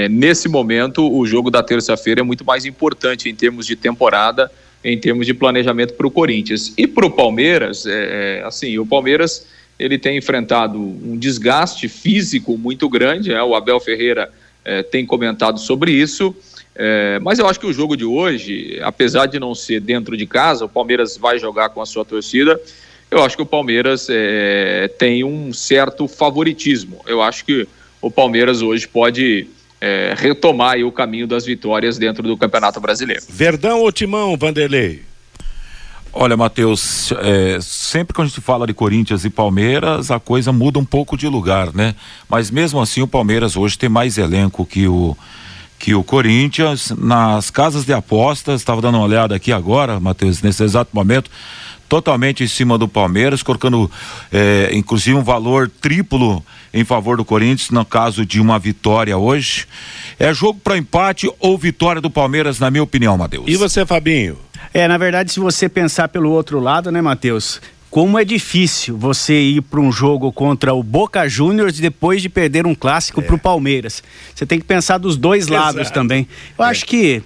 nesse 0.09 0.49
momento 0.49 1.09
o 1.09 1.25
jogo 1.25 1.49
da 1.49 1.61
terça-feira 1.63 2.19
é 2.21 2.23
muito 2.23 2.43
mais 2.43 2.65
importante 2.65 3.29
em 3.29 3.35
termos 3.35 3.65
de 3.65 3.75
temporada 3.75 4.51
em 4.83 4.97
termos 4.97 5.25
de 5.25 5.33
planejamento 5.33 5.93
para 5.93 6.07
o 6.07 6.11
Corinthians. 6.11 6.73
E 6.77 6.87
para 6.87 7.05
o 7.05 7.11
Palmeiras, 7.11 7.85
é, 7.85 8.39
é, 8.39 8.43
assim, 8.45 8.77
o 8.77 8.85
Palmeiras 8.85 9.45
ele 9.79 9.97
tem 9.97 10.17
enfrentado 10.17 10.79
um 10.79 11.17
desgaste 11.17 11.87
físico 11.87 12.57
muito 12.57 12.89
grande, 12.89 13.31
é, 13.31 13.41
o 13.43 13.55
Abel 13.55 13.79
Ferreira 13.79 14.31
é, 14.65 14.81
tem 14.81 15.05
comentado 15.05 15.59
sobre 15.59 15.91
isso, 15.91 16.35
é, 16.75 17.19
mas 17.19 17.39
eu 17.39 17.47
acho 17.47 17.59
que 17.59 17.65
o 17.65 17.73
jogo 17.73 17.95
de 17.95 18.05
hoje, 18.05 18.79
apesar 18.81 19.25
de 19.25 19.39
não 19.39 19.55
ser 19.55 19.79
dentro 19.79 20.15
de 20.15 20.25
casa, 20.25 20.65
o 20.65 20.69
Palmeiras 20.69 21.17
vai 21.17 21.39
jogar 21.39 21.69
com 21.69 21.81
a 21.81 21.85
sua 21.85 22.05
torcida, 22.05 22.59
eu 23.09 23.23
acho 23.23 23.35
que 23.35 23.41
o 23.41 23.45
Palmeiras 23.45 24.07
é, 24.09 24.89
tem 24.99 25.23
um 25.23 25.53
certo 25.53 26.07
favoritismo. 26.07 26.99
Eu 27.07 27.21
acho 27.21 27.45
que 27.45 27.67
o 28.01 28.11
Palmeiras 28.11 28.61
hoje 28.61 28.87
pode 28.87 29.47
é, 29.79 30.13
retomar 30.17 30.77
o 30.79 30.91
caminho 30.91 31.27
das 31.27 31.45
vitórias 31.45 31.97
dentro 31.97 32.23
do 32.23 32.37
Campeonato 32.37 32.79
Brasileiro. 32.79 33.23
Verdão 33.29 33.81
ou 33.81 33.91
Timão, 33.91 34.35
Vanderlei? 34.37 35.03
Olha, 36.13 36.35
Matheus, 36.35 37.11
é, 37.21 37.59
sempre 37.61 38.15
que 38.15 38.21
a 38.21 38.25
gente 38.25 38.41
fala 38.41 38.65
de 38.65 38.73
Corinthians 38.73 39.23
e 39.23 39.29
Palmeiras, 39.29 40.09
a 40.09 40.19
coisa 40.19 40.51
muda 40.51 40.79
um 40.79 40.85
pouco 40.85 41.15
de 41.15 41.27
lugar, 41.27 41.71
né? 41.75 41.93
Mas 42.27 42.49
mesmo 42.49 42.81
assim, 42.81 43.01
o 43.03 43.07
Palmeiras 43.07 43.55
hoje 43.55 43.77
tem 43.77 43.87
mais 43.87 44.17
elenco 44.17 44.65
que 44.65 44.87
o 44.87 45.15
que 45.79 45.93
o 45.93 46.03
Corinthians 46.03 46.91
nas 46.97 47.51
casas 47.51 47.85
de 47.85 47.93
apostas, 47.93 48.61
estava 48.61 48.81
dando 48.81 48.95
uma 48.95 49.03
olhada 49.03 49.35
aqui 49.35 49.51
agora, 49.51 49.99
Matheus, 49.99 50.41
nesse 50.41 50.63
exato 50.63 50.89
momento, 50.91 51.29
totalmente 51.87 52.43
em 52.43 52.47
cima 52.47 52.79
do 52.79 52.87
Palmeiras, 52.87 53.43
colocando 53.43 53.89
é, 54.31 54.71
inclusive 54.73 55.15
um 55.15 55.23
valor 55.23 55.69
triplo 55.69 56.43
em 56.77 56.83
favor 56.83 57.17
do 57.17 57.25
Corinthians 57.25 57.71
no 57.71 57.83
caso 57.83 58.25
de 58.25 58.39
uma 58.39 58.59
vitória 58.59 59.17
hoje. 59.17 59.65
É 60.19 60.33
jogo 60.33 60.59
para 60.63 60.77
empate 60.77 61.29
ou 61.39 61.57
vitória 61.57 61.99
do 61.99 62.09
Palmeiras, 62.09 62.59
na 62.59 62.69
minha 62.69 62.83
opinião, 62.83 63.17
Matheus. 63.17 63.45
E 63.47 63.55
você, 63.55 63.85
Fabinho? 63.85 64.37
É, 64.73 64.87
na 64.87 64.97
verdade, 64.97 65.31
se 65.31 65.39
você 65.39 65.67
pensar 65.67 66.07
pelo 66.07 66.29
outro 66.29 66.59
lado, 66.59 66.91
né, 66.91 67.01
Matheus? 67.01 67.59
como 67.89 68.19
é 68.19 68.25
difícil 68.25 68.97
você 68.97 69.39
ir 69.39 69.61
para 69.61 69.79
um 69.79 69.91
jogo 69.91 70.31
contra 70.31 70.73
o 70.73 70.83
Boca 70.83 71.27
Juniors 71.27 71.79
depois 71.79 72.21
de 72.21 72.27
perder 72.27 72.67
um 72.67 72.75
clássico 72.75 73.21
é. 73.21 73.23
para 73.23 73.35
o 73.35 73.39
Palmeiras. 73.39 74.03
Você 74.35 74.45
tem 74.45 74.59
que 74.59 74.65
pensar 74.65 74.97
dos 74.97 75.15
dois 75.15 75.47
Exato. 75.47 75.77
lados 75.77 75.89
também. 75.89 76.27
Eu 76.59 76.65
é. 76.65 76.67
acho 76.67 76.85
que 76.85 77.23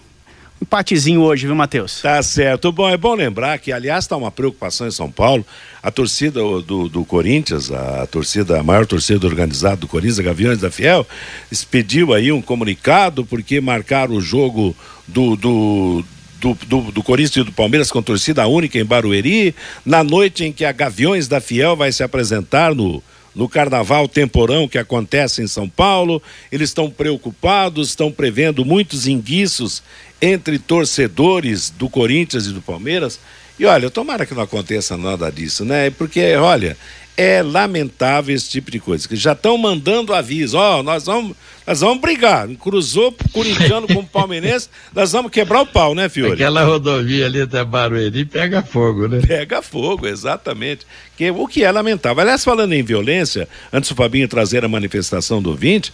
empatezinho 0.61 1.21
hoje, 1.21 1.47
viu, 1.47 1.55
Matheus? 1.55 2.01
Tá 2.01 2.21
certo. 2.21 2.71
Bom, 2.71 2.89
é 2.89 2.95
bom 2.95 3.15
lembrar 3.15 3.57
que, 3.57 3.71
aliás, 3.71 4.05
está 4.05 4.15
uma 4.15 4.31
preocupação 4.31 4.87
em 4.87 4.91
São 4.91 5.11
Paulo. 5.11 5.45
A 5.81 5.89
torcida 5.89 6.39
do, 6.39 6.87
do 6.87 7.03
Corinthians, 7.03 7.71
a 7.71 8.05
torcida, 8.05 8.59
a 8.59 8.63
maior 8.63 8.85
torcida 8.85 9.25
organizada 9.25 9.77
do 9.77 9.87
Corinthians, 9.87 10.19
Gaviões 10.19 10.59
da 10.59 10.69
Fiel, 10.69 11.05
expediu 11.51 12.13
aí 12.13 12.31
um 12.31 12.41
comunicado 12.41 13.25
porque 13.25 13.59
marcaram 13.59 14.13
o 14.13 14.21
jogo 14.21 14.75
do, 15.07 15.35
do 15.35 16.05
do, 16.39 16.57
do, 16.65 16.91
do, 16.91 17.03
Corinthians 17.03 17.35
e 17.35 17.43
do 17.43 17.51
Palmeiras 17.51 17.91
com 17.91 18.01
torcida 18.01 18.47
única 18.47 18.79
em 18.79 18.83
Barueri, 18.83 19.53
na 19.85 20.03
noite 20.03 20.43
em 20.43 20.51
que 20.51 20.65
a 20.65 20.71
Gaviões 20.71 21.27
da 21.27 21.39
Fiel 21.39 21.75
vai 21.75 21.91
se 21.91 22.01
apresentar 22.01 22.73
no, 22.73 23.03
no 23.33 23.47
carnaval 23.47 24.07
temporão 24.07 24.67
que 24.67 24.77
acontece 24.77 25.41
em 25.41 25.47
São 25.47 25.67
Paulo. 25.67 26.21
Eles 26.51 26.69
estão 26.69 26.89
preocupados, 26.89 27.89
estão 27.89 28.11
prevendo 28.11 28.65
muitos 28.65 29.07
enguiços 29.07 29.81
entre 30.21 30.59
torcedores 30.59 31.69
do 31.69 31.89
Corinthians 31.89 32.45
e 32.45 32.51
do 32.51 32.61
Palmeiras. 32.61 33.19
E 33.59 33.65
olha, 33.65 33.89
tomara 33.89 34.25
que 34.25 34.33
não 34.33 34.43
aconteça 34.43 34.97
nada 34.97 35.31
disso, 35.31 35.63
né? 35.63 35.89
Porque, 35.91 36.35
olha, 36.35 36.75
é 37.17 37.41
lamentável 37.41 38.35
esse 38.35 38.49
tipo 38.49 38.71
de 38.71 38.79
coisa. 38.79 39.07
Que 39.07 39.15
já 39.15 39.33
estão 39.33 39.57
mandando 39.57 40.13
aviso, 40.13 40.57
ó, 40.57 40.79
oh, 40.79 40.83
nós 40.83 41.05
vamos, 41.05 41.35
nós 41.65 41.81
vamos 41.81 41.99
brigar. 42.01 42.47
Cruzou 42.49 43.15
corintiano 43.31 43.87
com 43.87 43.99
o 43.99 44.07
palmeirense, 44.07 44.69
nós 44.93 45.11
vamos 45.11 45.31
quebrar 45.31 45.61
o 45.61 45.65
pau, 45.65 45.93
né, 45.93 46.09
Fiore? 46.09 46.33
Aquela 46.33 46.63
rodovia 46.63 47.25
ali 47.25 47.41
até 47.41 47.63
Barueri 47.63 48.25
pega 48.25 48.61
fogo, 48.61 49.07
né? 49.07 49.21
Pega 49.25 49.61
fogo, 49.61 50.07
exatamente. 50.07 50.85
Que, 51.17 51.29
o 51.31 51.47
que 51.47 51.63
é 51.63 51.71
lamentável. 51.71 52.21
Aliás, 52.21 52.43
falando 52.43 52.73
em 52.73 52.83
violência, 52.83 53.47
antes 53.71 53.89
do 53.89 53.95
Fabinho 53.95 54.27
trazer 54.27 54.63
a 54.65 54.69
manifestação 54.69 55.41
do 55.41 55.53
20, 55.53 55.93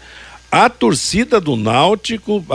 a 0.52 0.70
torcida 0.70 1.42
do 1.42 1.56
Náutico 1.56 2.46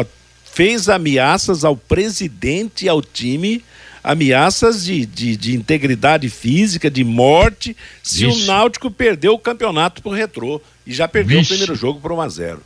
fez 0.45 0.89
ameaças 0.89 1.65
ao 1.65 1.77
presidente 1.77 2.85
e 2.85 2.89
ao 2.89 3.03
time 3.03 3.63
ameaças 4.03 4.85
de, 4.85 5.07
de, 5.07 5.37
de 5.37 5.55
integridade 5.55 6.29
física, 6.29 6.91
de 6.91 7.05
morte, 7.05 7.77
se 8.03 8.27
Vixe. 8.27 8.43
o 8.43 8.47
Náutico 8.47 8.91
perdeu 8.91 9.35
o 9.35 9.39
campeonato 9.39 10.03
pro 10.03 10.11
retrô. 10.11 10.61
E 10.87 10.93
já 10.93 11.07
perdeu 11.07 11.39
Vixe. 11.39 11.53
o 11.53 11.57
primeiro 11.57 11.75
jogo 11.75 12.01
por 12.01 12.13
1 12.13 12.21
a 12.21 12.29
0 12.29 12.63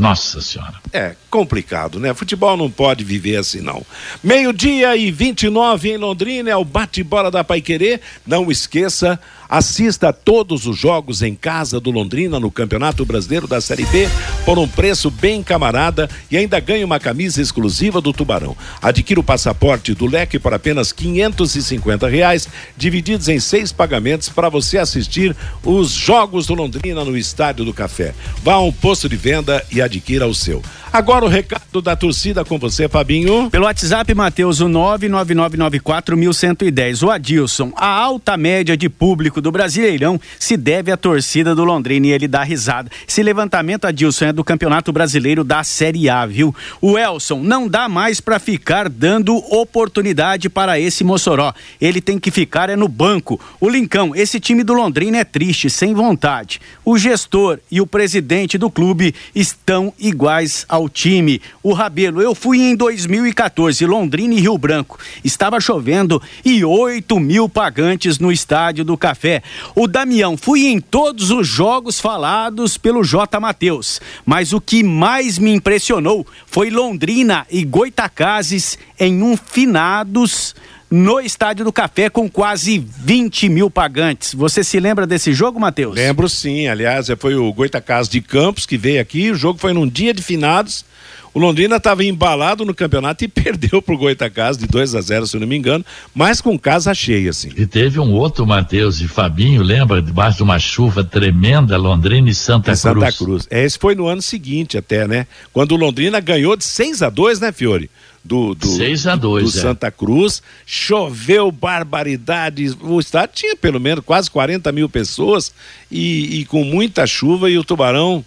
nossa 0.00 0.40
Senhora. 0.40 0.80
É 0.94 1.14
complicado, 1.30 2.00
né? 2.00 2.14
Futebol 2.14 2.56
não 2.56 2.70
pode 2.70 3.04
viver 3.04 3.36
assim, 3.36 3.60
não. 3.60 3.84
Meio-dia 4.24 4.96
e 4.96 5.10
29 5.10 5.90
em 5.90 5.96
Londrina 5.98 6.48
é 6.50 6.56
o 6.56 6.64
bate-bola 6.64 7.30
da 7.30 7.44
Paiquerê. 7.44 8.00
Não 8.26 8.50
esqueça, 8.50 9.20
assista 9.50 10.10
a 10.10 10.12
todos 10.12 10.64
os 10.64 10.78
jogos 10.78 11.22
em 11.22 11.34
casa 11.34 11.80
do 11.80 11.90
Londrina 11.90 12.38
no 12.38 12.52
Campeonato 12.52 13.04
Brasileiro 13.04 13.48
da 13.48 13.60
Série 13.60 13.84
B 13.86 14.08
por 14.44 14.56
um 14.58 14.68
preço 14.68 15.10
bem 15.10 15.42
camarada 15.42 16.08
e 16.30 16.36
ainda 16.36 16.60
ganhe 16.60 16.84
uma 16.84 17.00
camisa 17.00 17.42
exclusiva 17.42 18.00
do 18.00 18.12
Tubarão. 18.12 18.56
Adquira 18.80 19.18
o 19.18 19.24
passaporte 19.24 19.92
do 19.92 20.06
leque 20.06 20.38
por 20.38 20.54
apenas 20.54 20.92
550 20.92 22.08
reais, 22.08 22.48
divididos 22.76 23.28
em 23.28 23.40
seis 23.40 23.72
pagamentos 23.72 24.28
para 24.28 24.48
você 24.48 24.78
assistir 24.78 25.36
os 25.64 25.90
jogos 25.90 26.46
do 26.46 26.54
Londrina 26.54 27.04
no 27.04 27.16
Estádio 27.16 27.64
do 27.64 27.74
Café. 27.74 28.14
Vá 28.44 28.54
a 28.54 28.60
um 28.60 28.72
posto 28.72 29.08
de 29.08 29.16
venda 29.16 29.64
e 29.72 29.82
adquira 29.82 30.28
o 30.28 30.34
seu. 30.34 30.62
Agora 30.92 31.24
o 31.24 31.28
recado 31.28 31.80
da 31.80 31.94
torcida 31.94 32.44
com 32.44 32.58
você, 32.58 32.88
Fabinho. 32.88 33.48
Pelo 33.48 33.66
WhatsApp, 33.66 34.12
Matheus, 34.12 34.58
o 34.58 34.66
99994110. 34.66 37.06
O 37.06 37.12
Adilson, 37.12 37.72
a 37.76 37.86
alta 37.86 38.36
média 38.36 38.76
de 38.76 38.88
público 38.88 39.40
do 39.40 39.52
Brasileirão 39.52 40.20
se 40.36 40.56
deve 40.56 40.90
à 40.90 40.96
torcida 40.96 41.54
do 41.54 41.62
Londrina 41.62 42.08
e 42.08 42.10
ele 42.10 42.26
dá 42.26 42.42
risada. 42.42 42.90
Esse 43.06 43.22
levantamento, 43.22 43.84
Adilson, 43.84 44.24
é 44.24 44.32
do 44.32 44.42
Campeonato 44.42 44.90
Brasileiro 44.90 45.44
da 45.44 45.62
Série 45.62 46.10
A, 46.10 46.26
viu? 46.26 46.52
O 46.80 46.98
Elson, 46.98 47.40
não 47.40 47.68
dá 47.68 47.88
mais 47.88 48.20
para 48.20 48.40
ficar 48.40 48.88
dando 48.88 49.36
oportunidade 49.36 50.50
para 50.50 50.80
esse 50.80 51.04
Mossoró. 51.04 51.54
Ele 51.80 52.00
tem 52.00 52.18
que 52.18 52.32
ficar 52.32 52.68
é 52.68 52.74
no 52.74 52.88
banco. 52.88 53.40
O 53.60 53.68
Lincão, 53.68 54.12
esse 54.12 54.40
time 54.40 54.64
do 54.64 54.72
Londrina 54.72 55.18
é 55.18 55.24
triste, 55.24 55.70
sem 55.70 55.94
vontade. 55.94 56.60
O 56.84 56.98
gestor 56.98 57.60
e 57.70 57.80
o 57.80 57.86
presidente 57.86 58.58
do 58.58 58.68
clube 58.68 59.14
estão 59.32 59.94
iguais 59.96 60.66
ao 60.68 60.79
ao 60.80 60.88
time. 60.88 61.40
O 61.62 61.72
Rabelo, 61.72 62.20
eu 62.20 62.34
fui 62.34 62.58
em 62.58 62.74
2014, 62.74 63.84
Londrina 63.86 64.34
e 64.34 64.40
Rio 64.40 64.56
Branco. 64.56 64.98
Estava 65.22 65.60
chovendo 65.60 66.20
e 66.44 66.64
8 66.64 67.20
mil 67.20 67.48
pagantes 67.48 68.18
no 68.18 68.32
estádio 68.32 68.84
do 68.84 68.96
Café. 68.96 69.42
O 69.74 69.86
Damião, 69.86 70.36
fui 70.36 70.66
em 70.66 70.80
todos 70.80 71.30
os 71.30 71.46
jogos 71.46 72.00
falados 72.00 72.76
pelo 72.76 73.04
J. 73.04 73.38
Matheus. 73.38 74.00
Mas 74.24 74.52
o 74.52 74.60
que 74.60 74.82
mais 74.82 75.38
me 75.38 75.52
impressionou 75.52 76.26
foi 76.46 76.70
Londrina 76.70 77.46
e 77.50 77.64
Goitacazes 77.64 78.78
em 78.98 79.22
um 79.22 79.36
finados 79.36 80.54
no 80.90 81.20
Estádio 81.20 81.64
do 81.64 81.72
Café 81.72 82.10
com 82.10 82.28
quase 82.28 82.78
20 82.78 83.48
mil 83.48 83.70
pagantes. 83.70 84.34
Você 84.34 84.64
se 84.64 84.80
lembra 84.80 85.06
desse 85.06 85.32
jogo, 85.32 85.60
Matheus? 85.60 85.94
Lembro 85.94 86.28
sim. 86.28 86.66
Aliás, 86.66 87.06
foi 87.18 87.36
o 87.36 87.52
Goitacás 87.52 88.08
de 88.08 88.20
Campos 88.20 88.66
que 88.66 88.76
veio 88.76 89.00
aqui. 89.00 89.30
O 89.30 89.34
jogo 89.36 89.58
foi 89.58 89.72
num 89.72 89.86
dia 89.86 90.12
de 90.12 90.22
finados. 90.22 90.84
O 91.32 91.38
Londrina 91.38 91.76
estava 91.76 92.04
embalado 92.04 92.64
no 92.64 92.74
campeonato 92.74 93.24
e 93.24 93.28
perdeu 93.30 93.80
para 93.80 93.94
o 93.94 93.98
Goitacás 93.98 94.58
de 94.58 94.66
2 94.66 94.96
a 94.96 95.00
0 95.00 95.26
se 95.26 95.36
eu 95.36 95.40
não 95.40 95.46
me 95.46 95.56
engano, 95.56 95.84
mas 96.12 96.40
com 96.40 96.58
casa 96.58 96.92
cheia, 96.92 97.30
assim. 97.30 97.50
E 97.56 97.66
teve 97.66 98.00
um 98.00 98.12
outro 98.12 98.44
Matheus 98.44 99.00
e 99.00 99.06
Fabinho, 99.06 99.62
lembra? 99.62 100.02
Debaixo 100.02 100.38
de 100.38 100.42
uma 100.42 100.58
chuva 100.58 101.04
tremenda, 101.04 101.76
Londrina 101.76 102.28
e 102.28 102.34
Santa 102.34 102.72
Cruz. 102.72 102.80
Santa 102.80 103.12
Cruz. 103.12 103.46
É, 103.48 103.64
esse 103.64 103.78
foi 103.78 103.94
no 103.94 104.08
ano 104.08 104.20
seguinte 104.20 104.76
até, 104.76 105.06
né? 105.06 105.26
Quando 105.52 105.72
o 105.72 105.76
Londrina 105.76 106.18
ganhou 106.18 106.56
de 106.56 106.64
6 106.64 107.02
a 107.02 107.10
2 107.10 107.38
né, 107.38 107.52
Fiore? 107.52 107.88
Do, 108.22 108.54
do, 108.54 108.66
6 108.66 109.06
a 109.06 109.16
2, 109.16 109.52
do 109.52 109.58
é. 109.58 109.62
Santa 109.62 109.90
Cruz. 109.90 110.42
Choveu 110.66 111.50
barbaridades. 111.50 112.76
O 112.80 113.00
estádio 113.00 113.34
tinha 113.34 113.56
pelo 113.56 113.80
menos 113.80 114.04
quase 114.04 114.30
40 114.30 114.70
mil 114.72 114.88
pessoas 114.88 115.52
e, 115.90 116.40
e 116.40 116.44
com 116.44 116.64
muita 116.64 117.06
chuva 117.06 117.50
e 117.50 117.58
o 117.58 117.64
Tubarão 117.64 118.24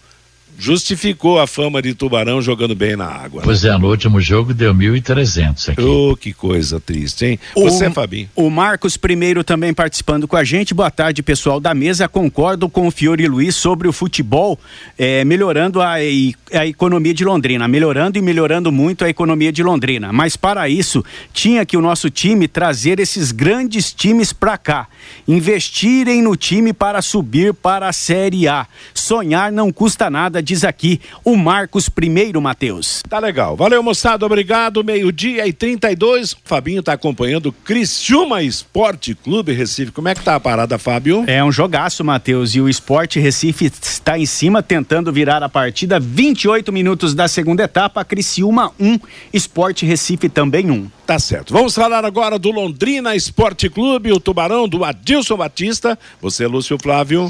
justificou 0.57 1.39
a 1.39 1.47
fama 1.47 1.81
de 1.81 1.93
Tubarão 1.93 2.41
jogando 2.41 2.75
bem 2.75 2.95
na 2.95 3.05
água. 3.05 3.41
Né? 3.41 3.45
Pois 3.45 3.63
é, 3.63 3.77
no 3.77 3.89
último 3.89 4.19
jogo 4.21 4.53
deu 4.53 4.73
1.300 4.73 5.71
aqui. 5.71 5.81
Oh, 5.81 6.15
que 6.15 6.33
coisa 6.33 6.79
triste, 6.79 7.25
hein? 7.25 7.39
O, 7.55 7.63
Você, 7.63 7.89
Fabinho. 7.89 8.29
O 8.35 8.49
Marcos 8.49 8.97
Primeiro 8.97 9.43
também 9.43 9.73
participando 9.73 10.27
com 10.27 10.35
a 10.35 10.43
gente. 10.43 10.73
Boa 10.73 10.91
tarde, 10.91 11.23
pessoal 11.23 11.59
da 11.59 11.73
mesa. 11.73 12.07
Concordo 12.07 12.69
com 12.69 12.87
o 12.87 12.91
Fiore 12.91 13.27
Luiz 13.27 13.55
sobre 13.55 13.87
o 13.87 13.93
futebol 13.93 14.59
é, 14.97 15.23
melhorando 15.25 15.81
a, 15.81 15.93
a 15.93 16.67
economia 16.67 17.13
de 17.13 17.25
Londrina, 17.25 17.67
melhorando 17.67 18.17
e 18.17 18.21
melhorando 18.21 18.71
muito 18.71 19.03
a 19.03 19.09
economia 19.09 19.51
de 19.51 19.63
Londrina. 19.63 20.13
Mas 20.13 20.35
para 20.35 20.69
isso, 20.69 21.03
tinha 21.31 21.65
que 21.65 21.77
o 21.77 21.81
nosso 21.81 22.09
time 22.09 22.47
trazer 22.47 22.99
esses 22.99 23.31
grandes 23.31 23.91
times 23.91 24.33
para 24.33 24.57
cá, 24.57 24.87
investirem 25.27 26.21
no 26.21 26.35
time 26.35 26.73
para 26.73 27.01
subir 27.01 27.53
para 27.53 27.87
a 27.87 27.93
Série 27.93 28.47
A. 28.47 28.67
Sonhar 28.93 29.51
não 29.51 29.71
custa 29.71 30.09
nada 30.09 30.42
diz 30.43 30.63
aqui 30.63 30.99
o 31.23 31.35
Marcos 31.35 31.89
Primeiro 31.89 32.41
Matheus. 32.41 33.01
Tá 33.09 33.19
legal. 33.19 33.55
Valeu, 33.55 33.81
moçada. 33.81 34.25
Obrigado. 34.25 34.83
Meio-dia 34.83 35.47
e 35.47 35.53
32. 35.53 36.35
Fabinho 36.43 36.83
tá 36.83 36.93
acompanhando 36.93 37.47
o 37.47 37.51
Criciúma 37.51 38.43
Esporte 38.43 39.15
Clube 39.15 39.53
Recife. 39.53 39.91
Como 39.91 40.07
é 40.07 40.15
que 40.15 40.23
tá 40.23 40.35
a 40.35 40.39
parada, 40.39 40.77
Fábio? 40.77 41.23
É 41.27 41.43
um 41.43 41.51
jogaço, 41.51 42.03
Matheus. 42.03 42.53
E 42.55 42.61
o 42.61 42.69
Esporte 42.69 43.19
Recife 43.19 43.71
está 43.81 44.19
em 44.19 44.25
cima, 44.25 44.61
tentando 44.61 45.11
virar 45.11 45.41
a 45.41 45.49
partida. 45.49 45.99
28 45.99 46.71
minutos 46.71 47.15
da 47.15 47.27
segunda 47.27 47.63
etapa. 47.63 48.03
Criciúma 48.03 48.71
1, 48.79 48.91
um, 48.91 48.99
Esporte 49.31 49.85
Recife 49.85 50.29
também 50.29 50.69
1. 50.69 50.73
Um. 50.73 50.87
Tá 51.05 51.19
certo. 51.19 51.51
Vamos 51.51 51.75
falar 51.75 52.05
agora 52.05 52.39
do 52.39 52.49
Londrina 52.49 53.13
Esporte 53.13 53.69
Clube, 53.69 54.13
o 54.13 54.21
Tubarão 54.21 54.69
do 54.69 54.85
Adilson 54.85 55.35
Batista. 55.35 55.99
Você, 56.21 56.47
Lúcio 56.47 56.77
Flávio. 56.81 57.29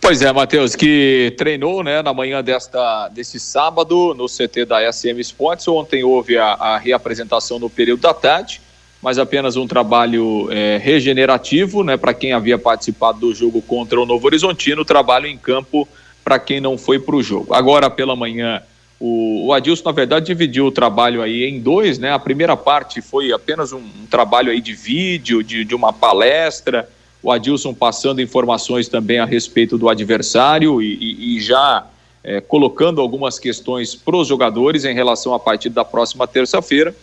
Pois 0.00 0.22
é, 0.22 0.32
Matheus, 0.32 0.74
que 0.74 1.34
treinou 1.36 1.82
né, 1.82 2.00
na 2.00 2.14
manhã 2.14 2.42
desta, 2.42 3.08
desse 3.08 3.38
sábado 3.38 4.14
no 4.14 4.24
CT 4.26 4.64
da 4.64 4.90
SM 4.90 5.20
Sports. 5.20 5.68
Ontem 5.68 6.02
houve 6.02 6.38
a, 6.38 6.54
a 6.54 6.78
reapresentação 6.78 7.58
no 7.58 7.68
período 7.68 8.00
da 8.00 8.14
tarde, 8.14 8.62
mas 9.02 9.18
apenas 9.18 9.54
um 9.56 9.66
trabalho 9.66 10.48
é, 10.50 10.78
regenerativo 10.82 11.84
né, 11.84 11.98
para 11.98 12.14
quem 12.14 12.32
havia 12.32 12.56
participado 12.56 13.20
do 13.20 13.34
jogo 13.34 13.60
contra 13.60 14.00
o 14.00 14.06
Novo 14.06 14.26
Horizontino, 14.26 14.82
trabalho 14.82 15.26
em 15.26 15.36
campo 15.36 15.86
para 16.24 16.38
quem 16.38 16.58
não 16.58 16.78
foi 16.78 16.98
para 16.98 17.14
o 17.14 17.22
jogo. 17.22 17.52
Agora 17.52 17.90
pela 17.90 18.16
manhã 18.16 18.62
o, 19.00 19.46
o 19.46 19.52
Adilson, 19.52 19.84
na 19.84 19.92
verdade, 19.92 20.26
dividiu 20.26 20.66
o 20.66 20.72
trabalho 20.72 21.20
aí 21.20 21.44
em 21.44 21.60
dois, 21.60 21.98
né? 21.98 22.12
A 22.12 22.18
primeira 22.18 22.56
parte 22.56 23.00
foi 23.00 23.32
apenas 23.32 23.72
um, 23.72 23.78
um 23.78 24.06
trabalho 24.08 24.50
aí 24.50 24.60
de 24.60 24.72
vídeo, 24.72 25.42
de, 25.42 25.64
de 25.64 25.74
uma 25.74 25.92
palestra, 25.92 26.88
o 27.22 27.32
Adilson 27.32 27.72
passando 27.72 28.20
informações 28.20 28.86
também 28.86 29.18
a 29.18 29.24
respeito 29.24 29.78
do 29.78 29.88
adversário 29.88 30.82
e, 30.82 30.94
e, 30.94 31.36
e 31.36 31.40
já 31.40 31.86
é, 32.22 32.40
colocando 32.40 33.00
algumas 33.00 33.38
questões 33.38 33.94
para 33.94 34.16
os 34.16 34.28
jogadores 34.28 34.84
em 34.84 34.94
relação 34.94 35.32
à 35.32 35.38
partida 35.38 35.76
da 35.76 35.84
próxima 35.84 36.26
terça-feira. 36.26 36.94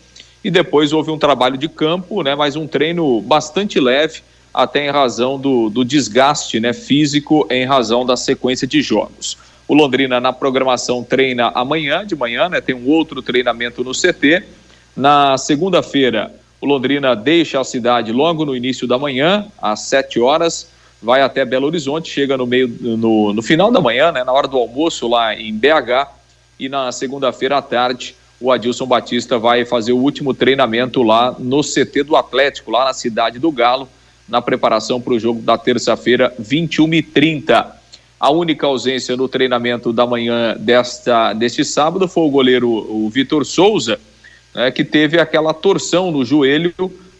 E 0.44 0.50
depois 0.50 0.94
houve 0.94 1.12
um 1.12 1.18
trabalho 1.18 1.58
de 1.58 1.68
campo, 1.68 2.22
né, 2.24 2.36
mas 2.36 2.56
um 2.56 2.68
treino 2.68 3.20
bastante 3.22 3.80
leve, 3.80 4.22
até 4.54 4.86
em 4.86 4.90
razão 4.90 5.40
do, 5.40 5.70
do 5.70 5.84
desgaste 5.84 6.60
né, 6.60 6.74
físico, 6.74 7.48
em 7.50 7.66
razão 7.66 8.06
da 8.06 8.18
sequência 8.18 8.68
de 8.68 8.82
jogos. 8.82 9.38
O 9.72 9.74
Londrina 9.74 10.20
na 10.20 10.34
programação 10.34 11.02
treina 11.02 11.50
amanhã, 11.56 12.06
de 12.06 12.14
manhã, 12.14 12.50
né, 12.50 12.60
tem 12.60 12.76
um 12.76 12.90
outro 12.90 13.22
treinamento 13.22 13.86
no 13.86 13.94
CT. 13.94 14.44
Na 14.98 15.38
segunda-feira, 15.38 16.30
o 16.60 16.66
Londrina 16.66 17.16
deixa 17.16 17.58
a 17.58 17.64
cidade 17.64 18.12
logo 18.12 18.44
no 18.44 18.54
início 18.54 18.86
da 18.86 19.00
manhã, 19.00 19.48
às 19.62 19.84
7 19.84 20.20
horas, 20.20 20.70
vai 21.02 21.22
até 21.22 21.46
Belo 21.46 21.68
Horizonte, 21.68 22.12
chega 22.12 22.36
no 22.36 22.46
meio 22.46 22.68
no, 22.68 23.32
no 23.32 23.42
final 23.42 23.72
da 23.72 23.80
manhã, 23.80 24.12
né, 24.12 24.26
na 24.26 24.34
hora 24.34 24.46
do 24.46 24.58
almoço 24.58 25.08
lá 25.08 25.34
em 25.34 25.54
BH, 25.54 26.10
e 26.60 26.68
na 26.68 26.92
segunda-feira 26.92 27.58
à 27.58 27.62
tarde 27.62 28.14
o 28.42 28.52
Adilson 28.52 28.86
Batista 28.86 29.40
vai 29.40 29.64
fazer 29.64 29.94
o 29.94 30.00
último 30.00 30.34
treinamento 30.34 31.02
lá 31.02 31.34
no 31.40 31.62
CT 31.62 32.04
do 32.04 32.18
Atlético, 32.18 32.72
lá 32.72 32.84
na 32.84 32.94
cidade 32.94 33.40
do 33.40 33.50
Galo, 33.50 33.88
na 34.28 34.42
preparação 34.42 35.00
para 35.00 35.14
o 35.14 35.20
jogo 35.20 35.42
da 35.42 35.58
terça-feira, 35.58 36.36
21 36.38 36.94
e 36.94 37.02
30 37.02 37.80
A 38.22 38.30
única 38.30 38.68
ausência 38.68 39.18
no 39.18 39.28
treinamento 39.28 39.92
da 39.92 40.06
manhã 40.06 40.56
desta, 40.56 41.34
deste 41.34 41.66
sábado 41.66 42.08
foi 42.08 42.24
o 42.24 42.30
goleiro 42.30 42.70
o 42.70 43.10
Vitor 43.10 43.44
Souza, 43.44 44.00
né, 44.54 44.70
que 44.70 44.84
teve 44.84 45.20
aquela 45.20 45.56
torção 45.56 46.12
no 46.12 46.24
joelho 46.24 46.72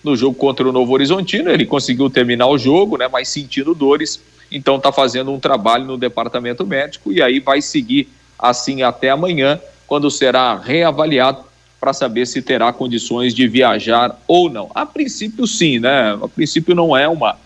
no 0.04 0.16
jogo 0.16 0.36
contra 0.36 0.70
o 0.70 0.72
Novo 0.72 0.94
Horizontino. 0.94 1.50
Ele 1.50 1.66
conseguiu 1.66 2.08
terminar 2.08 2.46
o 2.46 2.56
jogo, 2.56 2.98
né, 3.00 3.10
mas 3.12 3.30
sentindo 3.30 3.74
dores, 3.74 4.22
então 4.52 4.76
está 4.76 4.92
fazendo 4.92 5.32
um 5.32 5.40
trabalho 5.40 5.86
no 5.86 5.98
departamento 5.98 6.68
médico 6.68 7.12
e 7.12 7.20
aí 7.20 7.40
vai 7.40 7.64
seguir 7.64 8.08
assim 8.38 8.84
até 8.84 9.10
amanhã, 9.10 9.60
quando 9.88 10.12
será 10.12 10.56
reavaliado 10.56 11.40
para 11.80 11.94
saber 11.94 12.28
se 12.28 12.44
terá 12.44 12.72
condições 12.72 13.34
de 13.34 13.48
viajar 13.48 14.16
ou 14.28 14.52
não. 14.52 14.70
A 14.76 14.86
princípio, 14.86 15.48
sim, 15.48 15.80
né? 15.80 16.16
A 16.22 16.28
princípio 16.28 16.76
não 16.76 16.96
é 16.96 17.08
uma, 17.08 17.38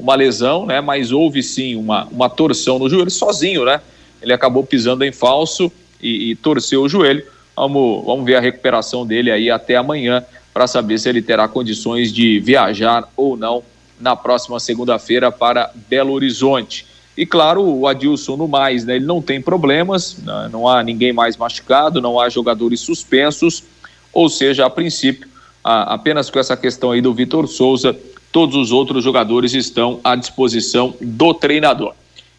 uma 0.00 0.14
lesão, 0.14 0.66
né? 0.66 0.80
Mas 0.80 1.12
houve 1.12 1.42
sim 1.42 1.76
uma, 1.76 2.04
uma 2.06 2.28
torção 2.28 2.78
no 2.78 2.88
joelho 2.88 3.10
sozinho, 3.10 3.64
né? 3.64 3.80
Ele 4.22 4.32
acabou 4.32 4.64
pisando 4.64 5.04
em 5.04 5.12
falso 5.12 5.70
e, 6.02 6.30
e 6.30 6.36
torceu 6.36 6.82
o 6.82 6.88
joelho 6.88 7.24
Vamos, 7.60 8.06
vamos 8.06 8.24
ver 8.24 8.36
a 8.36 8.40
recuperação 8.40 9.06
dele 9.06 9.30
aí 9.30 9.50
até 9.50 9.76
amanhã 9.76 10.24
para 10.50 10.66
saber 10.66 10.98
se 10.98 11.10
ele 11.10 11.20
terá 11.20 11.46
condições 11.46 12.10
de 12.10 12.40
viajar 12.40 13.06
ou 13.14 13.36
não 13.36 13.62
na 14.00 14.16
próxima 14.16 14.58
segunda-feira 14.58 15.30
para 15.30 15.70
Belo 15.86 16.14
Horizonte. 16.14 16.86
E 17.14 17.26
claro, 17.26 17.62
o 17.62 17.86
Adilson 17.86 18.38
no 18.38 18.48
mais, 18.48 18.86
né? 18.86 18.96
Ele 18.96 19.04
não 19.04 19.20
tem 19.20 19.42
problemas, 19.42 20.16
né, 20.24 20.48
não 20.50 20.66
há 20.66 20.82
ninguém 20.82 21.12
mais 21.12 21.36
machucado, 21.36 22.00
não 22.00 22.18
há 22.18 22.30
jogadores 22.30 22.80
suspensos, 22.80 23.62
ou 24.10 24.30
seja, 24.30 24.64
a 24.64 24.70
princípio, 24.70 25.28
apenas 25.62 26.30
com 26.30 26.38
essa 26.38 26.56
questão 26.56 26.92
aí 26.92 27.02
do 27.02 27.12
Vitor 27.12 27.46
Souza, 27.46 27.94
todos 28.32 28.56
os 28.56 28.72
outros 28.72 29.02
jogadores 29.02 29.54
estão 29.54 30.00
à 30.04 30.14
disposição 30.14 30.94
do 31.00 31.34
treinador, 31.34 31.94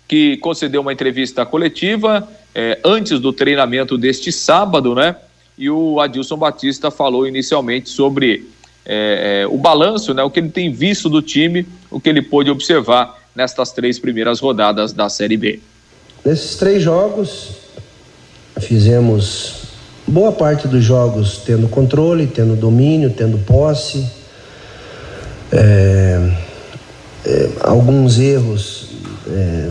que 0.07 0.37
concedeu 0.37 0.81
uma 0.81 0.93
entrevista 0.93 1.45
coletiva 1.45 2.27
é, 2.53 2.79
antes 2.83 3.19
do 3.19 3.33
treinamento 3.33 3.97
deste 3.97 4.31
sábado, 4.31 4.95
né? 4.95 5.15
E 5.57 5.69
o 5.69 5.99
Adilson 5.99 6.37
Batista 6.37 6.89
falou 6.89 7.27
inicialmente 7.27 7.89
sobre 7.89 8.49
é, 8.85 9.43
é, 9.43 9.47
o 9.47 9.57
balanço, 9.57 10.13
né? 10.13 10.23
O 10.23 10.29
que 10.29 10.39
ele 10.39 10.49
tem 10.49 10.71
visto 10.71 11.09
do 11.09 11.21
time, 11.21 11.65
o 11.89 11.99
que 11.99 12.09
ele 12.09 12.21
pôde 12.21 12.49
observar 12.49 13.19
nestas 13.35 13.71
três 13.71 13.99
primeiras 13.99 14.39
rodadas 14.39 14.91
da 14.93 15.09
Série 15.09 15.37
B. 15.37 15.59
Nesses 16.25 16.55
três 16.55 16.83
jogos, 16.83 17.51
fizemos 18.59 19.63
boa 20.07 20.31
parte 20.31 20.67
dos 20.67 20.83
jogos 20.83 21.37
tendo 21.37 21.67
controle, 21.67 22.27
tendo 22.27 22.55
domínio, 22.55 23.09
tendo 23.09 23.37
posse. 23.39 24.20
É, 25.51 26.31
é, 27.25 27.49
alguns 27.61 28.19
erros 28.19 28.91
é, 29.27 29.69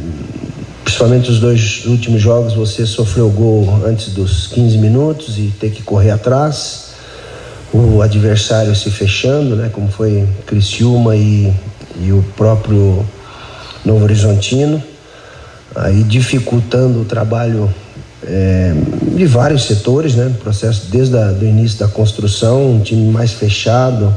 principalmente 0.85 1.31
os 1.31 1.39
dois 1.39 1.87
últimos 1.87 2.21
jogos, 2.21 2.53
você 2.53 2.85
sofreu 2.85 3.31
gol 3.31 3.81
antes 3.87 4.13
dos 4.13 4.49
15 4.49 4.77
minutos 4.79 5.39
e 5.39 5.53
ter 5.59 5.71
que 5.71 5.83
correr 5.83 6.11
atrás. 6.11 6.91
O 7.73 8.03
adversário 8.03 8.75
se 8.75 8.91
fechando, 8.91 9.55
né, 9.55 9.71
como 9.73 9.89
foi 9.89 10.29
Criciúma 10.47 11.15
e, 11.15 11.55
e 12.01 12.13
o 12.13 12.23
próprio 12.37 13.07
Novo 13.85 14.03
Horizontino, 14.03 14.83
aí 15.75 16.03
dificultando 16.03 17.03
o 17.03 17.05
trabalho 17.05 17.73
é, 18.27 18.75
de 19.15 19.25
vários 19.27 19.65
setores, 19.65 20.17
né, 20.17 20.35
processo 20.43 20.91
desde 20.91 21.17
o 21.17 21.45
início 21.45 21.79
da 21.79 21.89
construção, 21.89 22.75
um 22.75 22.81
time 22.81 23.11
mais 23.13 23.33
fechado, 23.33 24.13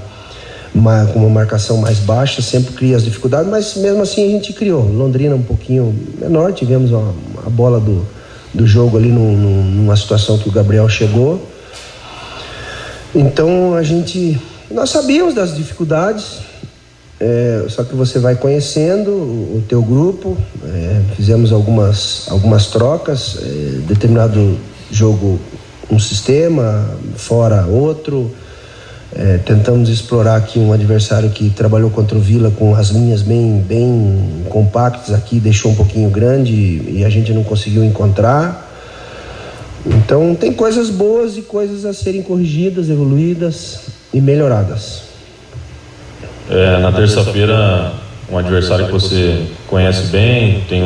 uma, 0.73 1.05
com 1.05 1.19
uma 1.19 1.29
marcação 1.29 1.77
mais 1.77 1.99
baixa, 1.99 2.41
sempre 2.41 2.73
cria 2.73 2.95
as 2.95 3.03
dificuldades, 3.03 3.49
mas 3.49 3.75
mesmo 3.75 4.01
assim 4.01 4.25
a 4.27 4.31
gente 4.31 4.53
criou. 4.53 4.83
Londrina 4.83 5.35
um 5.35 5.41
pouquinho 5.41 5.95
menor, 6.19 6.51
tivemos 6.53 6.91
a, 6.93 7.49
bola 7.49 7.79
do, 7.79 8.05
do 8.53 8.65
jogo 8.65 8.97
ali 8.97 9.09
num, 9.09 9.35
numa 9.35 9.95
situação 9.95 10.37
que 10.37 10.49
o 10.49 10.51
Gabriel 10.51 10.89
chegou. 10.89 11.47
Então 13.13 13.75
a 13.75 13.83
gente. 13.83 14.39
Nós 14.71 14.89
sabíamos 14.89 15.35
das 15.35 15.55
dificuldades, 15.55 16.39
é, 17.19 17.65
só 17.69 17.83
que 17.83 17.93
você 17.95 18.17
vai 18.17 18.35
conhecendo 18.35 19.11
o, 19.11 19.57
o 19.57 19.63
teu 19.69 19.83
grupo, 19.83 20.35
é, 20.65 21.01
fizemos 21.15 21.51
algumas, 21.51 22.25
algumas 22.29 22.67
trocas, 22.67 23.37
é, 23.39 23.81
determinado 23.87 24.57
jogo 24.89 25.39
um 25.91 25.99
sistema, 25.99 26.89
fora 27.15 27.67
outro. 27.67 28.31
É, 29.15 29.37
tentamos 29.37 29.89
explorar 29.89 30.37
aqui 30.37 30.57
um 30.57 30.73
adversário 30.73 31.29
que 31.29 31.49
trabalhou 31.51 31.91
contra 31.91 32.17
o 32.17 32.21
Vila 32.21 32.49
com 32.49 32.73
as 32.73 32.89
linhas 32.89 33.21
bem, 33.21 33.59
bem 33.59 34.43
compactas 34.49 35.13
aqui, 35.13 35.39
deixou 35.39 35.71
um 35.71 35.75
pouquinho 35.75 36.09
grande 36.09 36.53
e 36.53 37.03
a 37.05 37.09
gente 37.09 37.31
não 37.31 37.43
conseguiu 37.43 37.83
encontrar. 37.83 38.71
Então 39.85 40.33
tem 40.33 40.51
coisas 40.51 40.89
boas 40.89 41.37
e 41.37 41.43
coisas 41.43 41.85
a 41.85 41.93
serem 41.93 42.23
corrigidas, 42.23 42.89
evoluídas 42.89 43.81
e 44.11 44.19
melhoradas. 44.19 45.03
É, 46.49 46.79
na 46.79 46.91
terça-feira, 46.91 47.93
um 48.31 48.37
adversário 48.37 48.87
que 48.87 48.91
você 48.91 49.43
conhece 49.67 50.07
bem, 50.07 50.61
tem 50.67 50.81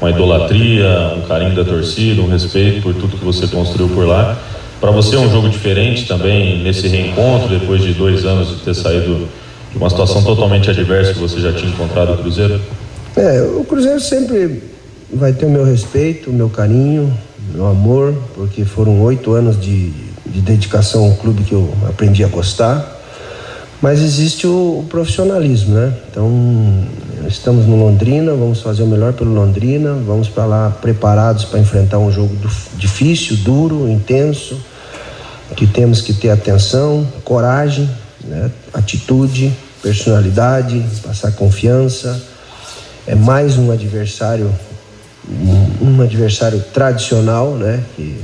uma 0.00 0.10
idolatria, 0.10 1.14
um 1.16 1.22
carinho 1.22 1.56
da 1.56 1.64
torcida, 1.64 2.22
um 2.22 2.28
respeito 2.28 2.80
por 2.80 2.94
tudo 2.94 3.16
que 3.16 3.24
você 3.24 3.48
construiu 3.48 3.88
por 3.88 4.06
lá. 4.06 4.38
Para 4.82 4.90
você 4.90 5.14
é 5.14 5.18
um 5.20 5.30
jogo 5.30 5.48
diferente 5.48 6.08
também 6.08 6.60
nesse 6.60 6.88
reencontro, 6.88 7.48
depois 7.48 7.82
de 7.82 7.94
dois 7.94 8.24
anos 8.24 8.48
de 8.48 8.56
ter 8.64 8.74
saído 8.74 9.28
de 9.70 9.76
uma 9.76 9.88
situação 9.88 10.24
totalmente 10.24 10.68
adversa 10.68 11.14
que 11.14 11.20
você 11.20 11.38
já 11.38 11.52
tinha 11.52 11.70
encontrado 11.70 12.14
o 12.14 12.18
Cruzeiro? 12.18 12.60
É, 13.14 13.42
o 13.42 13.62
Cruzeiro 13.62 14.00
sempre 14.00 14.60
vai 15.14 15.32
ter 15.34 15.46
o 15.46 15.50
meu 15.50 15.64
respeito, 15.64 16.30
o 16.30 16.32
meu 16.32 16.50
carinho, 16.50 17.16
meu 17.54 17.68
amor, 17.68 18.12
porque 18.34 18.64
foram 18.64 19.00
oito 19.02 19.34
anos 19.34 19.54
de, 19.60 19.90
de 20.26 20.40
dedicação 20.40 21.04
ao 21.04 21.12
clube 21.12 21.44
que 21.44 21.52
eu 21.52 21.72
aprendi 21.88 22.24
a 22.24 22.28
gostar. 22.28 23.00
Mas 23.80 24.02
existe 24.02 24.48
o, 24.48 24.80
o 24.80 24.86
profissionalismo, 24.90 25.76
né? 25.76 25.92
Então, 26.10 26.28
estamos 27.28 27.66
no 27.66 27.76
Londrina, 27.76 28.32
vamos 28.32 28.60
fazer 28.60 28.82
o 28.82 28.88
melhor 28.88 29.12
pelo 29.12 29.32
Londrina, 29.32 29.92
vamos 30.04 30.28
para 30.28 30.44
lá 30.44 30.70
preparados 30.70 31.44
para 31.44 31.60
enfrentar 31.60 32.00
um 32.00 32.10
jogo 32.10 32.34
do, 32.34 32.50
difícil, 32.76 33.36
duro, 33.36 33.88
intenso 33.88 34.71
que 35.56 35.66
temos 35.66 36.00
que 36.00 36.12
ter 36.12 36.30
atenção, 36.30 37.06
coragem, 37.24 37.88
né? 38.24 38.50
atitude, 38.72 39.52
personalidade, 39.82 40.84
passar 41.04 41.32
confiança. 41.32 42.20
É 43.06 43.14
mais 43.14 43.58
um 43.58 43.70
adversário, 43.70 44.52
um, 45.28 45.88
um 45.88 46.02
adversário 46.02 46.62
tradicional, 46.72 47.52
né? 47.52 47.82
Que, 47.96 48.20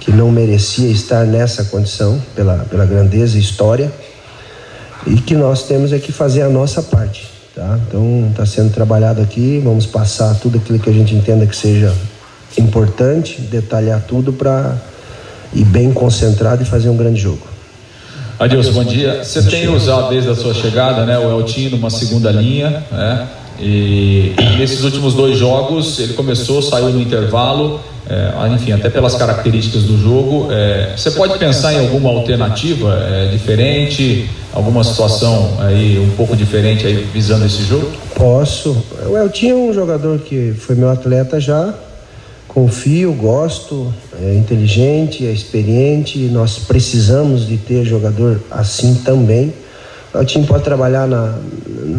que 0.00 0.12
não 0.12 0.30
merecia 0.30 0.88
estar 0.88 1.26
nessa 1.26 1.64
condição 1.64 2.20
pela, 2.34 2.64
pela 2.70 2.86
grandeza 2.86 3.36
e 3.36 3.40
história 3.40 3.92
e 5.06 5.16
que 5.16 5.34
nós 5.34 5.64
temos 5.64 5.92
é 5.92 5.98
que 5.98 6.12
fazer 6.12 6.42
a 6.42 6.48
nossa 6.48 6.82
parte, 6.82 7.28
tá? 7.54 7.78
Então 7.86 8.28
está 8.30 8.44
sendo 8.44 8.72
trabalhado 8.72 9.20
aqui, 9.20 9.60
vamos 9.62 9.86
passar 9.86 10.34
tudo 10.36 10.58
aquilo 10.58 10.78
que 10.78 10.90
a 10.90 10.92
gente 10.92 11.14
entenda 11.14 11.46
que 11.46 11.56
seja 11.56 11.94
importante, 12.58 13.40
detalhar 13.40 14.02
tudo 14.02 14.32
para 14.32 14.76
e 15.52 15.64
bem 15.64 15.92
concentrado 15.92 16.62
e 16.62 16.66
fazer 16.66 16.88
um 16.88 16.96
grande 16.96 17.20
jogo. 17.20 17.46
Adilson, 18.38 18.72
bom 18.72 18.84
dia. 18.84 19.24
Você 19.24 19.42
tem 19.42 19.68
usado 19.68 20.10
desde 20.10 20.30
a 20.30 20.34
sua 20.34 20.54
chegada, 20.54 21.04
né, 21.04 21.18
o 21.18 21.40
Eltinho 21.40 21.70
numa 21.70 21.90
segunda 21.90 22.30
linha, 22.30 22.84
né? 22.92 23.28
E, 23.60 24.34
nesses 24.56 24.84
últimos 24.84 25.14
dois 25.14 25.36
jogos 25.36 25.98
ele 25.98 26.12
começou, 26.12 26.62
saiu 26.62 26.90
no 26.90 27.00
intervalo, 27.00 27.80
é, 28.08 28.48
enfim, 28.54 28.72
até 28.72 28.88
pelas 28.88 29.16
características 29.16 29.82
do 29.82 29.98
jogo. 29.98 30.48
É, 30.52 30.92
você 30.96 31.10
pode 31.10 31.36
pensar 31.38 31.72
em 31.72 31.80
alguma 31.80 32.10
alternativa 32.10 32.94
é, 33.10 33.26
diferente, 33.26 34.30
alguma 34.52 34.84
situação 34.84 35.56
aí 35.58 35.98
um 35.98 36.10
pouco 36.16 36.36
diferente 36.36 36.86
aí 36.86 37.06
visando 37.12 37.44
esse 37.44 37.64
jogo? 37.64 37.90
Posso. 38.14 38.76
O 39.06 39.16
Eltinho 39.16 39.56
é 39.56 39.70
um 39.70 39.74
jogador 39.74 40.20
que 40.20 40.54
foi 40.56 40.76
meu 40.76 40.88
atleta 40.88 41.40
já, 41.40 41.74
confio, 42.58 43.12
gosto, 43.12 43.94
é 44.20 44.34
inteligente, 44.34 45.24
é 45.24 45.30
experiente. 45.30 46.18
Nós 46.32 46.58
precisamos 46.58 47.46
de 47.46 47.56
ter 47.56 47.84
jogador 47.84 48.40
assim 48.50 48.96
também, 49.04 49.54
O 50.12 50.24
time 50.24 50.44
pode 50.44 50.64
trabalhar 50.64 51.06
na, 51.06 51.38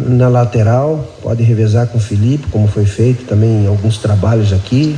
na 0.08 0.28
lateral, 0.28 1.16
pode 1.22 1.42
revezar 1.42 1.86
com 1.86 1.96
o 1.96 2.00
Felipe, 2.00 2.48
como 2.50 2.68
foi 2.68 2.84
feito 2.84 3.24
também 3.24 3.64
em 3.64 3.66
alguns 3.68 3.96
trabalhos 3.96 4.52
aqui. 4.52 4.96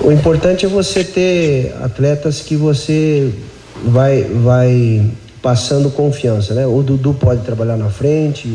O 0.00 0.10
importante 0.10 0.64
é 0.64 0.68
você 0.68 1.04
ter 1.04 1.74
atletas 1.82 2.40
que 2.40 2.56
você 2.56 3.30
vai, 3.84 4.22
vai 4.22 5.10
passando 5.42 5.90
confiança, 5.90 6.54
né? 6.54 6.66
O 6.66 6.82
Dudu 6.82 7.12
pode 7.12 7.42
trabalhar 7.42 7.76
na 7.76 7.90
frente, 7.90 8.48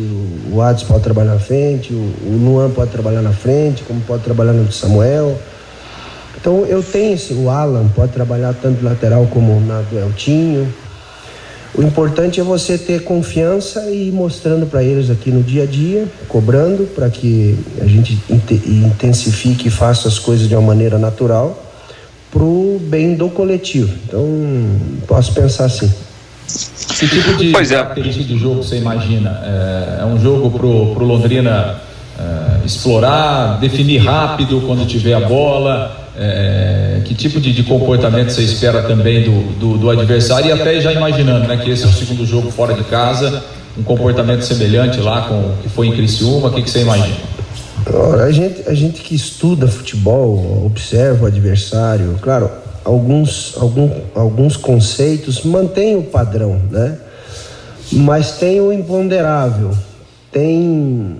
o 0.51 0.59
Adson 0.59 0.87
pode 0.87 1.03
trabalhar 1.03 1.33
na 1.33 1.39
frente, 1.39 1.93
o, 1.93 1.97
o 1.97 2.39
Luan 2.43 2.71
pode 2.71 2.89
trabalhar 2.89 3.21
na 3.21 3.33
frente, 3.33 3.83
como 3.83 4.01
pode 4.01 4.23
trabalhar 4.23 4.53
no 4.53 4.71
Samuel. 4.71 5.37
Então 6.39 6.65
eu 6.65 6.83
tenho 6.83 7.13
esse, 7.13 7.33
o 7.33 7.49
Alan 7.49 7.87
pode 7.89 8.11
trabalhar 8.11 8.53
tanto 8.53 8.83
lateral 8.83 9.27
como 9.27 9.59
na 9.59 9.81
do 9.81 9.97
Eltinho. 9.97 10.71
O 11.75 11.83
importante 11.83 12.39
é 12.39 12.43
você 12.43 12.77
ter 12.77 13.03
confiança 13.03 13.89
e 13.89 14.07
ir 14.07 14.11
mostrando 14.11 14.65
para 14.65 14.83
eles 14.83 15.09
aqui 15.09 15.29
no 15.29 15.43
dia 15.43 15.63
a 15.63 15.65
dia, 15.65 16.07
cobrando 16.27 16.85
para 16.95 17.09
que 17.09 17.57
a 17.79 17.85
gente 17.85 18.17
intensifique 18.29 19.67
e 19.67 19.71
faça 19.71 20.07
as 20.07 20.17
coisas 20.17 20.47
de 20.47 20.55
uma 20.55 20.61
maneira 20.61 20.97
natural 20.97 21.63
para 22.31 22.43
o 22.43 22.79
bem 22.81 23.15
do 23.15 23.29
coletivo. 23.29 23.93
Então, 24.07 24.25
posso 25.07 25.33
pensar 25.33 25.65
assim. 25.65 25.91
Que 26.97 27.07
tipo 27.07 27.35
de 27.35 27.51
pois 27.51 27.71
é. 27.71 27.75
característica 27.75 28.25
de 28.25 28.39
jogo 28.39 28.63
você 28.63 28.77
imagina? 28.77 29.41
É, 29.43 30.01
é 30.01 30.05
um 30.05 30.19
jogo 30.19 30.49
pro, 30.49 30.93
pro 30.93 31.05
Londrina 31.05 31.75
é, 32.17 32.65
explorar, 32.65 33.59
definir 33.59 33.99
rápido 33.99 34.61
quando 34.65 34.87
tiver 34.87 35.13
a 35.13 35.21
bola. 35.21 35.96
É, 36.19 37.01
que 37.05 37.13
tipo 37.13 37.39
de, 37.39 37.53
de, 37.53 37.61
comportamento 37.61 38.31
você 38.31 38.41
espera 38.41 38.81
também 38.81 39.23
do, 39.23 39.53
do, 39.59 39.77
do, 39.77 39.89
adversário 39.91 40.47
e 40.47 40.51
até 40.51 40.81
já 40.81 40.91
imaginando 40.91 41.47
né, 41.47 41.57
que 41.57 41.69
esse 41.69 41.83
é 41.83 41.87
o 41.87 41.93
segundo 41.93 42.25
jogo 42.25 42.49
fora 42.49 42.73
de 42.73 42.83
casa, 42.85 43.43
um 43.77 43.83
comportamento 43.83 44.41
semelhante 44.41 44.99
lá 44.99 45.27
com 45.27 45.35
o 45.35 45.57
que 45.61 45.69
foi 45.69 45.85
em 45.85 45.91
Criciúma, 45.91 46.47
o 46.47 46.51
que, 46.51 46.63
que 46.63 46.71
você 46.71 46.81
imagina? 46.81 47.15
A 48.25 48.31
gente, 48.31 48.67
a 48.67 48.73
gente 48.73 49.01
que 49.01 49.13
estuda 49.13 49.67
futebol, 49.67 50.65
observa 50.65 51.25
o 51.25 51.27
adversário, 51.27 52.17
claro, 52.19 52.49
alguns, 52.83 53.53
algum, 53.55 53.89
alguns 54.15 54.57
conceitos 54.57 55.43
mantêm 55.43 55.95
o 55.95 56.03
padrão, 56.03 56.59
né? 56.71 56.97
Mas 57.91 58.31
tem 58.31 58.59
o 58.59 58.73
imponderável, 58.73 59.71
tem 60.31 61.17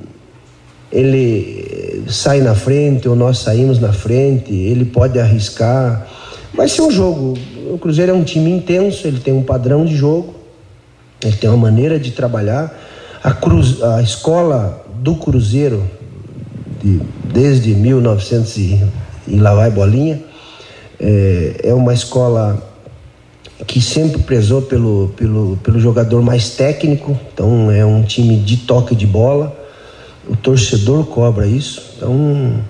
ele 0.92 1.67
sai 2.08 2.42
na 2.42 2.56
frente 2.56 3.08
ou 3.08 3.16
nós 3.16 3.40
saímos 3.40 3.80
na 3.80 3.94
frente, 3.94 4.54
ele 4.54 4.86
pode 4.86 5.20
arriscar. 5.20 6.08
Vai 6.54 6.68
ser 6.68 6.82
um 6.82 6.92
jogo. 6.92 7.38
O 7.72 7.78
Cruzeiro 7.78 8.12
é 8.12 8.16
um 8.16 8.24
time 8.24 8.52
intenso, 8.52 9.08
ele 9.08 9.20
tem 9.20 9.34
um 9.34 9.44
padrão 9.44 9.86
de 9.86 9.96
jogo, 9.96 10.36
ele 11.24 11.36
tem 11.36 11.50
uma 11.50 11.58
maneira 11.58 12.00
de 12.00 12.12
trabalhar. 12.12 12.74
A, 13.24 13.34
cruz, 13.34 13.82
a 13.84 14.02
escola 14.02 14.86
do 14.96 15.16
Cruzeiro, 15.16 15.84
de, 16.82 17.02
desde 17.32 17.74
1900 17.74 18.58
e, 18.58 18.84
e 19.28 19.36
lá 19.38 19.54
vai 19.54 19.70
bolinha, 19.70 20.22
é, 21.00 21.62
é 21.64 21.74
uma 21.74 21.94
escola 21.94 22.64
que 23.66 23.82
sempre 23.82 24.22
prezou 24.22 24.62
pelo, 24.62 25.14
pelo, 25.16 25.58
pelo 25.58 25.80
jogador 25.80 26.22
mais 26.22 26.52
técnico, 26.52 27.18
então 27.34 27.72
é 27.72 27.86
um 27.86 28.04
time 28.04 28.38
de 28.38 28.58
toque 28.58 28.96
de 28.96 29.08
bola. 29.08 29.56
O 30.28 30.36
torcedor 30.36 31.06
cobra 31.06 31.48
isso. 31.48 31.87
Então 31.98 32.64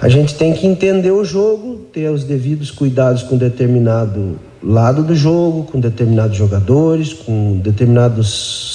a 0.00 0.08
gente 0.08 0.34
tem 0.34 0.52
que 0.52 0.66
entender 0.66 1.10
o 1.10 1.24
jogo, 1.24 1.76
ter 1.92 2.10
os 2.10 2.24
devidos 2.24 2.70
cuidados 2.70 3.22
com 3.22 3.36
determinado 3.36 4.38
lado 4.62 5.02
do 5.02 5.14
jogo, 5.14 5.64
com 5.64 5.78
determinados 5.78 6.36
jogadores, 6.36 7.12
com 7.12 7.58
determinadas 7.58 8.26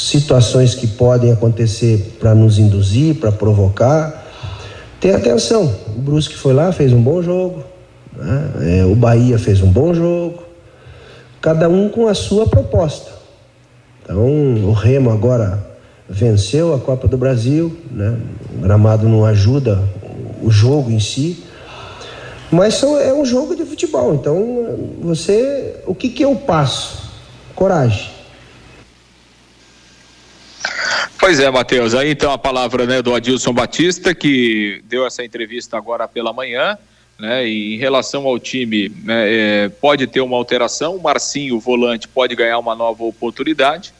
situações 0.09 0.75
que 0.75 0.87
podem 0.87 1.31
acontecer 1.31 2.17
para 2.19 2.35
nos 2.35 2.59
induzir, 2.59 3.15
para 3.15 3.31
provocar. 3.31 4.27
Ter 4.99 5.15
atenção. 5.15 5.73
O 5.95 5.99
Brusque 5.99 6.35
foi 6.35 6.53
lá, 6.53 6.71
fez 6.71 6.93
um 6.93 7.01
bom 7.01 7.21
jogo. 7.21 7.63
Né? 8.15 8.81
É, 8.81 8.85
o 8.85 8.95
Bahia 8.95 9.39
fez 9.39 9.61
um 9.61 9.71
bom 9.71 9.93
jogo, 9.93 10.43
cada 11.41 11.67
um 11.67 11.89
com 11.89 12.07
a 12.07 12.13
sua 12.13 12.47
proposta. 12.47 13.11
Então, 14.03 14.25
o 14.65 14.73
Remo 14.73 15.11
agora 15.11 15.68
venceu 16.09 16.73
a 16.73 16.79
Copa 16.79 17.07
do 17.07 17.17
Brasil, 17.17 17.77
né? 17.91 18.19
o 18.55 18.61
gramado 18.61 19.07
não 19.07 19.23
ajuda 19.23 19.83
o 20.41 20.49
jogo 20.49 20.89
em 20.89 20.99
si, 20.99 21.43
mas 22.51 22.81
é 22.81 23.13
um 23.13 23.23
jogo 23.23 23.55
de 23.55 23.63
futebol. 23.63 24.15
Então, 24.15 24.95
você, 25.01 25.75
o 25.85 25.93
que 25.93 26.09
que 26.09 26.23
eu 26.23 26.35
passo? 26.35 27.09
Coragem. 27.55 28.09
Pois 31.19 31.39
é, 31.39 31.51
Matheus. 31.51 31.93
Aí 31.93 32.09
então 32.09 32.31
a 32.31 32.37
palavra 32.37 32.85
né, 32.85 33.01
do 33.01 33.13
Adilson 33.13 33.53
Batista, 33.53 34.15
que 34.15 34.81
deu 34.85 35.05
essa 35.05 35.23
entrevista 35.23 35.77
agora 35.77 36.07
pela 36.07 36.33
manhã. 36.33 36.77
Né, 37.19 37.45
em 37.45 37.77
relação 37.77 38.25
ao 38.25 38.39
time, 38.39 38.87
né, 39.03 39.25
é, 39.27 39.69
pode 39.69 40.07
ter 40.07 40.21
uma 40.21 40.37
alteração. 40.37 40.95
O 40.95 41.03
Marcinho, 41.03 41.57
o 41.57 41.59
volante, 41.59 42.07
pode 42.07 42.33
ganhar 42.33 42.57
uma 42.57 42.73
nova 42.73 43.03
oportunidade. 43.03 43.93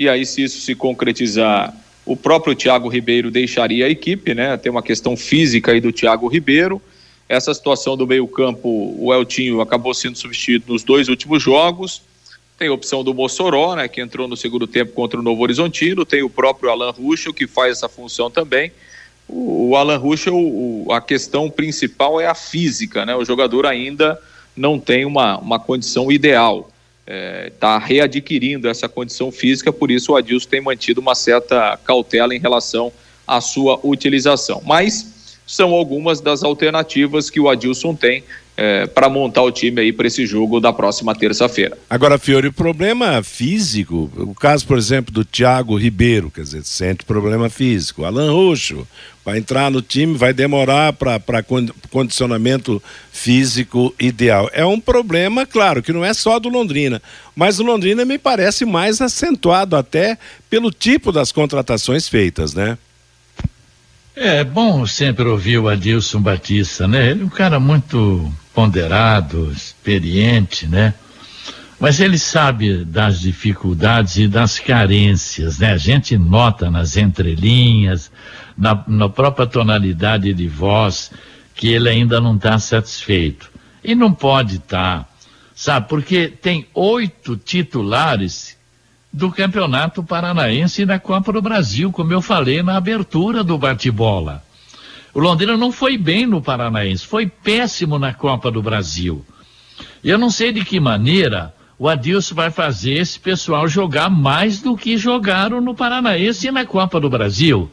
E 0.00 0.08
aí, 0.08 0.24
se 0.24 0.42
isso 0.42 0.62
se 0.62 0.74
concretizar, 0.74 1.76
o 2.06 2.16
próprio 2.16 2.54
Thiago 2.54 2.88
Ribeiro 2.88 3.30
deixaria 3.30 3.84
a 3.84 3.90
equipe, 3.90 4.34
né? 4.34 4.56
Tem 4.56 4.72
uma 4.72 4.82
questão 4.82 5.14
física 5.14 5.72
aí 5.72 5.80
do 5.82 5.92
Thiago 5.92 6.26
Ribeiro. 6.26 6.80
Essa 7.28 7.52
situação 7.52 7.98
do 7.98 8.06
meio-campo, 8.06 8.96
o 8.98 9.12
Eltinho 9.12 9.60
acabou 9.60 9.92
sendo 9.92 10.16
substituído 10.16 10.72
nos 10.72 10.82
dois 10.82 11.10
últimos 11.10 11.42
jogos. 11.42 12.00
Tem 12.58 12.68
a 12.68 12.72
opção 12.72 13.04
do 13.04 13.12
Mossoró, 13.12 13.76
né, 13.76 13.88
que 13.88 14.00
entrou 14.00 14.26
no 14.26 14.38
segundo 14.38 14.66
tempo 14.66 14.92
contra 14.92 15.20
o 15.20 15.22
Novo 15.22 15.42
Horizontino. 15.42 16.06
Tem 16.06 16.22
o 16.22 16.30
próprio 16.30 16.70
Alan 16.70 16.92
Ruschel, 16.92 17.34
que 17.34 17.46
faz 17.46 17.76
essa 17.76 17.88
função 17.88 18.30
também 18.30 18.72
o 19.32 19.76
Alan 19.76 19.98
Ruschel, 19.98 20.34
a 20.90 21.00
questão 21.00 21.48
principal 21.48 22.20
é 22.20 22.26
a 22.26 22.34
física, 22.34 23.06
né? 23.06 23.14
O 23.14 23.24
jogador 23.24 23.64
ainda 23.64 24.20
não 24.56 24.80
tem 24.80 25.04
uma, 25.04 25.38
uma 25.38 25.60
condição 25.60 26.10
ideal, 26.10 26.68
está 27.46 27.82
é, 27.82 27.86
readquirindo 27.86 28.68
essa 28.68 28.88
condição 28.88 29.32
física, 29.32 29.72
por 29.72 29.90
isso 29.90 30.12
o 30.12 30.16
Adilson 30.16 30.48
tem 30.48 30.60
mantido 30.60 31.00
uma 31.00 31.14
certa 31.14 31.78
cautela 31.84 32.34
em 32.34 32.38
relação 32.38 32.92
à 33.26 33.40
sua 33.40 33.78
utilização. 33.82 34.62
Mas 34.64 35.09
são 35.50 35.72
algumas 35.72 36.20
das 36.20 36.44
alternativas 36.44 37.28
que 37.28 37.40
o 37.40 37.48
Adilson 37.48 37.92
tem 37.92 38.22
é, 38.56 38.86
para 38.86 39.08
montar 39.08 39.42
o 39.42 39.50
time 39.50 39.80
aí 39.80 39.92
para 39.92 40.06
esse 40.06 40.24
jogo 40.24 40.60
da 40.60 40.72
próxima 40.72 41.12
terça-feira. 41.12 41.76
Agora, 41.88 42.18
Fiore, 42.18 42.46
o 42.46 42.52
problema 42.52 43.20
físico, 43.24 44.08
o 44.16 44.32
caso, 44.32 44.64
por 44.64 44.78
exemplo, 44.78 45.12
do 45.12 45.24
Thiago 45.24 45.76
Ribeiro, 45.76 46.30
quer 46.30 46.42
dizer, 46.42 46.62
sente 46.64 47.04
problema 47.04 47.50
físico. 47.50 48.04
Alan 48.04 48.30
Roxo 48.30 48.86
vai 49.24 49.38
entrar 49.38 49.72
no 49.72 49.82
time, 49.82 50.16
vai 50.16 50.32
demorar 50.32 50.92
para 50.92 51.44
condicionamento 51.90 52.80
físico 53.10 53.92
ideal. 53.98 54.48
É 54.52 54.64
um 54.64 54.78
problema, 54.78 55.44
claro, 55.44 55.82
que 55.82 55.92
não 55.92 56.04
é 56.04 56.14
só 56.14 56.38
do 56.38 56.48
Londrina, 56.48 57.02
mas 57.34 57.58
o 57.58 57.64
Londrina 57.64 58.04
me 58.04 58.18
parece 58.18 58.64
mais 58.64 59.00
acentuado 59.00 59.74
até 59.74 60.16
pelo 60.48 60.70
tipo 60.70 61.10
das 61.10 61.32
contratações 61.32 62.08
feitas, 62.08 62.54
né? 62.54 62.78
É 64.14 64.42
bom 64.42 64.84
sempre 64.86 65.24
ouvir 65.24 65.58
o 65.58 65.68
Adilson 65.68 66.20
Batista, 66.20 66.88
né? 66.88 67.10
Ele 67.10 67.22
é 67.22 67.24
um 67.24 67.28
cara 67.28 67.60
muito 67.60 68.30
ponderado, 68.52 69.52
experiente, 69.52 70.66
né? 70.66 70.94
Mas 71.78 72.00
ele 72.00 72.18
sabe 72.18 72.84
das 72.84 73.20
dificuldades 73.20 74.16
e 74.16 74.28
das 74.28 74.58
carências, 74.58 75.60
né? 75.60 75.72
A 75.72 75.78
gente 75.78 76.18
nota 76.18 76.70
nas 76.70 76.96
entrelinhas, 76.96 78.10
na, 78.58 78.84
na 78.86 79.08
própria 79.08 79.46
tonalidade 79.46 80.34
de 80.34 80.48
voz, 80.48 81.12
que 81.54 81.68
ele 81.68 81.88
ainda 81.88 82.20
não 82.20 82.34
está 82.34 82.58
satisfeito. 82.58 83.50
E 83.82 83.94
não 83.94 84.12
pode 84.12 84.56
estar, 84.56 85.04
tá, 85.04 85.08
sabe? 85.54 85.88
Porque 85.88 86.28
tem 86.28 86.66
oito 86.74 87.36
titulares 87.36 88.58
do 89.12 89.30
Campeonato 89.30 90.02
Paranaense 90.02 90.82
e 90.82 90.86
da 90.86 90.98
Copa 90.98 91.32
do 91.32 91.42
Brasil, 91.42 91.90
como 91.90 92.12
eu 92.12 92.22
falei 92.22 92.62
na 92.62 92.76
abertura 92.76 93.42
do 93.42 93.58
bate-bola. 93.58 94.42
O 95.12 95.18
Londrina 95.18 95.56
não 95.56 95.72
foi 95.72 95.98
bem 95.98 96.26
no 96.26 96.40
Paranaense, 96.40 97.04
foi 97.04 97.26
péssimo 97.26 97.98
na 97.98 98.14
Copa 98.14 98.50
do 98.50 98.62
Brasil. 98.62 99.24
Eu 100.04 100.16
não 100.16 100.30
sei 100.30 100.52
de 100.52 100.64
que 100.64 100.78
maneira 100.78 101.52
o 101.78 101.88
Adilson 101.88 102.34
vai 102.34 102.50
fazer 102.50 102.92
esse 102.92 103.18
pessoal 103.18 103.66
jogar 103.66 104.08
mais 104.08 104.60
do 104.60 104.76
que 104.76 104.96
jogaram 104.96 105.60
no 105.60 105.74
Paranaense 105.74 106.46
e 106.46 106.52
na 106.52 106.64
Copa 106.64 107.00
do 107.00 107.10
Brasil. 107.10 107.70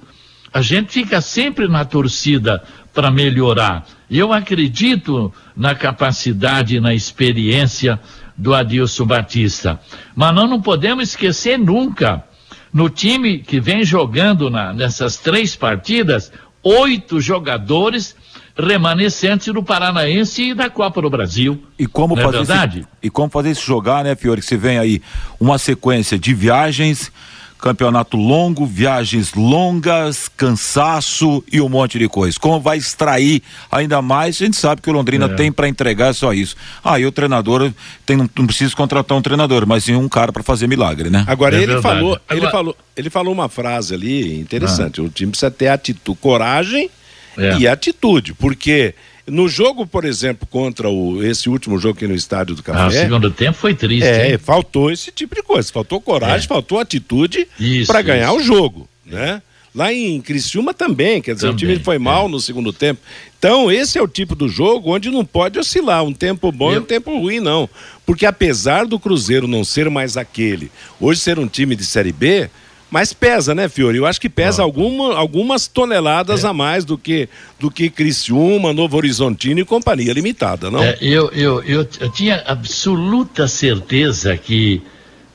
A 0.52 0.62
gente 0.62 0.92
fica 0.92 1.22
sempre 1.22 1.68
na 1.68 1.86
torcida 1.86 2.64
para 2.94 3.12
melhorar. 3.12 3.86
E 4.10 4.18
eu 4.18 4.34
acredito 4.34 5.32
na 5.56 5.76
capacidade 5.76 6.80
na 6.80 6.94
experiência 6.94 8.00
do 8.38 8.54
Adilson 8.54 9.06
Batista. 9.06 9.80
Mas 10.16 10.36
nós 10.36 10.50
não 10.50 10.62
podemos 10.62 11.10
esquecer 11.10 11.58
nunca, 11.58 12.24
no 12.72 12.90
time 12.90 13.40
que 13.40 13.60
vem 13.60 13.84
jogando 13.84 14.50
na, 14.50 14.72
nessas 14.72 15.18
três 15.18 15.56
partidas, 15.56 16.32
oito 16.62 17.20
jogadores 17.20 18.16
remanescentes 18.58 19.54
do 19.54 19.64
Paranaense 19.64 20.50
e 20.50 20.54
da 20.54 20.70
Copa 20.70 21.02
do 21.02 21.10
Brasil. 21.10 21.64
E 21.78 21.86
como 21.86 22.16
Não 22.16 22.22
é 22.22 22.26
fazer 22.26 22.38
é 22.38 22.40
verdade? 22.40 22.80
Esse, 22.80 22.88
e 23.04 23.10
como 23.10 23.30
fazer 23.30 23.52
isso 23.52 23.66
jogar, 23.66 24.04
né, 24.04 24.16
Fiore? 24.16 24.42
Que 24.42 24.48
você 24.48 24.58
vem 24.58 24.80
aí 24.80 25.02
uma 25.40 25.58
sequência 25.58 26.18
de 26.18 26.34
viagens 26.34 27.12
campeonato 27.60 28.18
longo, 28.18 28.66
viagens 28.66 29.34
longas, 29.34 30.30
cansaço 30.30 31.44
e 31.52 31.60
um 31.60 31.68
monte 31.68 31.98
de 31.98 32.08
coisa. 32.08 32.40
Como 32.40 32.60
vai 32.60 32.78
extrair 32.78 33.42
ainda 33.72 34.02
mais? 34.02 34.36
A 34.42 34.46
gente 34.46 34.58
sabe 34.58 34.82
que 34.82 34.90
o 34.90 34.94
Londrina 34.94 35.26
é. 35.26 35.30
tem 35.30 35.52
para 35.52 35.68
entregar 35.68 36.14
só 36.14 36.34
isso. 36.34 36.56
Aí 36.84 37.04
ah, 37.04 37.08
o 37.08 37.12
treinador 37.12 37.72
tem, 38.06 38.16
não, 38.16 38.30
não 38.38 38.46
precisa 38.46 38.76
contratar 38.76 39.18
um 39.18 39.22
treinador, 39.22 39.66
mas 39.66 39.86
sim 39.86 39.96
um 39.96 40.08
cara 40.08 40.32
para 40.32 40.44
fazer 40.44 40.68
milagre, 40.68 41.10
né? 41.10 41.26
Agora 41.28 41.56
é 41.56 41.60
ele 41.60 41.74
verdade. 41.74 41.96
falou, 41.96 42.20
ele 42.30 42.40
Agora... 42.40 42.52
falou, 42.52 42.78
ele 42.96 43.10
falou 43.10 43.34
uma 43.34 43.50
frase 43.50 43.94
ali 43.94 44.40
interessante. 44.40 45.02
Ah. 45.02 45.04
O 45.04 45.10
time 45.10 45.32
precisa 45.32 45.52
ter 45.52 45.70
atitude, 45.70 46.18
coragem 46.22 46.90
é. 47.38 47.58
e 47.58 47.68
atitude, 47.68 48.34
porque 48.34 48.94
no 49.28 49.48
jogo, 49.48 49.86
por 49.86 50.06
exemplo, 50.06 50.48
contra 50.50 50.90
o, 50.90 51.24
esse 51.24 51.50
último 51.50 51.78
jogo 51.78 51.98
aqui 51.98 52.08
no 52.08 52.16
Estádio 52.16 52.56
do 52.56 52.64
Café. 52.64 52.80
Ah, 52.82 52.88
o 52.88 52.92
segundo 52.92 53.30
tempo 53.30 53.58
foi 53.58 53.74
triste. 53.74 54.08
É, 54.08 54.32
hein? 54.32 54.38
faltou 54.38 54.90
esse 54.90 55.12
tipo 55.12 55.36
de 55.36 55.44
coisa. 55.44 55.72
Faltou 55.72 56.00
coragem, 56.00 56.46
é. 56.46 56.48
faltou 56.48 56.80
atitude 56.80 57.48
para 57.86 58.02
ganhar 58.02 58.30
isso. 58.30 58.38
o 58.38 58.44
jogo, 58.44 58.88
né? 59.06 59.42
Lá 59.76 59.94
em 59.94 60.20
Criciúma 60.22 60.74
também, 60.74 61.22
quer 61.22 61.36
dizer, 61.36 61.48
também, 61.48 61.56
o 61.56 61.60
time 61.60 61.84
foi 61.84 62.00
mal 62.00 62.26
é. 62.26 62.30
no 62.30 62.40
segundo 62.40 62.74
tempo. 62.74 63.00
Então, 63.38 63.72
esse 63.72 63.98
é 63.98 64.02
o 64.02 64.08
tipo 64.08 64.34
do 64.34 64.50
jogo 64.50 64.96
onde 64.96 65.12
não 65.12 65.24
pode 65.24 65.60
oscilar 65.60 66.04
um 66.04 66.14
tempo 66.14 66.52
bom 66.52 66.74
e 66.74 66.80
um 66.80 66.84
tempo 66.84 67.16
ruim, 67.20 67.40
não. 67.40 67.70
Porque 68.06 68.26
apesar 68.26 68.88
do 68.88 68.98
Cruzeiro 68.98 69.48
não 69.48 69.64
ser 69.64 69.90
mais 69.90 70.18
aquele, 70.18 70.72
hoje 71.00 71.20
ser 71.20 71.38
um 71.38 71.48
time 71.48 71.76
de 71.76 71.86
Série 71.86 72.12
B, 72.12 72.50
mas 72.90 73.12
pesa, 73.12 73.54
né, 73.54 73.68
Fiori? 73.68 73.98
Eu 73.98 74.06
acho 74.06 74.20
que 74.20 74.30
pesa 74.30 74.64
alguma, 74.64 75.16
algumas 75.16 75.68
toneladas 75.68 76.44
é. 76.44 76.48
a 76.48 76.54
mais 76.54 76.86
do 76.86 76.98
que 76.98 77.28
do 77.60 77.70
que 77.70 77.90
Criciúma, 77.90 78.72
Novo 78.72 78.96
Horizontino 78.96 79.60
e 79.60 79.66
Companhia 79.66 80.14
Limitada, 80.14 80.72
não? 80.72 80.82
É, 80.82 80.98
eu, 81.02 81.30
eu, 81.32 81.64
eu, 81.64 81.88
eu, 82.00 82.12
tinha 82.12 82.44
absoluta 82.46 83.48
certeza 83.48 84.38
que, 84.38 84.82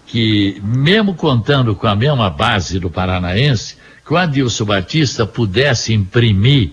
que, 0.07 0.61
mesmo 0.65 1.15
contando 1.15 1.75
com 1.75 1.87
a 1.87 1.95
mesma 1.95 2.31
base 2.31 2.79
do 2.79 2.89
Paranaense, 2.89 3.77
que 4.05 4.15
o 4.15 4.17
Adilson 4.17 4.65
Batista 4.65 5.27
pudesse 5.27 5.93
imprimir 5.93 6.71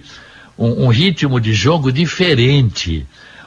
um, 0.57 0.85
um 0.85 0.87
ritmo 0.87 1.39
de 1.41 1.53
jogo 1.53 1.91
diferente 1.91 3.05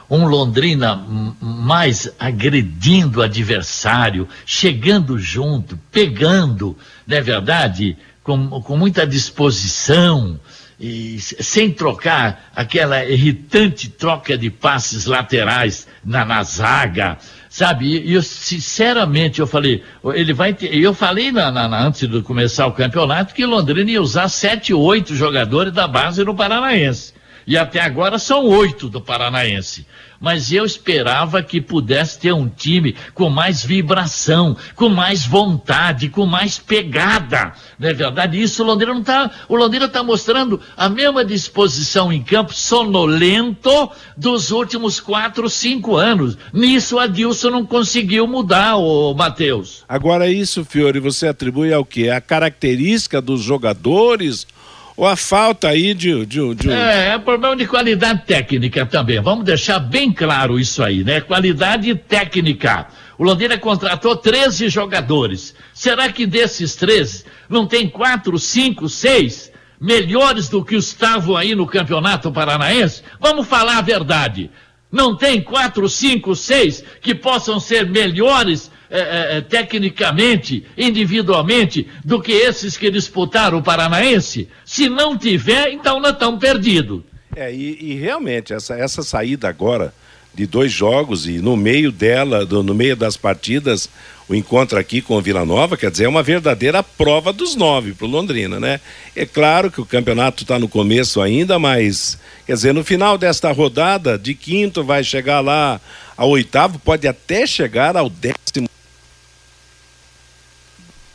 um 0.09 0.25
Londrina 0.25 0.95
mais 1.39 2.13
agredindo 2.19 3.19
o 3.19 3.23
adversário, 3.23 4.27
chegando 4.45 5.17
junto, 5.17 5.77
pegando, 5.91 6.77
não 7.07 7.17
é 7.17 7.21
verdade? 7.21 7.97
Com, 8.23 8.61
com 8.61 8.77
muita 8.77 9.05
disposição, 9.05 10.39
e 10.79 11.19
sem 11.19 11.71
trocar 11.71 12.51
aquela 12.55 13.05
irritante 13.05 13.89
troca 13.89 14.37
de 14.37 14.49
passes 14.49 15.05
laterais 15.05 15.87
na, 16.03 16.25
na 16.25 16.43
zaga, 16.43 17.17
sabe? 17.49 17.85
E 17.85 18.13
eu, 18.13 18.21
sinceramente, 18.21 19.39
eu 19.39 19.47
falei, 19.47 19.83
ele 20.13 20.33
vai 20.33 20.53
ter, 20.53 20.75
eu 20.75 20.93
falei 20.93 21.31
na, 21.31 21.51
na, 21.51 21.85
antes 21.85 22.07
de 22.09 22.21
começar 22.21 22.67
o 22.67 22.73
campeonato 22.73 23.33
que 23.33 23.45
Londrina 23.45 23.91
ia 23.91 24.01
usar 24.01 24.27
sete, 24.27 24.73
oito 24.73 25.15
jogadores 25.15 25.71
da 25.71 25.87
base 25.87 26.23
no 26.23 26.35
Paranaense. 26.35 27.13
E 27.45 27.57
até 27.57 27.81
agora 27.81 28.17
são 28.17 28.45
oito 28.45 28.89
do 28.89 29.01
Paranaense 29.01 29.85
mas 30.23 30.53
eu 30.53 30.63
esperava 30.63 31.43
que 31.43 31.59
pudesse 31.59 32.17
ter 32.17 32.31
um 32.31 32.47
time 32.47 32.95
com 33.13 33.29
mais 33.29 33.61
vibração, 33.61 34.55
com 34.73 34.87
mais 34.87 35.25
vontade, 35.25 36.07
com 36.07 36.25
mais 36.25 36.57
pegada. 36.57 37.51
Não 37.77 37.89
é 37.89 37.93
verdade? 37.93 38.41
Isso 38.41 38.63
o 38.63 38.65
Londrina 38.65 38.93
não 38.93 39.01
está. 39.01 39.29
O 39.49 39.57
Londrina 39.57 39.83
está 39.83 40.01
mostrando 40.01 40.61
a 40.77 40.87
mesma 40.87 41.25
disposição 41.25 42.11
em 42.13 42.23
campo 42.23 42.53
sonolento 42.53 43.91
dos 44.15 44.49
últimos 44.49 44.97
quatro, 45.01 45.49
cinco 45.49 45.97
anos. 45.97 46.37
Nisso 46.53 46.97
a 46.97 47.05
Dilson 47.05 47.49
não 47.49 47.65
conseguiu 47.65 48.25
mudar, 48.25 48.77
o 48.77 49.13
Matheus. 49.13 49.83
Agora, 49.89 50.31
isso, 50.31 50.63
Fiore, 50.63 51.01
você 51.01 51.27
atribui 51.27 51.73
ao 51.73 51.83
quê? 51.83 52.07
A 52.07 52.21
característica 52.21 53.21
dos 53.21 53.41
jogadores 53.41 54.47
ou 54.95 55.07
a 55.07 55.15
falta 55.15 55.69
aí 55.69 55.93
de, 55.93 56.25
de, 56.25 56.55
de... 56.55 56.71
É, 56.71 57.09
é 57.09 57.19
problema 57.19 57.55
de 57.55 57.65
qualidade 57.65 58.23
técnica 58.25 58.85
também. 58.85 59.19
Vamos 59.19 59.43
deixar 59.43 59.79
bem 59.79 60.11
claro 60.11 60.59
isso 60.59 60.83
aí, 60.83 61.03
né? 61.03 61.19
Qualidade 61.19 61.93
técnica. 61.95 62.87
O 63.17 63.23
Londrina 63.23 63.57
contratou 63.57 64.15
13 64.15 64.69
jogadores. 64.69 65.55
Será 65.73 66.11
que 66.11 66.25
desses 66.25 66.75
13 66.75 67.25
não 67.49 67.65
tem 67.65 67.89
quatro, 67.89 68.37
cinco, 68.37 68.87
seis 68.87 69.51
melhores 69.79 70.47
do 70.47 70.63
que 70.63 70.75
estavam 70.75 71.35
aí 71.35 71.55
no 71.55 71.65
Campeonato 71.65 72.31
Paranaense? 72.31 73.01
Vamos 73.19 73.47
falar 73.47 73.77
a 73.79 73.81
verdade. 73.81 74.51
Não 74.91 75.15
tem 75.15 75.41
quatro, 75.41 75.89
cinco, 75.89 76.35
seis 76.35 76.83
que 77.01 77.15
possam 77.15 77.59
ser 77.59 77.89
melhores 77.89 78.69
é, 78.95 78.99
é, 78.99 79.37
é, 79.37 79.41
tecnicamente, 79.41 80.63
individualmente, 80.77 81.87
do 82.05 82.21
que 82.21 82.31
esses 82.31 82.77
que 82.77 82.91
disputaram 82.91 83.57
o 83.57 83.63
Paranaense? 83.63 84.47
Se 84.63 84.87
não 84.87 85.17
tiver, 85.17 85.71
então 85.71 85.99
nós 85.99 86.11
estamos 86.11 86.39
perdidos. 86.39 87.01
É, 87.35 87.51
e, 87.51 87.75
e, 87.81 87.95
realmente, 87.95 88.53
essa, 88.53 88.75
essa 88.75 89.01
saída 89.01 89.49
agora 89.49 89.91
de 90.31 90.45
dois 90.45 90.71
jogos 90.71 91.25
e 91.25 91.39
no 91.39 91.57
meio 91.57 91.91
dela, 91.91 92.45
do, 92.45 92.61
no 92.61 92.75
meio 92.75 92.95
das 92.95 93.17
partidas, 93.17 93.89
o 94.29 94.35
encontro 94.35 94.77
aqui 94.77 95.01
com 95.01 95.15
o 95.15 95.21
Vila 95.21 95.43
Nova, 95.43 95.75
quer 95.75 95.89
dizer, 95.89 96.03
é 96.03 96.07
uma 96.07 96.21
verdadeira 96.21 96.83
prova 96.83 97.33
dos 97.33 97.55
nove 97.55 97.93
para 97.93 98.05
o 98.05 98.09
Londrina, 98.09 98.59
né? 98.59 98.79
É 99.15 99.25
claro 99.25 99.71
que 99.71 99.81
o 99.81 99.85
campeonato 99.87 100.43
está 100.43 100.59
no 100.59 100.69
começo 100.69 101.19
ainda, 101.19 101.57
mas, 101.57 102.19
quer 102.45 102.53
dizer, 102.53 102.75
no 102.75 102.83
final 102.83 103.17
desta 103.17 103.51
rodada, 103.51 104.19
de 104.19 104.35
quinto 104.35 104.83
vai 104.83 105.03
chegar 105.03 105.39
lá 105.39 105.81
ao 106.15 106.29
oitavo, 106.29 106.77
pode 106.77 107.07
até 107.07 107.47
chegar 107.47 107.97
ao 107.97 108.07
décimo 108.07 108.69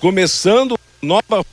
começando 0.00 0.78
nova 1.02 1.44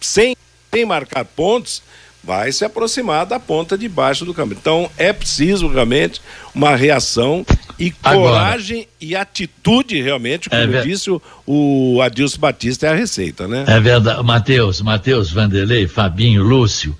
sem, 0.00 0.36
sem 0.72 0.84
marcar 0.84 1.24
pontos, 1.24 1.82
vai 2.22 2.52
se 2.52 2.64
aproximar 2.64 3.24
da 3.26 3.40
ponta 3.40 3.76
de 3.76 3.88
baixo 3.88 4.24
do 4.24 4.34
campo. 4.34 4.54
Então 4.54 4.90
é 4.96 5.12
preciso 5.12 5.68
realmente 5.68 6.20
uma 6.54 6.76
reação 6.76 7.44
e 7.78 7.90
coragem 7.90 8.80
Agora, 8.80 8.88
e 9.00 9.16
atitude 9.16 10.00
realmente, 10.02 10.50
como 10.50 10.76
é 10.76 10.82
disse 10.82 11.10
o, 11.10 11.20
o 11.46 12.00
Adilson 12.02 12.38
Batista, 12.38 12.86
é 12.86 12.90
a 12.90 12.94
receita, 12.94 13.48
né? 13.48 13.64
É 13.66 13.80
verdade. 13.80 14.22
Matheus, 14.22 14.82
Matheus 14.82 15.30
Vanderlei, 15.30 15.88
Fabinho, 15.88 16.42
Lúcio. 16.42 16.96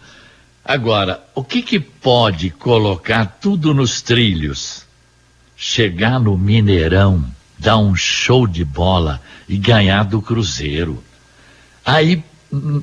Agora, 0.65 1.23
o 1.35 1.43
que 1.45 1.63
que 1.63 1.81
pode 1.81 2.51
colocar 2.51 3.39
tudo 3.41 3.75
nos 3.75 4.01
trilhos? 4.01 4.87
Chegar 5.57 6.19
no 6.19 6.39
Mineirão 6.39 7.25
dar 7.59 7.77
um 7.77 7.95
show 7.95 8.47
de 8.47 8.65
bola 8.65 9.21
e 9.51 9.59
ganhar 9.59 10.05
do 10.05 10.23
Cruzeiro. 10.23 11.03
Aí 11.85 12.23
hum, 12.53 12.81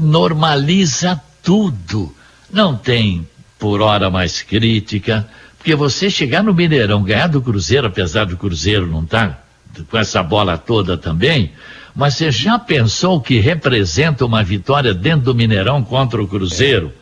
normaliza 0.00 1.20
tudo. 1.42 2.16
Não 2.50 2.74
tem 2.74 3.28
por 3.58 3.82
hora 3.82 4.08
mais 4.08 4.40
crítica, 4.40 5.28
porque 5.58 5.74
você 5.74 6.08
chegar 6.08 6.42
no 6.42 6.54
Mineirão, 6.54 7.02
ganhar 7.02 7.26
do 7.26 7.42
Cruzeiro, 7.42 7.86
apesar 7.86 8.24
do 8.24 8.38
Cruzeiro 8.38 8.86
não 8.86 9.02
estar 9.02 9.44
tá 9.74 9.82
com 9.90 9.98
essa 9.98 10.22
bola 10.22 10.56
toda 10.56 10.96
também, 10.96 11.52
mas 11.94 12.14
você 12.14 12.30
já 12.30 12.58
pensou 12.58 13.20
que 13.20 13.38
representa 13.38 14.24
uma 14.24 14.42
vitória 14.42 14.94
dentro 14.94 15.26
do 15.26 15.34
Mineirão 15.34 15.84
contra 15.84 16.22
o 16.22 16.26
Cruzeiro? 16.26 16.94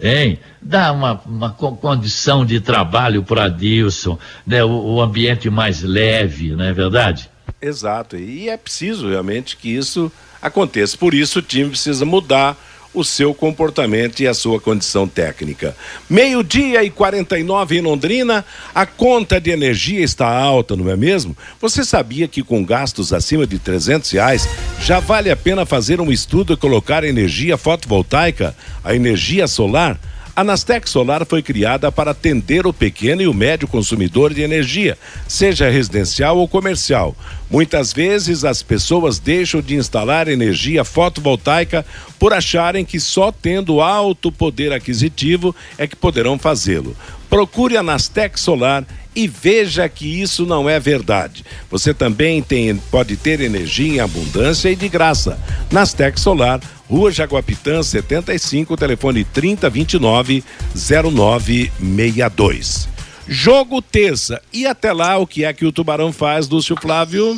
hein? 0.00 0.38
Dá 0.62 0.92
uma, 0.92 1.20
uma 1.26 1.50
condição 1.50 2.44
de 2.44 2.60
trabalho 2.60 3.24
para 3.24 3.46
Adilson, 3.46 4.16
né? 4.46 4.62
O, 4.62 4.70
o, 4.70 5.00
ambiente 5.00 5.50
mais 5.50 5.82
leve, 5.82 6.54
não 6.54 6.64
é 6.64 6.72
verdade? 6.72 7.28
Exato, 7.64 8.18
e 8.18 8.50
é 8.50 8.58
preciso 8.58 9.08
realmente 9.08 9.56
que 9.56 9.70
isso 9.74 10.12
aconteça. 10.42 10.98
Por 10.98 11.14
isso 11.14 11.38
o 11.38 11.42
time 11.42 11.70
precisa 11.70 12.04
mudar 12.04 12.58
o 12.92 13.02
seu 13.02 13.32
comportamento 13.32 14.20
e 14.20 14.28
a 14.28 14.34
sua 14.34 14.60
condição 14.60 15.08
técnica. 15.08 15.74
Meio-dia 16.08 16.84
e 16.84 16.90
49 16.90 17.78
em 17.78 17.80
Londrina, 17.80 18.44
a 18.74 18.84
conta 18.84 19.40
de 19.40 19.50
energia 19.50 20.04
está 20.04 20.28
alta, 20.28 20.76
não 20.76 20.90
é 20.90 20.94
mesmo? 20.94 21.34
Você 21.58 21.84
sabia 21.84 22.28
que 22.28 22.42
com 22.42 22.62
gastos 22.62 23.14
acima 23.14 23.46
de 23.46 23.58
300 23.58 24.10
reais 24.10 24.46
já 24.82 25.00
vale 25.00 25.30
a 25.30 25.36
pena 25.36 25.64
fazer 25.64 26.02
um 26.02 26.12
estudo 26.12 26.52
e 26.52 26.56
colocar 26.58 27.02
energia 27.02 27.56
fotovoltaica, 27.56 28.54
a 28.84 28.94
energia 28.94 29.48
solar? 29.48 29.98
A 30.36 30.42
Nastec 30.42 30.90
Solar 30.90 31.24
foi 31.24 31.40
criada 31.42 31.92
para 31.92 32.10
atender 32.10 32.66
o 32.66 32.72
pequeno 32.72 33.22
e 33.22 33.28
o 33.28 33.32
médio 33.32 33.68
consumidor 33.68 34.34
de 34.34 34.42
energia, 34.42 34.98
seja 35.28 35.70
residencial 35.70 36.36
ou 36.38 36.48
comercial. 36.48 37.14
Muitas 37.48 37.92
vezes 37.92 38.44
as 38.44 38.60
pessoas 38.60 39.20
deixam 39.20 39.62
de 39.62 39.76
instalar 39.76 40.26
energia 40.26 40.82
fotovoltaica 40.82 41.86
por 42.18 42.32
acharem 42.32 42.84
que 42.84 42.98
só 42.98 43.30
tendo 43.30 43.80
alto 43.80 44.32
poder 44.32 44.72
aquisitivo 44.72 45.54
é 45.78 45.86
que 45.86 45.94
poderão 45.94 46.36
fazê-lo. 46.36 46.96
Procure 47.30 47.76
a 47.76 47.82
Nastec 47.82 48.38
Solar 48.38 48.84
e 49.14 49.28
veja 49.28 49.88
que 49.88 50.20
isso 50.20 50.44
não 50.44 50.68
é 50.68 50.80
verdade. 50.80 51.44
Você 51.70 51.94
também 51.94 52.42
tem, 52.42 52.74
pode 52.90 53.16
ter 53.16 53.40
energia 53.40 53.94
em 53.94 54.00
abundância 54.00 54.68
e 54.68 54.74
de 54.74 54.88
graça. 54.88 55.38
Nastec 55.70 56.18
Solar 56.18 56.60
Rua 56.88 57.10
Jaguapitã 57.10 57.82
75, 57.82 58.76
telefone 58.76 59.24
3029 59.24 60.44
0962. 60.74 62.88
Jogo 63.26 63.80
terça. 63.80 64.42
E 64.52 64.66
até 64.66 64.92
lá, 64.92 65.16
o 65.16 65.26
que 65.26 65.44
é 65.44 65.52
que 65.52 65.64
o 65.64 65.72
Tubarão 65.72 66.12
faz, 66.12 66.48
Lúcio 66.48 66.76
Flávio? 66.76 67.36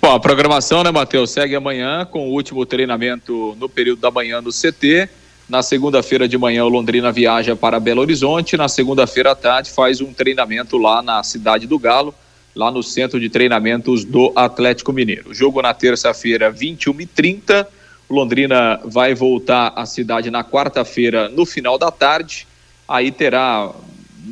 Bom, 0.00 0.14
a 0.14 0.20
programação, 0.20 0.82
né, 0.82 0.90
Matheus, 0.90 1.30
segue 1.30 1.54
amanhã 1.54 2.06
com 2.06 2.28
o 2.28 2.32
último 2.32 2.64
treinamento 2.64 3.54
no 3.60 3.68
período 3.68 4.00
da 4.00 4.10
manhã 4.10 4.40
no 4.40 4.50
CT. 4.50 5.08
Na 5.46 5.62
segunda-feira 5.62 6.26
de 6.26 6.38
manhã, 6.38 6.64
o 6.64 6.68
Londrina 6.68 7.12
viaja 7.12 7.54
para 7.54 7.78
Belo 7.78 8.00
Horizonte. 8.00 8.56
Na 8.56 8.68
segunda-feira 8.68 9.32
à 9.32 9.34
tarde, 9.34 9.70
faz 9.70 10.00
um 10.00 10.12
treinamento 10.12 10.78
lá 10.78 11.02
na 11.02 11.22
Cidade 11.22 11.66
do 11.66 11.78
Galo, 11.78 12.14
lá 12.54 12.70
no 12.70 12.82
centro 12.82 13.20
de 13.20 13.28
treinamentos 13.28 14.04
do 14.04 14.32
Atlético 14.34 14.92
Mineiro. 14.92 15.34
Jogo 15.34 15.60
na 15.60 15.74
terça-feira, 15.74 16.50
21h30. 16.50 17.66
Londrina 18.10 18.80
vai 18.84 19.14
voltar 19.14 19.72
à 19.76 19.86
cidade 19.86 20.30
na 20.30 20.42
quarta-feira, 20.42 21.28
no 21.28 21.46
final 21.46 21.78
da 21.78 21.92
tarde. 21.92 22.46
Aí 22.88 23.12
terá 23.12 23.70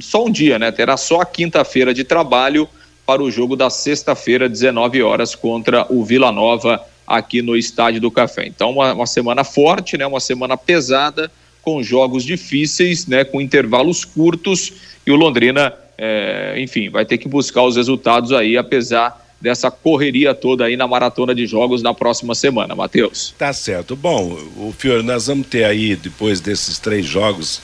só 0.00 0.24
um 0.24 0.30
dia, 0.30 0.58
né? 0.58 0.72
Terá 0.72 0.96
só 0.96 1.20
a 1.20 1.26
quinta-feira 1.26 1.94
de 1.94 2.02
trabalho 2.02 2.68
para 3.06 3.22
o 3.22 3.30
jogo 3.30 3.54
da 3.54 3.70
sexta-feira, 3.70 4.48
19 4.48 5.00
horas, 5.02 5.34
contra 5.34 5.86
o 5.88 6.04
Vila 6.04 6.32
Nova 6.32 6.84
aqui 7.06 7.40
no 7.40 7.56
Estádio 7.56 8.00
do 8.00 8.10
Café. 8.10 8.46
Então, 8.46 8.72
uma, 8.72 8.92
uma 8.92 9.06
semana 9.06 9.44
forte, 9.44 9.96
né? 9.96 10.04
Uma 10.06 10.20
semana 10.20 10.56
pesada, 10.56 11.30
com 11.62 11.80
jogos 11.80 12.24
difíceis, 12.24 13.06
né? 13.06 13.24
Com 13.24 13.40
intervalos 13.40 14.04
curtos 14.04 14.72
e 15.06 15.12
o 15.12 15.16
Londrina, 15.16 15.72
é, 15.96 16.56
enfim, 16.58 16.90
vai 16.90 17.06
ter 17.06 17.16
que 17.16 17.28
buscar 17.28 17.62
os 17.62 17.76
resultados 17.76 18.32
aí, 18.32 18.58
apesar 18.58 19.27
dessa 19.40 19.70
correria 19.70 20.34
toda 20.34 20.64
aí 20.64 20.76
na 20.76 20.86
maratona 20.86 21.34
de 21.34 21.46
jogos 21.46 21.82
na 21.82 21.94
próxima 21.94 22.34
semana, 22.34 22.74
Matheus. 22.74 23.34
Tá 23.38 23.52
certo. 23.52 23.94
Bom, 23.94 24.32
o 24.56 24.74
Fior, 24.76 25.02
nós 25.02 25.26
vamos 25.26 25.46
ter 25.46 25.64
aí, 25.64 25.94
depois 25.94 26.40
desses 26.40 26.78
três 26.78 27.06
jogos, 27.06 27.60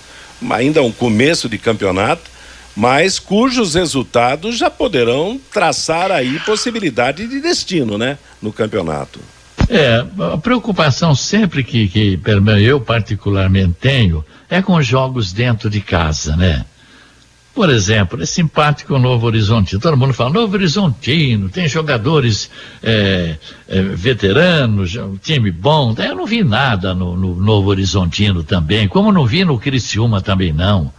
ainda 0.50 0.82
um 0.82 0.92
começo 0.92 1.48
de 1.48 1.58
campeonato, 1.58 2.30
mas 2.76 3.18
cujos 3.18 3.74
resultados 3.74 4.56
já 4.56 4.70
poderão 4.70 5.40
traçar 5.52 6.10
aí 6.10 6.38
possibilidade 6.40 7.26
de 7.26 7.40
destino, 7.40 7.96
né, 7.96 8.18
no 8.42 8.52
campeonato. 8.52 9.20
É, 9.68 10.04
a 10.32 10.36
preocupação 10.36 11.14
sempre 11.14 11.64
que, 11.64 11.88
que 11.88 12.20
eu 12.60 12.80
particularmente 12.80 13.74
tenho 13.80 14.24
é 14.50 14.60
com 14.60 14.80
jogos 14.82 15.32
dentro 15.32 15.70
de 15.70 15.80
casa, 15.80 16.36
né? 16.36 16.64
Por 17.54 17.70
exemplo, 17.70 18.20
é 18.20 18.26
simpático 18.26 18.94
o 18.94 18.98
Novo 18.98 19.26
Horizontino. 19.26 19.80
Todo 19.80 19.96
mundo 19.96 20.12
fala 20.12 20.30
Novo 20.30 20.54
Horizontino, 20.54 21.48
tem 21.48 21.68
jogadores 21.68 22.50
é, 22.82 23.36
é, 23.68 23.80
veteranos, 23.80 24.96
um 24.96 25.16
time 25.16 25.52
bom. 25.52 25.94
Eu 25.96 26.16
não 26.16 26.26
vi 26.26 26.42
nada 26.42 26.92
no, 26.92 27.16
no 27.16 27.36
Novo 27.36 27.70
Horizontino 27.70 28.42
também, 28.42 28.88
como 28.88 29.12
não 29.12 29.24
vi 29.24 29.44
no 29.44 29.56
Criciúma 29.56 30.20
também 30.20 30.52
não. 30.52 30.92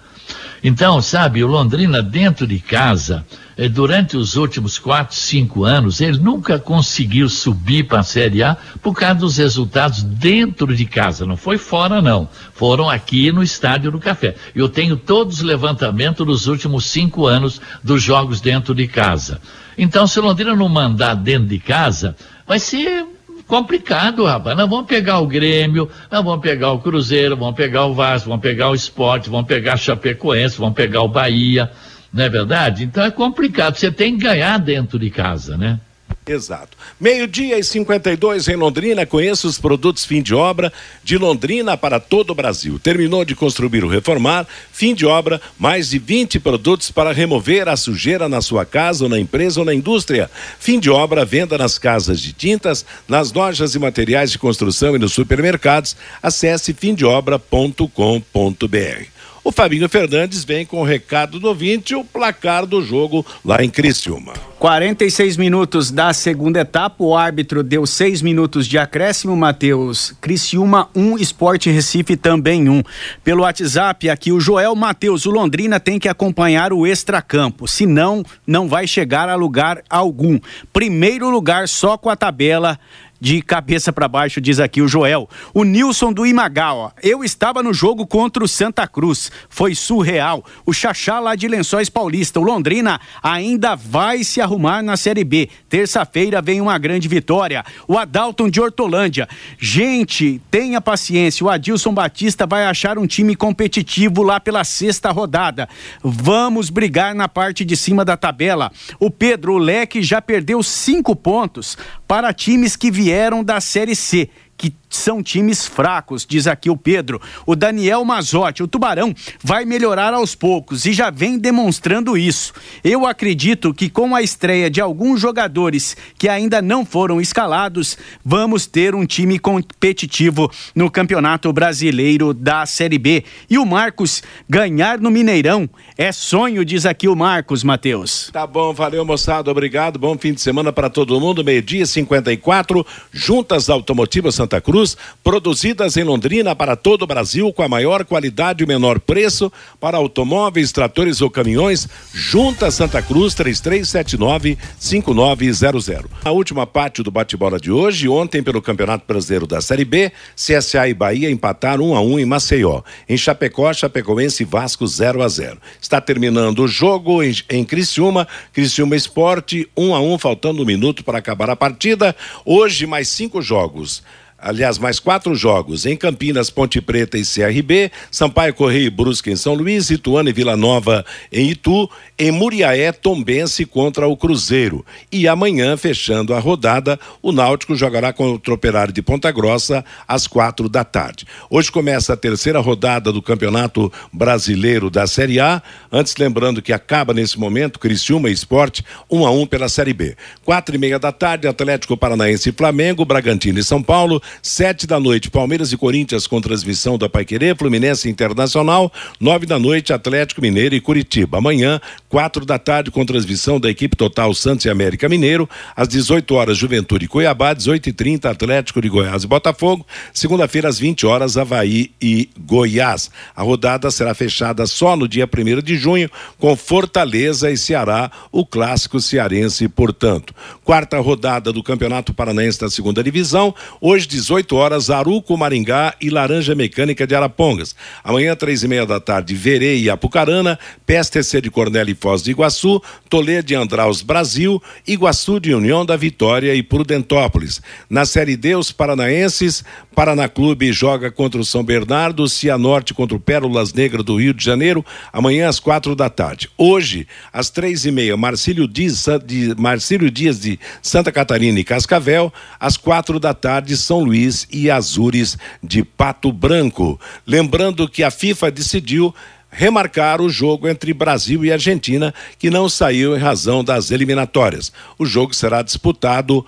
Então, 0.68 1.00
sabe, 1.00 1.44
o 1.44 1.48
Londrina 1.48 2.02
dentro 2.02 2.48
de 2.48 2.58
casa, 2.58 3.24
eh, 3.56 3.70
durante 3.70 4.18
os 4.18 4.36
últimos 4.36 4.80
quatro, 4.80 5.16
cinco 5.16 5.64
anos, 5.64 6.02
ele 6.02 6.18
nunca 6.18 6.58
conseguiu 6.58 7.30
subir 7.30 7.84
para 7.84 8.00
a 8.00 8.04
Série 8.04 8.42
A 8.42 8.58
por 8.82 8.96
causa 8.96 9.20
dos 9.20 9.38
resultados 9.38 10.02
dentro 10.02 10.76
de 10.76 10.84
casa. 10.88 11.24
Não 11.24 11.38
foi 11.38 11.60
fora, 11.60 12.02
não. 12.02 12.28
Foram 12.56 12.90
aqui 12.90 13.32
no 13.32 13.44
Estádio 13.44 13.92
do 13.92 14.00
Café. 14.00 14.34
Eu 14.56 14.68
tenho 14.68 14.98
todos 14.98 15.36
os 15.36 15.44
levantamentos 15.44 16.26
dos 16.26 16.48
últimos 16.48 16.86
cinco 16.86 17.28
anos 17.28 17.62
dos 17.84 18.02
jogos 18.02 18.42
dentro 18.42 18.74
de 18.74 18.88
casa. 18.88 19.40
Então, 19.78 20.08
se 20.08 20.20
o 20.20 20.24
Londrina 20.24 20.56
não 20.56 20.68
mandar 20.68 21.14
dentro 21.14 21.48
de 21.48 21.60
casa, 21.60 22.16
vai 22.48 22.58
ser 22.58 23.06
complicado, 23.48 24.26
rapaz. 24.26 24.58
Nós 24.58 24.70
vamos 24.70 24.86
pegar 24.86 25.20
o 25.20 25.28
Grêmio, 25.28 25.90
nós 26.12 26.24
vamos 26.24 26.42
pegar 26.42 26.72
o 26.72 26.80
Cruzeiro, 26.80 27.36
vamos 27.36 27.56
pegar 27.56 27.86
o 27.86 27.94
Vasco, 27.94 28.30
vamos 28.30 28.42
pegar 28.42 28.70
o 28.70 28.76
Esporte, 28.76 29.30
vamos 29.30 29.48
pegar 29.48 29.74
a 29.74 29.78
Chapecoense, 29.78 30.58
vamos 30.58 30.76
pegar 30.76 31.02
o 31.02 31.08
Bahia, 31.08 31.72
não 32.14 32.24
é 32.24 32.30
verdade? 32.30 32.84
Então 32.84 33.04
é 33.04 33.12
complicado. 33.12 33.76
Você 33.76 33.92
tem 33.92 34.18
que 34.18 34.24
ganhar 34.24 34.58
dentro 34.58 34.98
de 34.98 35.10
casa, 35.10 35.58
né? 35.58 35.80
Exato. 36.28 36.76
Meio-dia 37.00 37.60
e 37.60 37.64
52 37.64 38.48
em 38.48 38.56
Londrina. 38.56 39.06
Conheça 39.06 39.48
os 39.48 39.60
produtos 39.60 40.06
fim 40.06 40.24
de 40.24 40.34
obra 40.34 40.74
de 41.04 41.20
Londrina 41.20 41.78
para 41.78 42.00
todo 42.00 42.32
o 42.32 42.36
Brasil. 42.36 42.80
Terminou 42.80 43.24
de 43.24 43.36
construir 43.36 43.84
ou 43.84 43.90
reformar, 43.90 44.48
fim 44.72 44.96
de 44.96 45.06
obra, 45.06 45.40
mais 45.60 45.90
de 45.90 46.00
20 46.00 46.40
produtos 46.40 46.90
para 46.90 47.12
remover 47.12 47.70
a 47.70 47.78
sujeira 47.78 48.28
na 48.28 48.42
sua 48.42 48.66
casa 48.66 49.04
ou 49.04 49.10
na 49.10 49.20
empresa 49.20 49.60
ou 49.60 49.66
na 49.66 49.74
indústria. 49.74 50.30
Fim 50.60 50.80
de 50.80 50.90
obra, 50.90 51.24
venda 51.24 51.60
nas 51.60 51.78
casas 51.78 52.20
de 52.20 52.34
tintas, 52.34 52.84
nas 53.08 53.32
lojas 53.32 53.76
e 53.76 53.80
materiais 53.80 54.32
de 54.32 54.40
construção 54.40 54.96
e 54.96 55.00
nos 55.00 55.14
supermercados. 55.14 55.96
Acesse 56.24 56.74
fimdeobra.com.br. 56.74 59.15
O 59.46 59.52
Fabinho 59.52 59.88
Fernandes 59.88 60.44
vem 60.44 60.66
com 60.66 60.82
o 60.82 60.84
recado 60.84 61.40
do 61.40 61.50
ouvinte 61.50 61.94
o 61.94 62.04
placar 62.04 62.66
do 62.66 62.82
jogo 62.82 63.24
lá 63.46 63.64
em 63.64 63.70
Criciúma. 63.70 64.34
46 64.58 65.38
minutos 65.38 65.92
da 65.92 66.12
segunda 66.14 66.62
etapa, 66.62 67.04
o 67.04 67.16
árbitro 67.16 67.62
deu 67.62 67.86
seis 67.86 68.24
minutos 68.24 68.66
de 68.66 68.80
acréscimo, 68.80 69.38
Matheus. 69.38 70.16
Criciúma 70.20 70.90
1, 70.96 71.00
um, 71.00 71.16
Esporte 71.16 71.70
Recife 71.70 72.18
também 72.18 72.68
1. 72.68 72.74
Um. 72.74 72.84
Pelo 73.24 73.44
WhatsApp, 73.44 74.10
aqui 74.10 74.32
o 74.32 74.40
Joel 74.40 74.76
Matheus, 74.76 75.28
o 75.28 75.30
Londrina 75.30 75.80
tem 75.80 76.00
que 76.00 76.10
acompanhar 76.10 76.74
o 76.74 76.88
extracampo, 76.88 77.68
senão 77.68 78.24
não 78.48 78.68
vai 78.68 78.88
chegar 78.88 79.30
a 79.30 79.36
lugar 79.36 79.84
algum. 79.88 80.40
Primeiro 80.74 81.30
lugar 81.30 81.68
só 81.68 81.96
com 82.00 82.10
a 82.10 82.16
tabela 82.16 82.80
de 83.26 83.42
cabeça 83.42 83.92
para 83.92 84.08
baixo, 84.08 84.40
diz 84.40 84.60
aqui 84.60 84.84
o 84.84 84.88
Joel. 84.88 85.28
O 85.52 85.64
Nilson 85.64 86.14
do 86.14 86.28
Imagawa. 86.28 86.94
Eu 87.02 87.24
estava 87.24 87.64
no 87.64 87.74
jogo 87.74 88.06
contra 88.06 88.44
o 88.44 88.48
Santa 88.48 88.86
Cruz. 88.88 89.32
Foi 89.50 89.74
surreal. 89.74 90.46
O 90.64 90.72
Xaxá 90.72 91.20
lá 91.20 91.34
de 91.34 91.48
Lençóis 91.48 91.90
Paulista. 91.90 92.40
O 92.40 92.44
Londrina 92.44 93.02
ainda 93.24 93.74
vai 93.74 94.24
se 94.24 94.42
arrumar 94.42 94.84
na 94.84 94.96
Série 94.96 95.24
B. 95.24 95.50
Terça-feira 95.68 96.40
vem 96.40 96.62
uma 96.62 96.78
grande 96.78 97.08
vitória. 97.08 97.66
O 97.88 97.98
Adalton 97.98 98.48
de 98.48 98.62
Hortolândia. 98.62 99.28
Gente, 99.58 100.40
tenha 100.52 100.80
paciência. 100.80 101.44
O 101.44 101.50
Adilson 101.50 101.96
Batista 101.96 102.46
vai 102.46 102.68
achar 102.68 103.00
um 103.00 103.08
time 103.08 103.36
competitivo 103.36 104.22
lá 104.22 104.40
pela 104.40 104.64
sexta 104.64 105.10
rodada. 105.10 105.68
Vamos 106.04 106.70
brigar 106.70 107.16
na 107.16 107.28
parte 107.28 107.66
de 107.66 107.76
cima 107.76 108.06
da 108.06 108.16
tabela. 108.16 108.72
O 109.00 109.10
Pedro, 109.10 109.54
o 109.54 109.58
Leque 109.58 110.04
já 110.04 110.22
perdeu 110.22 110.62
cinco 110.62 111.16
pontos 111.16 111.76
para 112.08 112.32
times 112.32 112.76
que 112.76 112.92
vieram 112.92 113.15
da 113.44 113.62
Série 113.62 113.96
C 113.96 114.30
que 114.58 114.74
são 114.96 115.22
times 115.22 115.66
fracos, 115.66 116.26
diz 116.26 116.48
aqui 116.48 116.70
o 116.70 116.78
Pedro. 116.78 117.22
O 117.46 117.56
Daniel 117.56 118.04
Mazotti, 118.06 118.64
o 118.64 118.68
Tubarão 118.68 119.14
vai 119.44 119.66
melhorar 119.66 120.14
aos 120.14 120.36
poucos 120.36 120.86
e 120.86 120.94
já 120.94 121.10
vem 121.10 121.38
demonstrando 121.38 122.18
isso. 122.18 122.54
Eu 122.84 123.06
acredito 123.06 123.74
que 123.74 123.90
com 123.90 124.16
a 124.16 124.22
estreia 124.22 124.70
de 124.70 124.82
alguns 124.82 125.20
jogadores 125.20 125.98
que 126.18 126.30
ainda 126.30 126.62
não 126.62 126.86
foram 126.86 127.20
escalados, 127.20 127.98
vamos 128.24 128.66
ter 128.66 128.96
um 128.96 129.06
time 129.06 129.40
competitivo 129.40 130.52
no 130.74 130.90
Campeonato 130.90 131.52
Brasileiro 131.52 132.34
da 132.34 132.66
Série 132.66 132.98
B. 132.98 133.24
E 133.50 133.58
o 133.58 133.66
Marcos 133.66 134.24
ganhar 134.50 135.00
no 135.00 135.12
Mineirão 135.12 135.70
é 135.98 136.12
sonho, 136.12 136.64
diz 136.64 136.86
aqui 136.86 137.08
o 137.08 137.16
Marcos, 137.16 137.64
Matheus. 137.64 138.30
Tá 138.32 138.46
bom, 138.46 138.74
valeu 138.74 139.06
moçada, 139.06 139.50
obrigado. 139.50 139.98
Bom 139.98 140.18
fim 140.18 140.34
de 140.34 140.42
semana 140.42 140.72
para 140.72 140.90
todo 140.90 141.20
mundo. 141.20 141.44
Meio-dia 141.44 141.86
54, 141.86 142.86
juntas 143.12 143.70
automotivas 143.70 144.36
Santa 144.36 144.60
Cruz, 144.60 144.85
produzidas 145.24 145.96
em 145.96 146.04
Londrina 146.04 146.54
para 146.54 146.76
todo 146.76 147.04
o 147.04 147.08
Brasil 147.08 147.54
com 147.54 147.64
a 147.64 147.70
maior 147.70 148.04
qualidade 148.04 148.64
e 148.64 148.68
menor 148.68 149.00
preço 149.00 149.50
para 149.80 149.96
automóveis, 149.98 150.74
tratores 150.74 151.22
ou 151.22 151.30
caminhões. 151.30 151.88
Junta 152.14 152.70
Santa 152.70 153.02
Cruz 153.02 153.34
3379-5900. 153.36 156.06
A 156.24 156.32
última 156.32 156.68
parte 156.68 157.02
do 157.02 157.10
bate-bola 157.10 157.58
de 157.60 157.72
hoje, 157.72 158.10
ontem 158.10 158.44
pelo 158.44 158.62
Campeonato 158.62 159.06
Brasileiro 159.08 159.48
da 159.48 159.62
Série 159.62 159.86
B, 159.86 160.12
CSA 160.36 160.90
e 160.90 160.94
Bahia 160.94 161.32
empataram 161.32 161.86
1 161.86 161.92
um 161.92 161.96
a 161.96 162.02
1 162.02 162.12
um 162.12 162.20
em 162.20 162.26
Maceió. 162.26 162.82
Em 163.08 163.16
Chapecó, 163.16 163.72
Chapecoense 163.74 164.44
e 164.44 164.46
Vasco 164.46 164.86
0 164.86 165.22
a 165.22 165.28
0. 165.28 165.58
Está 165.82 166.02
terminando 166.02 166.60
o 166.60 166.68
jogo 166.68 167.24
em, 167.24 167.34
em 167.50 167.64
Criciúma, 167.64 168.28
Criciúma 168.52 168.96
Esporte 168.96 169.70
1 169.76 169.88
um 169.88 169.96
a 169.96 170.02
1 170.02 170.18
faltando 170.18 170.62
um 170.62 170.66
minuto 170.66 171.04
para 171.04 171.20
acabar 171.20 171.50
a 171.50 171.56
partida. 171.56 172.16
Hoje 172.46 172.86
mais 172.86 173.08
cinco 173.08 173.42
jogos 173.42 174.04
aliás, 174.46 174.78
mais 174.78 175.00
quatro 175.00 175.34
jogos 175.34 175.88
em 175.88 175.98
Campinas, 175.98 176.52
Ponte 176.52 176.80
Preta 176.80 177.18
e 177.18 177.24
CRB, 177.24 177.92
Sampaio 178.12 178.54
Correia 178.54 178.86
e 178.86 178.90
Brusque 178.92 179.32
em 179.32 179.36
São 179.36 179.56
Luís, 179.56 179.90
Ituano 179.90 180.30
e 180.30 180.34
Vila 180.34 180.56
Nova 180.56 181.04
em 181.32 181.50
Itu, 181.50 181.90
em 182.18 182.30
Muriaé, 182.30 182.92
Tombense 182.92 183.66
contra 183.66 184.08
o 184.08 184.16
Cruzeiro. 184.16 184.86
E 185.12 185.28
amanhã, 185.28 185.76
fechando 185.76 186.32
a 186.32 186.40
rodada, 186.40 187.00
o 187.24 187.32
Náutico 187.32 187.76
jogará 187.76 188.14
contra 188.14 188.52
o 188.52 188.56
Operário 188.56 188.94
de 188.94 189.02
Ponta 189.02 189.32
Grossa 189.32 189.84
às 190.08 190.28
quatro 190.28 190.70
da 190.70 190.84
tarde. 190.84 191.26
Hoje 191.50 191.72
começa 191.72 192.14
a 192.14 192.18
terceira 192.18 192.60
rodada 192.60 193.12
do 193.12 193.24
Campeonato 193.24 193.92
Brasileiro 194.14 194.92
da 194.92 195.08
Série 195.08 195.40
A. 195.40 195.60
Antes, 195.92 196.16
lembrando 196.18 196.62
que 196.62 196.72
acaba 196.72 197.16
nesse 197.16 197.40
momento 197.40 197.80
Criciúma 197.80 198.30
e 198.30 198.34
Esporte, 198.34 198.86
um 199.10 199.26
a 199.26 199.32
um 199.32 199.48
pela 199.48 199.68
Série 199.68 199.94
B. 199.94 200.16
Quatro 200.44 200.76
e 200.76 200.78
meia 200.78 201.00
da 201.00 201.12
tarde, 201.12 201.48
Atlético 201.48 201.98
Paranaense 201.98 202.50
e 202.50 202.54
Flamengo, 202.54 203.04
Bragantino 203.04 203.58
e 203.58 203.64
São 203.64 203.82
Paulo, 203.82 204.22
Sete 204.42 204.86
da 204.86 205.00
noite, 205.00 205.30
Palmeiras 205.30 205.72
e 205.72 205.78
Corinthians 205.78 206.28
com 206.28 206.42
transmissão 206.42 206.98
da 206.98 207.10
Paiquerê, 207.10 207.56
Fluminense 207.56 208.10
Internacional. 208.10 208.92
Nove 209.20 209.46
da 209.46 209.58
noite, 209.58 209.94
Atlético 209.94 210.42
Mineiro 210.42 210.76
e 210.76 210.82
Curitiba. 210.82 211.38
Amanhã, 211.38 211.80
quatro 212.10 212.46
da 212.46 212.58
tarde, 212.58 212.92
com 212.92 213.06
transmissão 213.06 213.60
da 213.60 213.70
equipe 213.70 213.96
total 213.96 214.34
Santos 214.34 214.66
e 214.66 214.70
América 214.70 215.10
Mineiro. 215.10 215.50
Às 215.76 215.88
18 215.88 216.34
horas, 216.36 216.58
Juventude 216.58 217.06
e 217.06 217.08
Cuiabá. 217.08 217.54
18 217.54 217.90
e 217.90 217.94
30 217.94 218.30
Atlético 218.30 218.82
de 218.82 218.90
Goiás 218.90 219.24
e 219.24 219.28
Botafogo. 219.28 219.86
Segunda-feira, 220.14 220.70
às 220.70 220.80
20 220.80 221.06
horas, 221.06 221.38
Havaí 221.38 221.92
e 222.02 222.30
Goiás. 222.40 223.10
A 223.36 223.42
rodada 223.42 223.90
será 223.92 224.14
fechada 224.14 224.66
só 224.66 224.96
no 224.96 225.08
dia 225.08 225.28
1 225.28 225.62
de 225.62 225.76
junho, 225.76 226.10
com 226.38 226.56
Fortaleza 226.56 227.52
e 227.52 227.58
Ceará, 227.58 228.12
o 228.32 228.46
clássico 228.46 229.00
cearense, 229.00 229.68
portanto. 229.68 230.34
Quarta 230.64 231.00
rodada 231.00 231.52
do 231.52 231.64
Campeonato 231.64 232.14
Paranaense 232.14 232.60
da 232.60 232.70
Segunda 232.70 233.04
Divisão. 233.04 233.54
Hoje, 233.80 234.08
18 234.16 234.56
horas, 234.56 234.90
Aruco, 234.90 235.36
Maringá 235.38 235.94
e 236.00 236.10
Laranja 236.10 236.56
Mecânica 236.56 237.06
de 237.06 237.14
Arapongas. 237.14 237.76
Amanhã, 238.02 238.34
três 238.34 238.64
e 238.64 238.68
meia 238.68 238.86
da 238.86 238.98
tarde, 238.98 239.36
Verei 239.36 239.84
e 239.84 239.90
Apucarana, 239.90 240.58
PSTC 240.86 241.42
de 241.42 241.52
Cornélio 241.52 241.92
e 241.92 241.96
Foz 241.96 242.24
de 242.24 242.32
Iguaçu, 242.32 242.82
Toledo 243.10 243.48
de 243.48 243.56
Andraus 243.56 244.02
Brasil, 244.02 244.64
Iguaçu 244.88 245.38
de 245.38 245.54
União 245.54 245.86
da 245.86 245.98
Vitória 245.98 246.56
e 246.56 246.64
Prudentópolis. 246.64 247.62
Na 247.90 248.06
Série 248.06 248.38
D, 248.38 248.56
os 248.56 248.72
paranaenses, 248.72 249.66
Paraná 249.96 250.28
Clube 250.28 250.74
joga 250.74 251.10
contra 251.10 251.40
o 251.40 251.46
São 251.46 251.64
Bernardo, 251.64 252.28
Cianorte 252.28 252.94
contra 252.94 253.16
o 253.16 253.20
Pérolas 253.20 253.72
Negras 253.72 254.04
do 254.04 254.18
Rio 254.18 254.34
de 254.34 254.44
Janeiro, 254.44 254.86
amanhã 255.12 255.48
às 255.48 255.58
quatro 255.58 255.96
da 255.96 256.10
tarde. 256.10 256.50
Hoje, 256.58 257.08
às 257.32 257.50
três 257.50 257.86
e 257.86 257.92
meia, 257.92 258.18
Marcílio 258.18 258.68
Dias 258.68 259.06
de, 259.26 259.56
Marcílio 259.58 260.12
Dias 260.12 260.38
de 260.42 260.60
Santa 260.82 261.14
Catarina 261.14 261.58
e 261.58 261.64
Cascavel, 261.64 262.32
às 262.60 262.76
quatro 262.76 263.22
da 263.22 263.34
tarde, 263.34 263.78
São 263.78 264.02
Luís 264.02 264.46
e 264.52 264.70
Azures 264.70 265.38
de 265.64 265.82
Pato 265.82 266.30
Branco. 266.30 267.00
Lembrando 267.26 267.88
que 267.88 268.04
a 268.04 268.12
FIFA 268.12 268.52
decidiu 268.52 269.16
remarcar 269.50 270.22
o 270.22 270.30
jogo 270.30 270.68
entre 270.68 270.94
Brasil 270.94 271.46
e 271.46 271.52
Argentina, 271.52 272.14
que 272.38 272.50
não 272.50 272.68
saiu 272.68 273.16
em 273.16 273.20
razão 273.20 273.64
das 273.64 273.90
eliminatórias. 273.90 274.72
O 275.00 275.06
jogo 275.06 275.34
será 275.34 275.62
disputado 275.62 276.46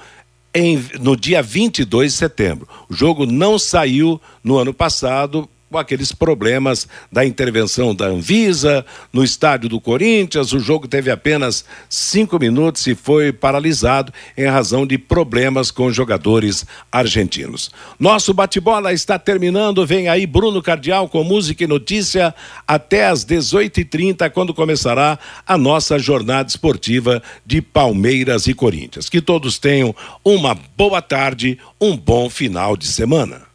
em, 0.58 0.84
no 1.00 1.16
dia 1.16 1.42
22 1.42 2.12
de 2.12 2.18
setembro. 2.18 2.68
O 2.90 2.94
jogo 2.94 3.26
não 3.26 3.60
saiu 3.60 4.20
no 4.44 4.58
ano 4.58 4.74
passado 4.74 5.48
com 5.70 5.78
aqueles 5.78 6.12
problemas 6.12 6.88
da 7.12 7.26
intervenção 7.26 7.94
da 7.94 8.06
Anvisa 8.06 8.86
no 9.12 9.24
estádio 9.24 9.70
do 9.70 9.82
Corinthians. 9.82 10.54
O 10.54 10.60
jogo 10.60 10.88
teve 10.88 11.12
apenas 11.12 11.66
cinco 11.90 12.40
minutos 12.40 12.86
e 12.88 12.96
foi 12.96 13.32
paralisado 13.32 14.14
em 14.38 14.46
razão 14.46 14.88
de 14.88 14.98
problemas 14.98 15.72
com 15.72 15.92
jogadores 15.92 16.66
argentinos. 16.92 17.72
Nosso 18.00 18.34
bate-bola 18.34 18.94
está 18.94 19.20
terminando. 19.20 19.86
Vem 19.86 20.08
aí 20.08 20.26
Bruno 20.26 20.62
Cardial 20.62 21.10
com 21.10 21.24
música 21.24 21.64
e 21.64 21.68
notícia 21.68 22.34
até 22.68 23.08
às 23.08 23.26
18h30, 23.26 24.30
quando 24.32 24.54
começará 24.54 25.20
a 25.46 25.58
nossa 25.58 26.00
jornada 26.00 26.50
esportiva 26.50 27.22
de 27.46 27.62
Palmeiras 27.62 28.48
e 28.48 28.54
Corinthians. 28.54 29.10
Que 29.10 29.22
todos 29.22 29.60
tenham 29.60 29.96
uma 30.24 30.58
boa 30.78 31.02
tarde, 31.02 31.58
um 31.80 31.96
bom 31.96 32.30
final 32.30 32.78
de 32.78 32.88
semana 32.88 33.47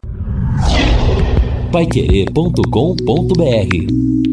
paiquerê.com.br 1.72 4.31